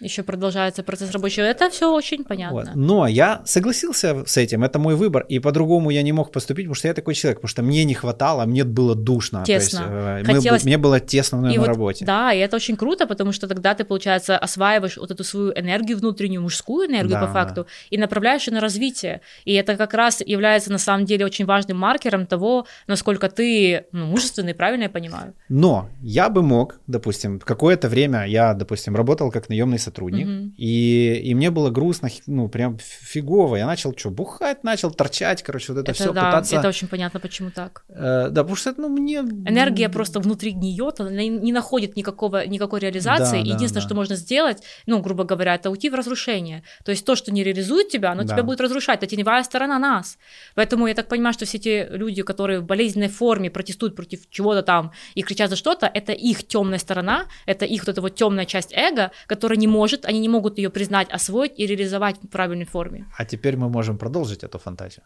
[0.00, 1.44] Еще продолжается процесс рабочего.
[1.44, 2.56] Это все очень понятно.
[2.56, 2.68] Вот.
[2.74, 6.74] Но я согласился с этим, это мой выбор, и по-другому я не мог поступить, потому
[6.74, 9.44] что я такой человек, потому что мне не хватало, мне было душно.
[9.46, 9.78] Тесно.
[9.78, 12.04] То есть, э, мы Хотелось- б- мне было тесно на И вот, работе.
[12.04, 15.98] Да, и это очень круто, потому что тогда ты, получается, осваиваешь вот эту свою энергию
[15.98, 19.20] внутреннюю, мужскую энергию Да, по факту, и направляешь ее на развитие.
[19.44, 24.06] И это как раз является на самом деле очень важным маркером того, насколько ты ну,
[24.06, 25.34] мужественный, правильно я понимаю?
[25.48, 30.54] Но я бы мог, допустим, какое-то время я, допустим, работал как наемный сотрудник, Мгм.
[30.56, 33.56] и, и мне было грустно, ну, прям фигово.
[33.56, 36.56] Я начал что, бухать, начал торчать, короче, вот это, все да, пытаться...
[36.56, 37.84] это очень понятно, почему так.
[37.88, 39.16] Э, да, потому что, это, ну, мне...
[39.16, 43.38] Энергия просто внутри гниет, она не находит никакого, никакой реализации.
[43.38, 43.86] Да, да, Единственное, да.
[43.88, 46.62] что можно сделать, ну, грубо говоря, это уйти в разрушение.
[46.84, 48.34] То есть то, что не реализует тебя, оно Да.
[48.34, 48.98] тебя будет разрушать.
[48.98, 50.18] Это теневая сторона нас.
[50.54, 54.62] Поэтому я так понимаю, что все те люди, которые в болезненной форме протестуют против чего-то
[54.62, 58.44] там и кричат за что-то, это их темная сторона, это их вот эта вот темная
[58.46, 62.64] часть эго, которая не может, они не могут ее признать, освоить и реализовать в правильной
[62.66, 63.04] форме.
[63.18, 65.02] А теперь мы можем продолжить эту фантазию.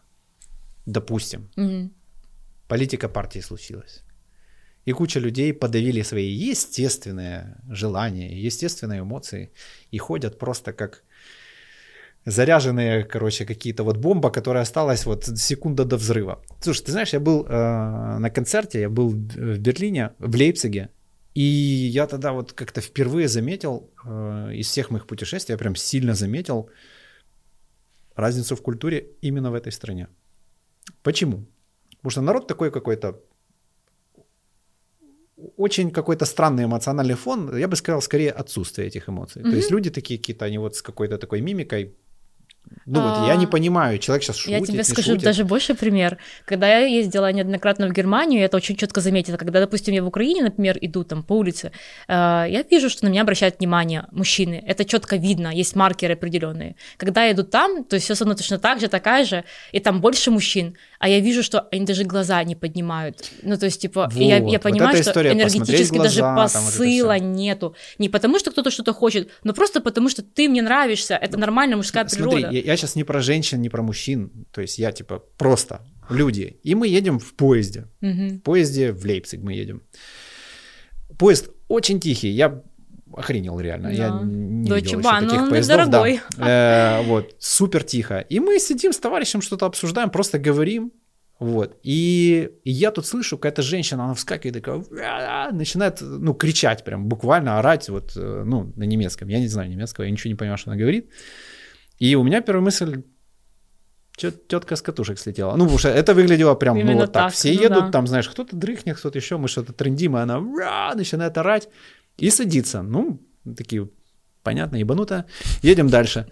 [0.85, 1.89] Допустим, Мгм.
[2.67, 4.03] политика партии случилась.
[4.87, 9.49] И куча людей подавили свои естественные желания, естественные эмоции
[9.91, 11.03] и ходят просто как
[12.25, 16.41] заряженные, короче, какие-то вот бомба, которая осталась вот секунда до взрыва.
[16.61, 20.89] Слушай, ты знаешь, я был э, на концерте, я был в Берлине, в Лейпциге,
[21.39, 26.13] и я тогда вот как-то впервые заметил э, из всех моих путешествий, я прям сильно
[26.13, 26.69] заметил
[28.15, 30.07] разницу в культуре именно в этой стране.
[31.01, 31.45] Почему?
[31.97, 33.21] Потому что народ такой какой-то
[35.57, 39.41] очень какой-то странный эмоциональный фон, я бы сказал, скорее отсутствие этих эмоций.
[39.43, 41.95] То есть люди такие какие-то, они вот с какой-то такой мимикой.
[42.85, 45.23] Ну вот я не А, понимаю, человек сейчас шутит, Я тебе скажу шутит.
[45.23, 46.17] даже больше пример.
[46.45, 49.37] Когда я ездила неоднократно в Германию, я это очень четко заметила.
[49.37, 51.71] Когда, допустим, я в Украине, например, иду там по улице,
[52.07, 54.63] э, я вижу, что на меня обращают внимание мужчины.
[54.65, 56.75] Это четко видно, есть маркеры определенные.
[56.97, 59.79] Когда я иду там, то есть все со мной точно так же, такая же, и
[59.79, 63.31] там больше мужчин, а я вижу, что они даже глаза не поднимают.
[63.43, 66.49] Ну, то есть, типа, я, Вот, я вот понимаю, эта что энергетически даже глаза, вот
[66.49, 67.23] это посыла всё.
[67.23, 67.75] нету.
[67.99, 71.15] Не потому, что кто-то что-то хочет, но просто потому, что ты мне нравишься.
[71.15, 72.55] Это нормальная мужская Смотри, природа.
[72.55, 76.59] я, я сейчас не про женщин, не про мужчин, то есть я типа просто люди.
[76.63, 77.87] И мы едем в поезде.
[78.01, 78.29] Мгм.
[78.29, 79.81] В поезде в Лейпциг мы едем.
[81.17, 82.61] Поезд очень тихий, я
[83.13, 83.87] охренел реально.
[83.89, 84.21] Я Да.
[84.23, 85.77] не Deutsche видел еще таких поездов.
[85.77, 85.85] Да.
[85.85, 86.21] дорогой.
[86.37, 88.19] Э, вот, супер тихо.
[88.19, 90.91] И мы сидим с товарищем, что-то обсуждаем, просто говорим.
[91.39, 91.77] Вот.
[91.83, 97.05] И, и я тут слышу, какая-то женщина, она вскакивает такая, «Уа-а-а», начинает, ну, кричать прям,
[97.07, 99.29] буквально орать, вот, э, ну, на немецком.
[99.29, 101.09] Я не знаю немецкого, я ничего не понимаю, что она говорит.
[101.99, 103.03] И у меня первая мысль,
[104.19, 105.55] тетка с катушек слетела.
[105.55, 107.23] Ну, потому что это выглядело прям, Именно ну, вот так.
[107.25, 107.33] так.
[107.33, 107.91] Все ну, едут, да.
[107.91, 111.69] там, знаешь, кто-то дрыхнет, кто-то еще, мы что-то трендим, и она ра, начинает орать
[112.17, 112.81] и садится.
[112.81, 113.21] Ну,
[113.57, 113.89] такие,
[114.43, 115.25] понятно, ебануто.
[115.61, 116.27] Едем дальше.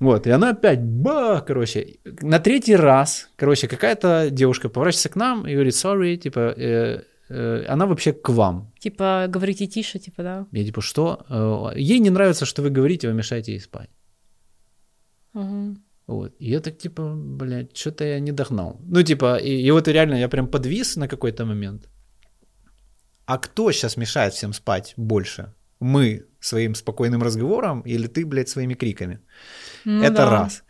[0.00, 5.46] Вот, и она опять, ба, короче, на третий раз, короче, какая-то девушка поворачивается к нам
[5.46, 8.72] и говорит, sorry, типа, э, э, она вообще к вам.
[8.78, 10.46] Типа, говорите тише, типа, да?
[10.52, 11.26] Я типа, что?
[11.28, 13.90] Э, ей не нравится, что вы говорите, вы мешаете ей спать.
[15.38, 15.76] Угу.
[16.06, 16.32] Вот.
[16.40, 18.80] И я так, типа, блядь, что-то я не догнал.
[18.88, 21.88] Ну, типа, и, и вот реально я прям подвис на какой-то момент.
[23.26, 25.52] А кто сейчас мешает всем спать больше?
[25.80, 29.18] Мы своим спокойным разговором или ты, блядь, своими криками?
[29.84, 30.30] Ну, Это да.
[30.30, 30.64] раз.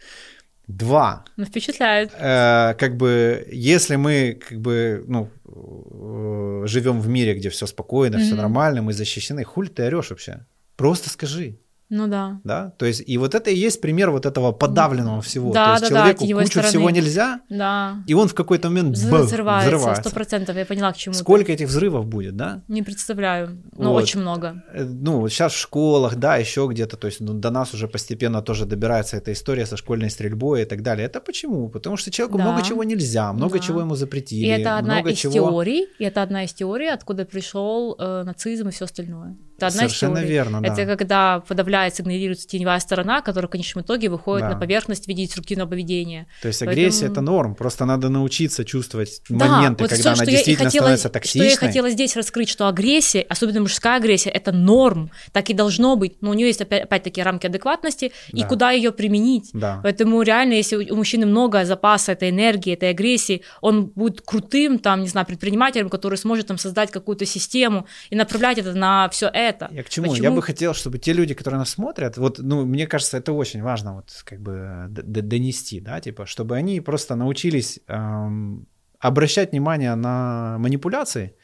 [0.66, 1.24] Два.
[1.36, 2.10] Ну, впечатляет.
[2.18, 8.16] Э, как бы, если мы, как бы, ну, э, живем в мире, где все спокойно,
[8.16, 8.24] mm-hmm.
[8.26, 10.46] все нормально, мы защищены, хуль ты орешь вообще?
[10.76, 11.58] Просто скажи.
[11.90, 12.40] Ну да.
[12.44, 15.52] Да, то есть, и вот это и есть пример вот этого подавленного всего.
[15.52, 16.68] Да, то есть, да, человеку да, кучу стороны.
[16.68, 18.02] всего нельзя, да.
[18.06, 19.94] и он в какой-то момент бах, взрывается.
[20.02, 22.62] Сто процентов, я поняла, к чему Сколько этих взрывов будет, да?
[22.68, 24.02] Не представляю, но вот.
[24.02, 24.62] очень много.
[24.72, 27.88] Э, ну, вот сейчас в школах, да, еще где-то, то есть, ну, до нас уже
[27.88, 31.06] постепенно тоже добирается эта история со школьной стрельбой и так далее.
[31.06, 31.70] Это почему?
[31.70, 32.44] Потому что человеку да.
[32.44, 33.64] много чего нельзя, много да.
[33.64, 34.46] чего ему запретили.
[34.46, 35.32] И это одна много из чего...
[35.32, 39.36] теорий, и это одна из теорий, откуда пришел э, нацизм и все остальное.
[39.58, 40.72] Это одна Совершенно верно, да.
[40.72, 44.54] Это когда подавляется, игнорируется теневая сторона, которая в конечном итоге выходит да.
[44.54, 46.28] на поверхность в виде деструктивного поведения.
[46.42, 47.12] То есть агрессия Поэтому...
[47.12, 51.08] это норм, просто надо научиться чувствовать да, моменты, вот когда все, она действительно хотела, становится
[51.08, 51.50] токсичной.
[51.50, 55.96] Что я хотела здесь раскрыть, что агрессия, особенно мужская агрессия, это норм, так и должно
[55.96, 58.38] быть, но у нее есть опять, опять-таки рамки адекватности да.
[58.38, 59.50] и куда ее применить.
[59.52, 59.80] Да.
[59.82, 65.02] Поэтому реально, если у мужчины много запаса этой энергии, этой агрессии, он будет крутым, там,
[65.02, 69.47] не знаю, предпринимателем, который сможет там создать какую-то систему и направлять это на все это.
[69.70, 70.10] Я к чему?
[70.10, 70.24] Почему?
[70.24, 73.62] Я бы хотел, чтобы те люди, которые нас смотрят, вот, ну, мне кажется, это очень
[73.62, 78.66] важно, вот, как бы донести, да, типа, чтобы они просто научились эм,
[78.98, 81.34] обращать внимание на манипуляции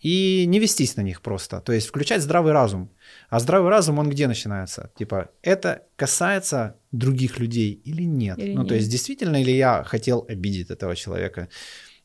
[0.00, 2.90] и не вестись на них просто, то есть включать здравый разум.
[3.28, 4.90] А здравый разум, он где начинается?
[4.98, 8.38] Типа, это касается других людей или нет?
[8.38, 8.68] Или ну, нет.
[8.68, 11.48] то есть, действительно ли я хотел обидеть этого человека?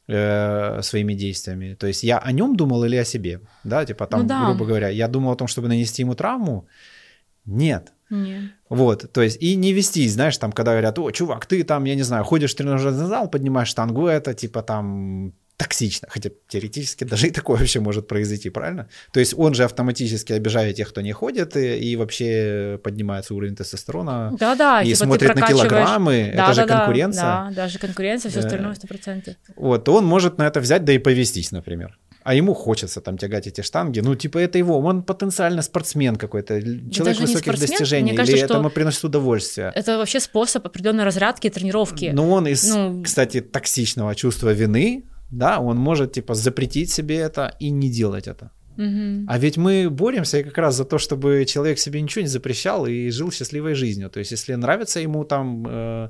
[0.08, 1.76] Э, своими действиями.
[1.76, 4.46] То есть я о нем думал или о себе, да, типа там, ну, да.
[4.46, 6.68] грубо говоря, я думал о том, чтобы нанести ему травму.
[7.46, 7.94] Нет.
[8.10, 8.52] Нет.
[8.70, 11.96] Вот, то есть и не вестись, знаешь, там, когда говорят, о, чувак, ты там, я
[11.96, 17.28] не знаю, ходишь в тренажерный зал, поднимаешь штангу, это типа там токсично, хотя теоретически даже
[17.28, 18.90] и такое вообще может произойти, правильно?
[19.12, 23.56] То есть он же автоматически обижает тех, кто не ходит, и, и вообще поднимается уровень
[23.56, 27.24] тестостерона, да, да, и типа смотрит на килограммы, да, это да, же да, конкуренция.
[27.24, 29.36] Да, даже конкуренция, все остальное 100%.
[29.56, 31.98] Вот, он может на это взять, да и повестись, например.
[32.26, 34.00] А ему хочется там тягать эти штанги.
[34.00, 34.80] Ну, типа, это его.
[34.80, 36.60] Он потенциально спортсмен какой-то,
[36.90, 38.14] человек высоких достижений.
[38.14, 39.72] Мне кажется, или это ему приносит удовольствие.
[39.76, 42.10] Это вообще способ определенной разрядки и тренировки.
[42.16, 43.04] Ну, он из, ну...
[43.04, 48.52] кстати, токсичного чувства вины да, он может типа запретить себе это и не делать это.
[48.78, 49.26] Угу.
[49.28, 53.10] А ведь мы боремся как раз за то, чтобы человек себе ничего не запрещал и
[53.10, 54.10] жил счастливой жизнью.
[54.10, 56.10] То есть, если нравится ему там э,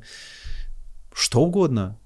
[1.14, 2.00] что угодно,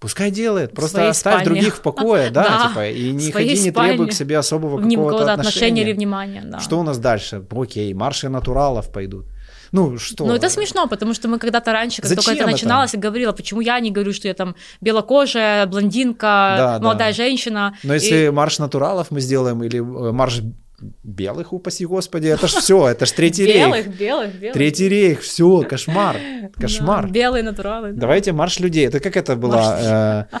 [0.00, 0.72] пускай делает.
[0.72, 1.44] Просто оставь спальне.
[1.46, 5.32] других в покое, да, да, типа, и не ходи, не требуй к себе особого какого-то
[5.32, 5.32] отношения.
[5.32, 6.60] отношения или внимания, да.
[6.60, 7.42] Что у нас дальше?
[7.50, 9.26] Окей, марши натуралов пойдут.
[9.74, 10.24] Ну, что?
[10.24, 12.98] Ну, это смешно, потому что мы когда-то раньше, как Зачем только это начиналось, это?
[12.98, 17.16] говорила, почему я не говорю, что я там белокожая, блондинка, да, молодая да.
[17.16, 17.76] женщина.
[17.82, 18.30] Но если и...
[18.30, 20.42] марш натуралов мы сделаем или э, марш
[21.02, 23.66] белых, упаси господи, это ж все, это ж третий рейх.
[23.66, 24.54] Белых, белых, белых.
[24.54, 26.16] Третий рейх, все, кошмар,
[26.56, 27.10] кошмар.
[27.10, 27.92] белые натуралы.
[27.92, 28.86] Давайте марш людей.
[28.86, 30.28] Это как это было?
[30.30, 30.38] Э,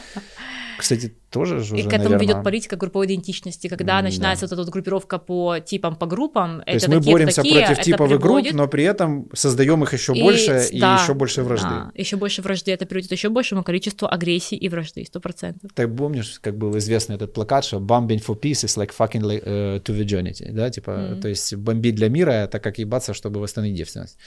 [0.84, 2.20] кстати, тоже же И уже, к этому наверное...
[2.20, 4.02] ведет политика групповой идентичности, когда да.
[4.02, 6.62] начинается вот эта вот группировка по типам, по группам.
[6.62, 8.52] То есть мы такие, боремся такие, против типовых приводит...
[8.52, 11.68] групп, но при этом создаем их еще и, больше и да, еще больше вражды.
[11.68, 12.70] Да, еще больше вражды.
[12.70, 15.70] Это приводит еще большему количеству агрессии и вражды, сто процентов.
[15.74, 19.82] Ты помнишь, как был известный этот плакат, что bombing for peace is like fucking uh,
[19.82, 21.20] to virginity, да, типа, mm.
[21.22, 24.18] то есть бомбить для мира это как ебаться, чтобы восстановить девственность.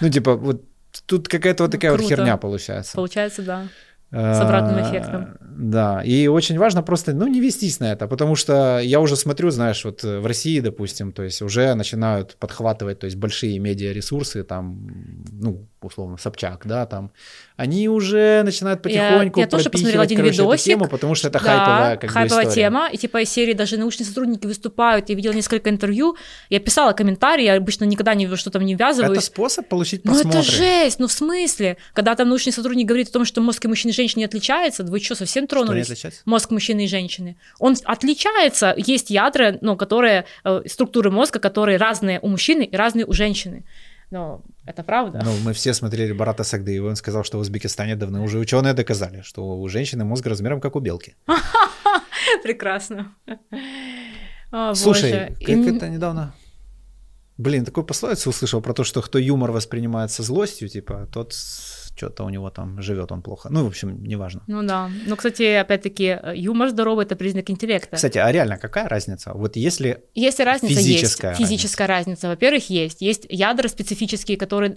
[0.00, 0.64] Ну, типа, вот
[1.04, 2.02] тут какая-то вот такая Круто.
[2.02, 2.96] вот херня получается.
[2.96, 3.68] Получается, да.
[4.16, 5.38] С обратным эффектом.
[5.58, 9.50] Да, и очень важно просто, ну, не вестись на это, потому что я уже смотрю,
[9.50, 14.88] знаешь, вот в России, допустим, то есть уже начинают подхватывать, то есть большие медиаресурсы, там,
[15.32, 17.10] ну, условно, Собчак, да, там,
[17.56, 21.38] они уже начинают потихоньку я, я тоже посмотрела один короче, видосик, тему, потому что это
[21.38, 22.66] да, хайповая как хайповая бы, история.
[22.66, 26.16] тема, и типа из серии даже научные сотрудники выступают, я видела несколько интервью,
[26.50, 29.18] я писала комментарии, я обычно никогда не что там не ввязываюсь.
[29.18, 30.32] Это способ получить просмотры.
[30.32, 31.76] Ну это жесть, ну в смысле?
[31.94, 34.84] Когда там научный сотрудник говорит о том, что мозг и мужчины и женщины не отличается,
[34.84, 35.84] вы что, совсем тронулись?
[35.84, 36.22] Что не отличается?
[36.24, 37.36] Мозг мужчины и женщины.
[37.58, 43.06] Он отличается, есть ядра, ну, которые, э, структуры мозга, которые разные у мужчины и разные
[43.06, 43.64] у женщины.
[44.10, 45.20] Но это правда.
[45.24, 49.22] Ну, мы все смотрели Барата Сагдыева, он сказал, что в Узбекистане давно уже ученые доказали,
[49.22, 51.16] что у женщины мозг размером как у белки.
[52.42, 53.14] Прекрасно.
[54.74, 56.34] Слушай, как это недавно...
[57.38, 61.34] Блин, такой пословицу услышал про то, что кто юмор воспринимает со злостью, типа, тот
[61.96, 63.48] что-то у него там живет он плохо.
[63.50, 64.42] Ну, в общем, неважно.
[64.46, 64.90] Ну да.
[65.06, 67.96] Ну, кстати, опять-таки, юмор здоровый это признак интеллекта.
[67.96, 69.32] Кстати, а реально какая разница?
[69.34, 70.04] Вот если.
[70.14, 73.00] Если разница физическая есть, физическая разница, во-первых, есть.
[73.00, 74.76] Есть ядра специфические, которые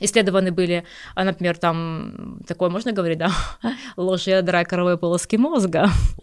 [0.00, 0.84] исследованы были,
[1.14, 3.30] а, например, там, такое можно говорить, да,
[3.96, 5.88] ложь ядра коровой полоски мозга,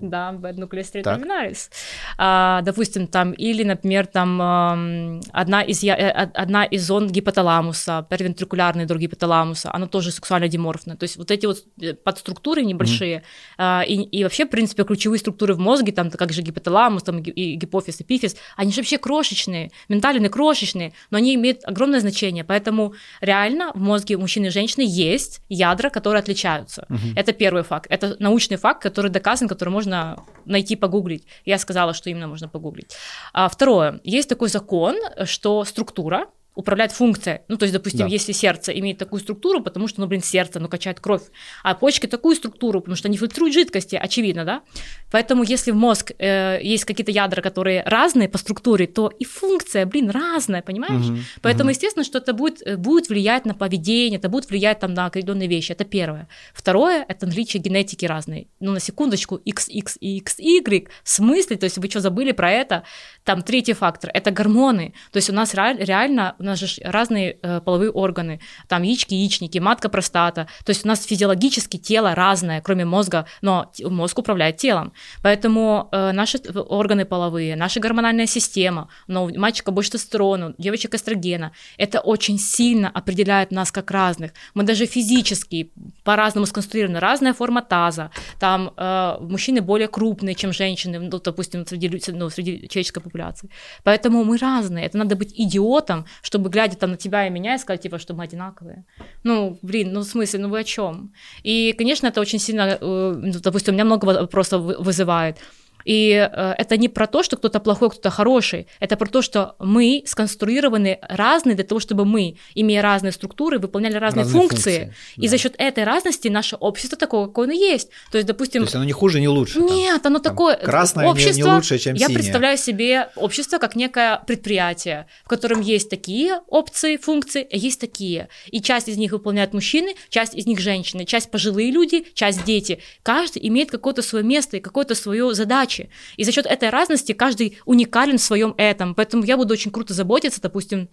[0.00, 1.70] да, nucleus terminalis,
[2.18, 9.00] а, допустим, там, или, например, там, одна из, э, одна из зон гипоталамуса, первентрикулярный друг
[9.00, 13.22] гипоталамуса, она тоже сексуально диморфна, то есть вот эти вот э, подструктуры небольшие,
[13.58, 13.86] mm-hmm.
[13.86, 17.54] и, и вообще, в принципе, ключевые структуры в мозге, там, как же гипоталамус, там, и
[17.56, 22.94] гипофиз, эпифиз, они же вообще крошечные, ментальные крошечные, но они имеют огромное значение, поэтому Поэтому
[23.20, 26.86] реально в мозге мужчины и женщины есть ядра, которые отличаются.
[26.90, 27.16] Угу.
[27.16, 27.86] Это первый факт.
[27.90, 31.24] Это научный факт, который доказан, который можно найти, погуглить.
[31.46, 32.96] Я сказала, что именно можно погуглить.
[33.32, 34.00] А, второе.
[34.04, 37.40] Есть такой закон, что структура управлять функцией.
[37.48, 38.06] Ну, то есть, допустим, да.
[38.06, 41.22] если сердце имеет такую структуру, потому что, ну, блин, сердце, ну, качает кровь,
[41.64, 44.62] а почки такую структуру, потому что они фильтруют жидкости, очевидно, да?
[45.10, 49.84] Поэтому если в мозг э, есть какие-то ядра, которые разные по структуре, то и функция,
[49.84, 51.06] блин, разная, понимаешь?
[51.06, 51.18] Угу.
[51.42, 51.70] Поэтому, угу.
[51.70, 55.48] естественно, что это будет, э, будет влиять на поведение, это будет влиять там на определенные
[55.48, 56.28] вещи, это первое.
[56.54, 58.48] Второе, это наличие генетики разной.
[58.60, 62.84] Ну, на секундочку, XX и XY, в смысле, то есть вы что, забыли про это?
[63.24, 67.60] Там третий фактор, это гормоны, то есть у нас реально у нас же разные э,
[67.60, 72.84] половые органы, там яички, яичники, матка, простата, то есть у нас физиологически тело разное, кроме
[72.84, 74.92] мозга, но мозг управляет телом,
[75.22, 81.52] поэтому э, наши органы половые, наша гормональная система, но у мальчика больше тестостерона, девочек эстрогена,
[81.78, 85.72] это очень сильно определяет нас как разных, мы даже физически
[86.04, 92.02] по-разному сконструированы, разная форма таза, там э, мужчины более крупные, чем женщины, ну, допустим, среди,
[92.12, 93.48] ну, среди человеческой популяции,
[93.82, 97.58] поэтому мы разные, это надо быть идиотом, чтобы глядя там на тебя и меня и
[97.58, 98.84] сказать, типа, что мы одинаковые.
[99.22, 101.12] Ну, блин, ну в смысле, ну вы о чем?
[101.42, 105.38] И, конечно, это очень сильно, э, ну, допустим, у меня много вопросов вызывает.
[105.84, 108.66] И э, это не про то, что кто-то плохой, кто-то хороший.
[108.80, 113.94] Это про то, что мы сконструированы разные для того, чтобы мы, имея разные структуры, выполняли
[113.94, 114.78] разные, разные функции.
[114.78, 115.24] функции да.
[115.24, 117.90] И за счет этой разности наше общество такое, какое оно есть.
[118.10, 118.62] То есть, допустим...
[118.62, 119.60] То есть оно не хуже, не лучше.
[119.60, 120.56] Нет, там, оно там такое...
[120.56, 122.18] Красное общество, не, не лучше, чем Я синее.
[122.18, 128.28] представляю себе общество как некое предприятие, в котором есть такие опции, функции, а есть такие.
[128.46, 132.80] И часть из них выполняют мужчины, часть из них женщины, часть пожилые люди, часть дети.
[133.02, 135.90] Каждый имеет какое-то свое место и какое-то свою задачу задачи.
[136.16, 138.94] И за счет этой разности каждый уникален в своем этом.
[138.94, 140.88] Поэтому я буду очень круто заботиться, допустим,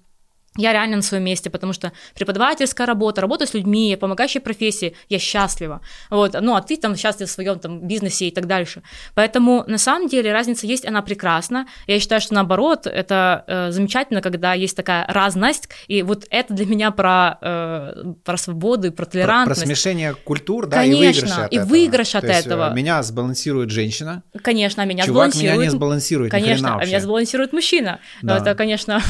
[0.57, 5.17] я реально на своем месте, потому что преподавательская работа, работа с людьми, помогающая профессии, я
[5.17, 5.79] счастлива.
[6.09, 8.81] Вот, ну, а ты там счастлив в своем там бизнесе и так дальше.
[9.15, 11.67] Поэтому на самом деле разница есть, она прекрасна.
[11.87, 16.65] Я считаю, что наоборот, это э, замечательно, когда есть такая разность, и вот это для
[16.65, 19.61] меня про, э, про свободу и про толерантность.
[19.61, 21.69] Про, про смешение культур, да, Конечно, и выигрыш от и этого.
[21.69, 22.71] выигрыш от То есть, этого.
[22.71, 24.23] Э, меня сбалансирует женщина.
[24.43, 25.53] Конечно, меня Чувак сбалансирует.
[25.53, 28.01] меня не сбалансирует, Конечно, а меня сбалансирует мужчина.
[28.21, 28.37] Да.
[28.37, 29.01] Это, конечно,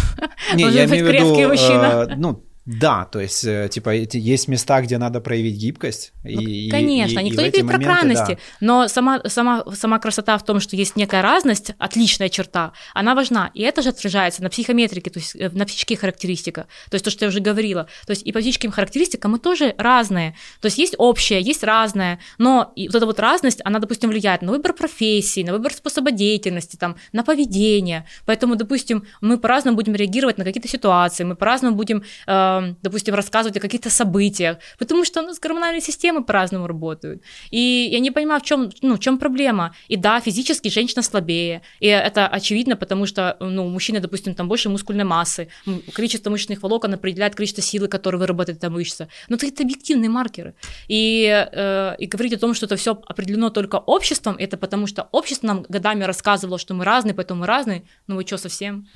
[0.53, 2.07] не, я имею в виду, мужчина.
[2.09, 2.43] Э, ну,
[2.79, 6.13] да, то есть, э, типа, есть места, где надо проявить гибкость.
[6.23, 8.37] Ну, и, конечно, и, никто и не говорит про крайности, да.
[8.61, 13.51] но сама, сама, сама красота в том, что есть некая разность, отличная черта, она важна.
[13.53, 16.67] И это же отражается на психометрике, то есть э, на психических характеристиках.
[16.89, 17.87] То есть то, что я уже говорила.
[18.05, 20.35] То есть и по психическим характеристикам мы тоже разные.
[20.61, 24.43] То есть есть общее, есть разное, но и вот эта вот разность, она, допустим, влияет
[24.43, 28.05] на выбор профессии, на выбор способа деятельности, там, на поведение.
[28.25, 33.57] Поэтому, допустим, мы по-разному будем реагировать на какие-то ситуации, мы по-разному будем э, допустим, рассказывать
[33.57, 37.23] о каких-то событиях, потому что у нас гормональные системы по-разному работают.
[37.51, 39.75] И я не понимаю, в чем, ну, в чем проблема.
[39.87, 44.47] И да, физически женщина слабее, и это очевидно, потому что, ну, у мужчины, допустим, там
[44.47, 45.47] больше мускульной массы,
[45.93, 49.07] количество мышечных волокон определяет количество силы, которое выработает эта мышца.
[49.29, 50.53] Но это объективные маркеры.
[50.87, 55.07] И, э, и говорить о том, что это все определено только обществом, это потому что
[55.11, 57.83] общество нам годами рассказывало, что мы разные, поэтому мы разные.
[58.07, 58.87] Ну вы что, совсем?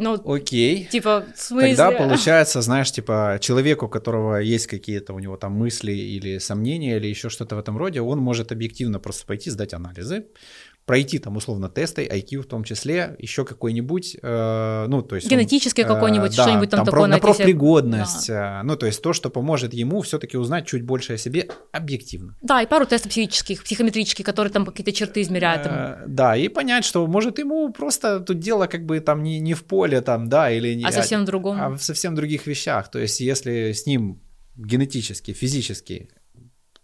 [0.00, 0.88] Ну, Окей.
[0.90, 1.76] Типа, в смысле?
[1.76, 6.96] Тогда получается, знаешь, типа, человеку, у которого есть какие-то у него там мысли или сомнения
[6.96, 10.24] или еще что-то в этом роде, он может объективно просто пойти сдать анализы,
[10.90, 15.84] пройти там условно тесты, IQ в том числе, еще какой-нибудь, э, ну то есть генетический
[15.84, 18.58] он, какой-нибудь, э, что-нибудь там, там такое про, на профпригодность, да.
[18.58, 22.36] Э, ну то есть то, что поможет ему все-таки узнать чуть больше о себе объективно.
[22.42, 25.64] Да, и пару тестов психических, психометрических, которые там какие-то черты измеряют.
[25.64, 29.54] Э, да, и понять, что может ему просто тут дело как бы там не, не
[29.54, 30.84] в поле там, да, или не...
[30.84, 31.56] А совсем в другом.
[31.60, 32.90] А в совсем других вещах.
[32.90, 34.20] То есть если с ним
[34.56, 36.10] генетически, физически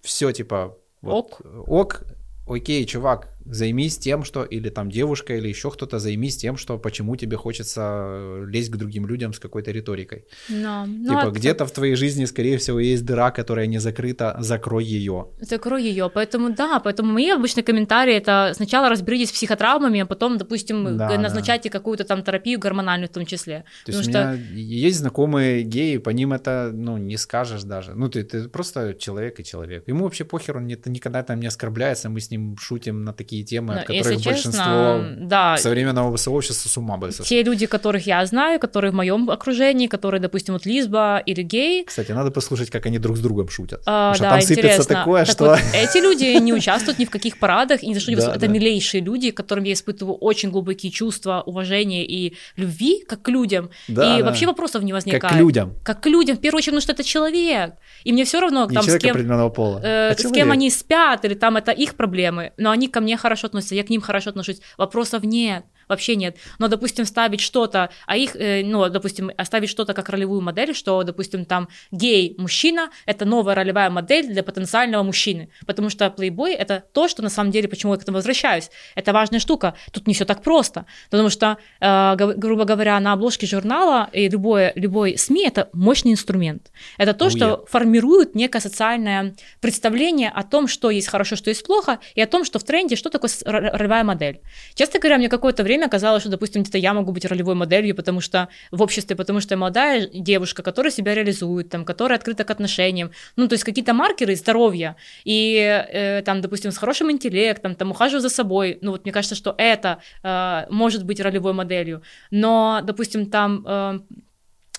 [0.01, 1.41] все типа вот, ок.
[1.67, 2.03] ок,
[2.47, 7.17] окей, чувак, займись тем, что, или там девушка, или еще кто-то, займись тем, что почему
[7.17, 10.25] тебе хочется э, лезть к другим людям с какой-то риторикой.
[10.49, 10.87] No.
[10.87, 14.85] Ну, типа, ну, где-то в твоей жизни, скорее всего, есть дыра, которая не закрыта, закрой
[14.85, 15.29] ее.
[15.41, 16.11] Закрой ее.
[16.13, 21.19] Поэтому да, поэтому мои обычные комментарии это сначала разберитесь с психотравмами, а потом, допустим, да,
[21.19, 21.79] назначайте да.
[21.79, 23.65] какую-то там терапию гормональную в том числе.
[23.85, 24.11] То есть что...
[24.11, 27.95] у меня есть знакомые геи, по ним это, ну, не скажешь даже.
[27.95, 29.89] Ну, ты, ты просто человек и человек.
[29.89, 33.75] Ему вообще похер, он никогда там не оскорбляется, мы с ним шутим на такие темы,
[33.75, 37.29] Но, от которых честно, большинство да, современного сообщества с ума бы сошли.
[37.29, 41.85] Те люди, которых я знаю, которые в моем окружении, которые, допустим, вот лизба или гей.
[41.85, 43.83] Кстати, надо послушать, как они друг с другом шутят.
[43.87, 44.63] А, да, там интересно.
[44.63, 45.45] сыпется такое, так что...
[45.51, 48.41] Вот, эти люди не участвуют ни в каких парадах, ни за что не да, Это
[48.41, 48.47] да.
[48.49, 53.71] милейшие люди, которым я испытываю очень глубокие чувства, уважения и любви, как к людям.
[53.89, 54.27] Да, и да.
[54.27, 55.23] вообще вопросов не возникает.
[55.23, 55.75] Как к людям.
[55.85, 56.37] Как к людям.
[56.37, 57.75] В первую очередь, потому что это человек.
[58.05, 59.15] И мне все равно, там, с кем,
[59.51, 63.01] пола, э, а с кем они спят, или там это их проблемы, но они ко
[63.01, 64.61] мне хорошо относятся, я к ним хорошо отношусь.
[64.79, 66.37] Вопросов нет вообще нет.
[66.59, 71.03] Но, допустим, ставить что-то, а их, э, ну, допустим, оставить что-то как ролевую модель, что,
[71.03, 77.09] допустим, там гей-мужчина— это новая ролевая модель для потенциального мужчины, потому что плейбой— это то,
[77.09, 79.75] что на самом деле, почему я к этому возвращаюсь, это важная штука.
[79.93, 84.73] Тут не все так просто, потому что, э, грубо говоря, на обложке журнала и любое,
[84.75, 86.71] любой СМИ— это мощный инструмент.
[86.99, 87.67] Это то, oh, что yeah.
[87.69, 92.45] формирует некое социальное представление о том, что есть хорошо, что есть плохо, и о том,
[92.45, 94.41] что в тренде, что такое ролевая модель.
[94.75, 97.95] Честно говоря, мне какое-то время время казалось, что, допустим, где-то я могу быть ролевой моделью,
[97.95, 102.45] потому что в обществе, потому что я молодая девушка, которая себя реализует, там, которая открыта
[102.45, 105.57] к отношениям, ну, то есть какие-то маркеры здоровья, и
[105.93, 109.55] э, там, допустим, с хорошим интеллектом, там, ухаживаю за собой, ну, вот мне кажется, что
[109.59, 114.01] это э, может быть ролевой моделью, но, допустим, там э,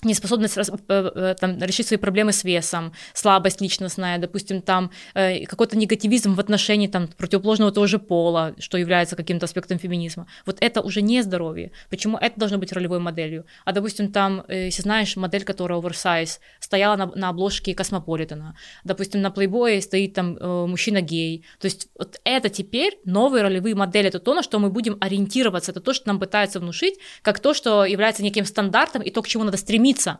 [0.04, 5.78] неспособность э, э, там, решить свои проблемы с весом, слабость личностная, допустим, там э, какой-то
[5.78, 10.28] негативизм в отношении там, противоположного того же пола, что является каким-то аспектом феминизма.
[10.46, 11.72] Вот это уже не здоровье.
[11.90, 13.46] Почему это должно быть ролевой моделью?
[13.66, 19.32] А, допустим, там, если знаешь, модель, которая оверсайз, стояла на, на обложке Космополитена, допустим, на
[19.32, 20.38] плейбое стоит там
[20.70, 21.46] мужчина-гей.
[21.60, 25.72] То есть вот это теперь новые ролевые модели, это то, на что мы будем ориентироваться,
[25.72, 29.28] это то, что нам пытаются внушить, как то, что является неким стандартом и то, к
[29.28, 30.20] чему надо стремиться стремиться.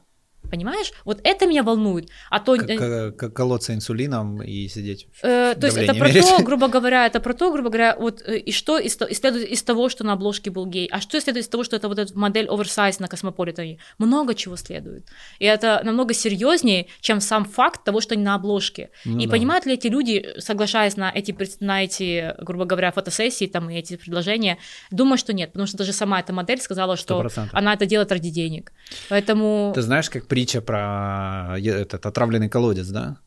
[0.50, 0.92] Понимаешь?
[1.06, 2.10] Вот это меня волнует.
[2.30, 2.58] А то...
[2.58, 5.08] Как колоться инсулином и сидеть.
[5.22, 6.24] Э, то есть это про мерить.
[6.24, 9.64] то, грубо говоря, это про то, грубо говоря, вот э, и что из, следует из
[9.64, 12.18] того, что на обложке был гей, а что следует из того, что это вот эта
[12.18, 13.80] модель оверсайз на космополитене.
[13.98, 15.08] Много чего следует.
[15.40, 18.90] И это намного серьезнее, чем сам факт того, что они на обложке.
[19.06, 19.32] Ну, и да.
[19.32, 23.96] понимают ли эти люди, соглашаясь на эти, на эти, грубо говоря, фотосессии там, и эти
[23.96, 24.58] предложения,
[24.92, 27.50] думаю, что нет, потому что даже сама эта модель сказала, что 100%.
[27.52, 28.72] она это делает ради денег.
[29.10, 29.72] Поэтому...
[29.74, 33.18] Ты знаешь, как притча про этот отравленный колодец, да?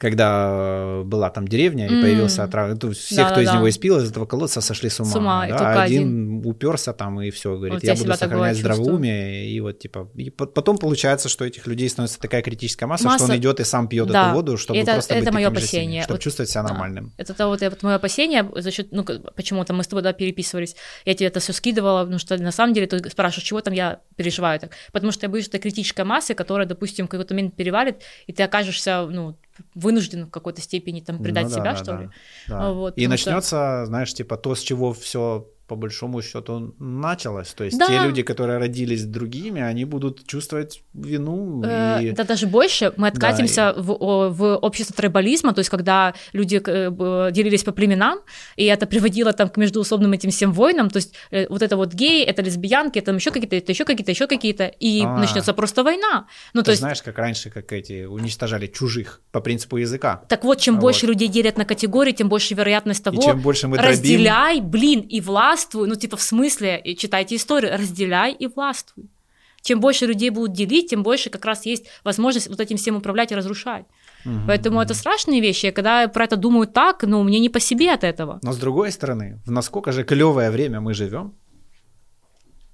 [0.00, 2.00] Когда была там деревня и mm.
[2.00, 2.72] появился отрав...
[2.94, 3.56] все, да, кто да, из да.
[3.56, 5.10] него испил, из этого колодца сошли с ума.
[5.10, 5.82] С ума да?
[5.82, 9.50] один, один уперся там и все, говорит, вот я буду сохранять здравоумие.
[9.50, 13.24] И вот типа, и потом получается, что этих людей становится такая критическая масса, масса...
[13.24, 14.28] что он идет и сам пьет да.
[14.28, 16.02] эту воду, чтобы это, просто это быть мое опасение.
[16.02, 16.70] чтобы вот, чувствовать себя да.
[16.70, 17.12] нормальным.
[17.18, 19.04] Это, это вот, вот мое опасение за счет, ну
[19.36, 22.72] почему-то мы с тобой да, переписывались, я тебе это все скидывала, потому что на самом
[22.72, 26.04] деле ты спрашиваешь, чего там я переживаю так, потому что я боюсь, что это критическая
[26.04, 27.96] масса, которая, допустим, в какой-то момент перевалит,
[28.26, 29.36] и ты окажешься, ну
[29.74, 32.10] вынужден в какой-то степени там предать ну, да, себя, да, что да, ли.
[32.48, 32.72] Да.
[32.72, 33.86] Вот, и начнется, что...
[33.86, 37.54] знаешь, типа то, с чего все по большому счету началось.
[37.54, 37.86] То есть да.
[37.86, 41.62] те люди, которые родились другими, они будут чувствовать вину.
[41.64, 42.10] Э, и...
[42.10, 42.92] Да даже больше.
[42.96, 43.82] Мы откатимся да, и...
[43.84, 48.18] в, в общество трибализма, то есть когда люди э, делились по племенам,
[48.56, 51.94] и это приводило там к междуусобным этим всем войнам, то есть э, вот это вот
[51.94, 55.84] геи, это лесбиянки, это еще какие-то, это еще какие-то, еще какие-то, и а, начнется просто
[55.84, 56.26] война.
[56.52, 56.80] Ну, Ты то есть...
[56.80, 60.24] знаешь, как раньше, как эти уничтожали чужих по принципу языка.
[60.28, 61.12] Так вот, чем а больше вот.
[61.12, 64.70] людей делят на категории, тем больше вероятность того, и чем больше мы разделяй, дробим...
[64.70, 69.04] блин, и власть властвуй, ну типа в смысле, читайте историю, разделяй и властвуй.
[69.62, 73.32] Чем больше людей будут делить, тем больше как раз есть возможность вот этим всем управлять
[73.32, 73.84] и разрушать.
[74.24, 75.66] Угу, Поэтому это страшные вещи.
[75.66, 78.38] И когда про это думаю так, ну, мне не по себе от этого.
[78.42, 81.34] Но с другой стороны, в насколько же клевое время мы живем,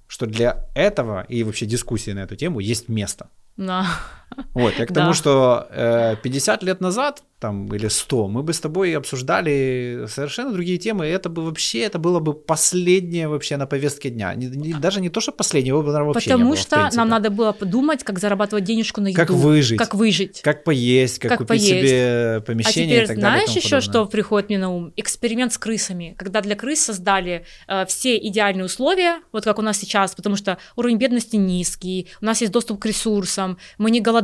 [0.07, 3.27] что для этого и вообще дискуссии на эту тему есть место.
[3.57, 3.85] Да.
[4.53, 5.13] Вот, я к тому, да.
[5.13, 10.79] что э, 50 лет назад там, или 100, мы бы с тобой обсуждали совершенно другие
[10.79, 14.33] темы, и это бы вообще, это было бы последнее вообще на повестке дня.
[14.33, 16.89] Не, не, даже не то, что последнее, его бы, наверное, вообще Потому не было, что
[16.93, 19.17] нам надо было подумать, как зарабатывать денежку на еду.
[19.17, 19.77] Как выжить.
[19.77, 20.41] Как выжить.
[20.41, 21.69] Как поесть, как, как купить поесть.
[21.69, 23.45] себе помещение а теперь и так далее.
[23.45, 24.93] знаешь еще, что приходит мне на ум?
[24.95, 26.15] Эксперимент с крысами.
[26.17, 30.57] Когда для крыс создали э, все идеальные условия, вот как у нас сейчас, потому что
[30.75, 34.16] уровень бедности низкий, у нас есть доступ к ресурсам, мы не голодаем.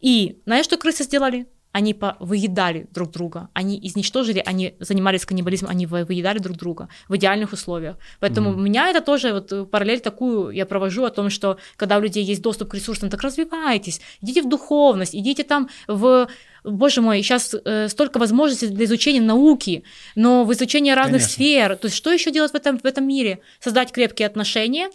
[0.00, 1.46] И знаешь, что крысы сделали?
[1.72, 7.52] они выедали друг друга, они изничтожили, они занимались каннибализмом, они выедали друг друга в идеальных
[7.52, 7.96] условиях.
[8.20, 8.54] Поэтому mm-hmm.
[8.54, 12.00] у меня это тоже вот э, параллель такую я провожу о том, что когда у
[12.00, 16.28] людей есть доступ к ресурсам, так развивайтесь, идите в духовность, идите там в
[16.64, 19.84] Боже мой, сейчас э, столько возможностей для изучения науки,
[20.16, 21.32] но в изучении разных Конечно.
[21.32, 21.76] сфер.
[21.76, 23.40] То есть что еще делать в этом, в этом мире?
[23.60, 24.90] Создать крепкие отношения,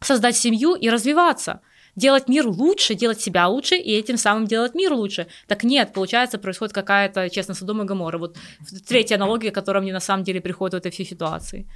[0.00, 1.60] создать семью и развиваться
[1.98, 5.26] делать мир лучше, делать себя лучше и этим самым делать мир лучше.
[5.46, 8.18] Так нет, получается, происходит какая-то, честно, Содом и Гоморра.
[8.18, 8.36] Вот
[8.86, 11.66] третья аналогия, которая мне на самом деле приходит в этой всей ситуации.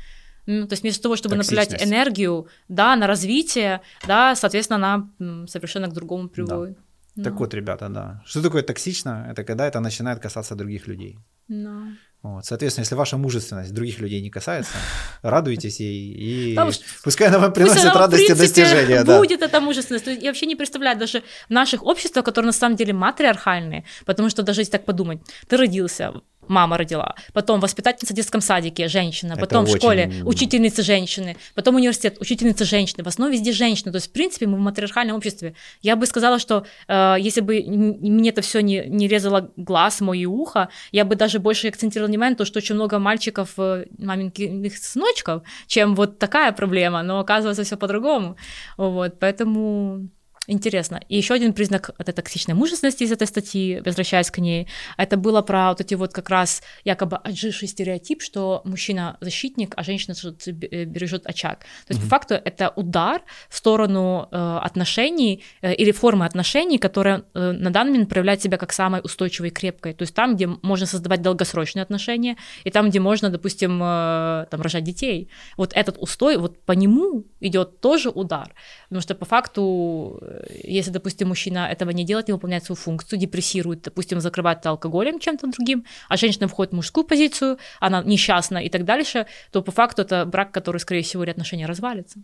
[0.47, 5.89] Ну, то есть вместо того, чтобы направлять энергию, да, на развитие, да, соответственно, она совершенно
[5.89, 6.74] к другому приводит.
[6.77, 6.82] Да.
[7.16, 7.24] Ну.
[7.24, 8.23] Так вот, ребята, да.
[8.24, 9.27] Что такое токсично?
[9.31, 11.19] Это когда это начинает касаться других людей.
[11.51, 11.94] No.
[12.23, 12.44] Вот.
[12.44, 14.73] Соответственно, если ваша мужественность других людей не касается,
[15.23, 16.73] радуйтесь ей, и Потому
[17.03, 19.05] пускай она вам приносит она, радость и достижения.
[19.05, 19.47] Будет да.
[19.47, 20.07] эта мужественность.
[20.07, 24.43] Я вообще не представляю даже в наших обществах, которые на самом деле матриархальные, потому что
[24.43, 26.12] даже если так подумать, ты родился,
[26.48, 30.28] мама родила, потом воспитательница в детском садике, женщина, потом Это в школе очень...
[30.28, 34.56] учительница женщины, потом университет, учительница женщины, в основном везде женщины, то есть, в принципе, мы
[34.56, 35.55] в матриархальном обществе.
[35.82, 40.19] Я бы сказала, что э, если бы мне это все не, не резало глаз мой
[40.20, 43.86] и ухо, я бы даже больше акцентировала внимание на то, что очень много мальчиков, э,
[43.98, 48.36] маменьких сыночков, чем вот такая проблема, но оказывается все по-другому.
[48.77, 50.09] Вот, поэтому
[50.48, 51.01] Интересно.
[51.09, 54.66] И еще один признак этой токсичной мужественности из этой статьи, возвращаясь к ней,
[54.97, 59.85] это было про вот эти вот как раз якобы отживший стереотип, что мужчина защитник, а
[59.85, 60.16] женщина
[60.47, 61.60] бережет очаг.
[61.60, 62.05] То есть mm-hmm.
[62.05, 67.70] по факту это удар в сторону э, отношений э, или формы отношений, которая э, на
[67.70, 69.94] данный момент проявляет себя как самой устойчивой и крепкой.
[69.94, 74.60] То есть там, где можно создавать долгосрочные отношения, и там, где можно, допустим, э, там
[74.60, 75.28] рожать детей.
[75.56, 78.52] Вот этот устой, вот по нему идет тоже удар.
[78.89, 80.20] Потому что по факту
[80.64, 85.46] если, допустим, мужчина этого не делает, не выполняет свою функцию, депрессирует, допустим, закрывает алкоголем чем-то
[85.48, 90.02] другим, а женщина входит в мужскую позицию, она несчастна и так дальше, то по факту
[90.02, 92.20] это брак, который, скорее всего, или отношения развалится.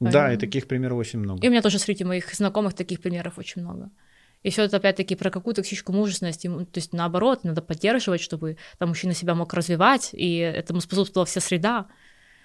[0.00, 0.34] Да, Поэтому...
[0.34, 1.42] и таких примеров очень много.
[1.42, 3.90] И у меня тоже среди моих знакомых таких примеров очень много.
[4.42, 6.42] И все это опять-таки про какую-то токсическую мужественность.
[6.42, 11.40] То есть наоборот, надо поддерживать, чтобы там мужчина себя мог развивать, и этому способствовала вся
[11.40, 11.86] среда.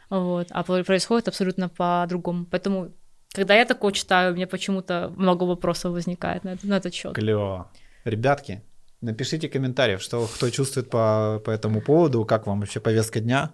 [0.09, 0.47] Вот.
[0.49, 2.45] А происходит абсолютно по-другому.
[2.45, 2.91] Поэтому
[3.33, 7.13] когда я такое читаю, у меня почему-то много вопросов возникает на, на этот счет.
[7.13, 7.71] Клево.
[8.03, 8.61] Ребятки,
[9.01, 13.53] напишите комментариев, что кто чувствует по, по этому поводу, как вам вообще повестка дня.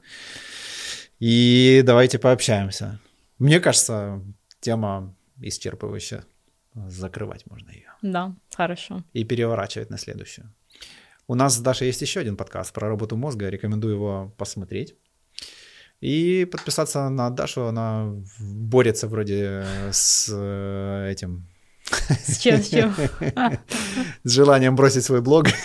[1.19, 2.99] И давайте пообщаемся.
[3.39, 4.21] Мне кажется,
[4.59, 6.23] тема исчерпывающая.
[6.73, 7.91] Закрывать можно ее.
[8.01, 9.03] Да, хорошо.
[9.13, 10.53] И переворачивать на следующую.
[11.27, 13.49] У нас с Дашей есть еще один подкаст про работу мозга.
[13.49, 14.95] Рекомендую его посмотреть.
[15.99, 21.47] И подписаться на Дашу, она борется вроде с э, этим
[21.89, 22.93] с чем, с чем?
[24.23, 25.47] С желанием бросить свой блог.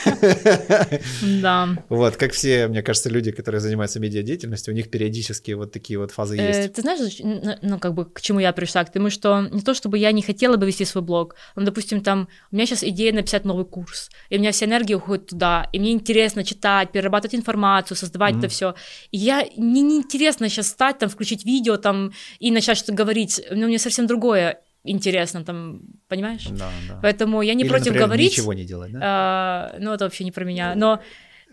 [1.22, 1.68] Да.
[1.88, 6.10] Вот, как все, мне кажется, люди, которые занимаются медиадеятельностью, у них периодически вот такие вот
[6.10, 6.74] фазы э, есть.
[6.74, 7.20] Ты знаешь,
[7.62, 8.84] ну, как бы, к чему я пришла?
[8.84, 12.02] К тому, что не то, чтобы я не хотела бы вести свой блог, но, допустим,
[12.02, 15.68] там, у меня сейчас идея написать новый курс, и у меня вся энергия уходит туда,
[15.72, 18.74] и мне интересно читать, перерабатывать информацию, создавать это все.
[19.10, 23.66] И я, мне неинтересно сейчас стать, там, включить видео, там, и начать что-то говорить, но
[23.66, 26.46] мне совсем другое интересно, там, понимаешь?
[26.50, 26.98] Да, да.
[27.02, 28.32] Поэтому я не Или, против например, говорить.
[28.32, 29.00] ничего не делать, да?
[29.02, 30.74] А, ну, это вообще не про меня.
[30.74, 31.00] Но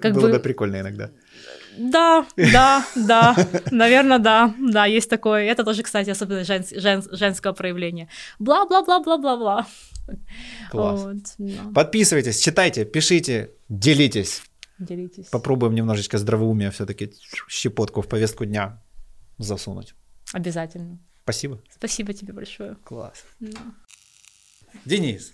[0.02, 0.34] как Было бы...
[0.34, 1.12] бы прикольно иногда.
[1.78, 3.36] Да, да, да,
[3.72, 5.44] наверное, да, да, есть такое.
[5.44, 8.10] Это тоже, кстати, особенно жен, жен, женского проявления.
[8.40, 9.68] Бла-бла-бла-бла-бла-бла.
[10.72, 11.04] Класс.
[11.04, 11.72] Вот, да.
[11.74, 14.42] Подписывайтесь, читайте, пишите, делитесь.
[14.80, 15.28] Делитесь.
[15.28, 17.12] Попробуем немножечко здравоумия все-таки
[17.48, 18.82] щепотку в повестку дня
[19.38, 19.94] засунуть.
[20.34, 21.00] Обязательно.
[21.30, 21.62] Спасибо.
[21.70, 22.76] Спасибо тебе большое.
[22.84, 23.24] Класс.
[23.40, 23.62] Да.
[24.84, 25.34] Денис.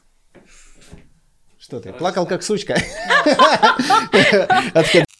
[1.57, 2.75] Что ты, плакал как сучка?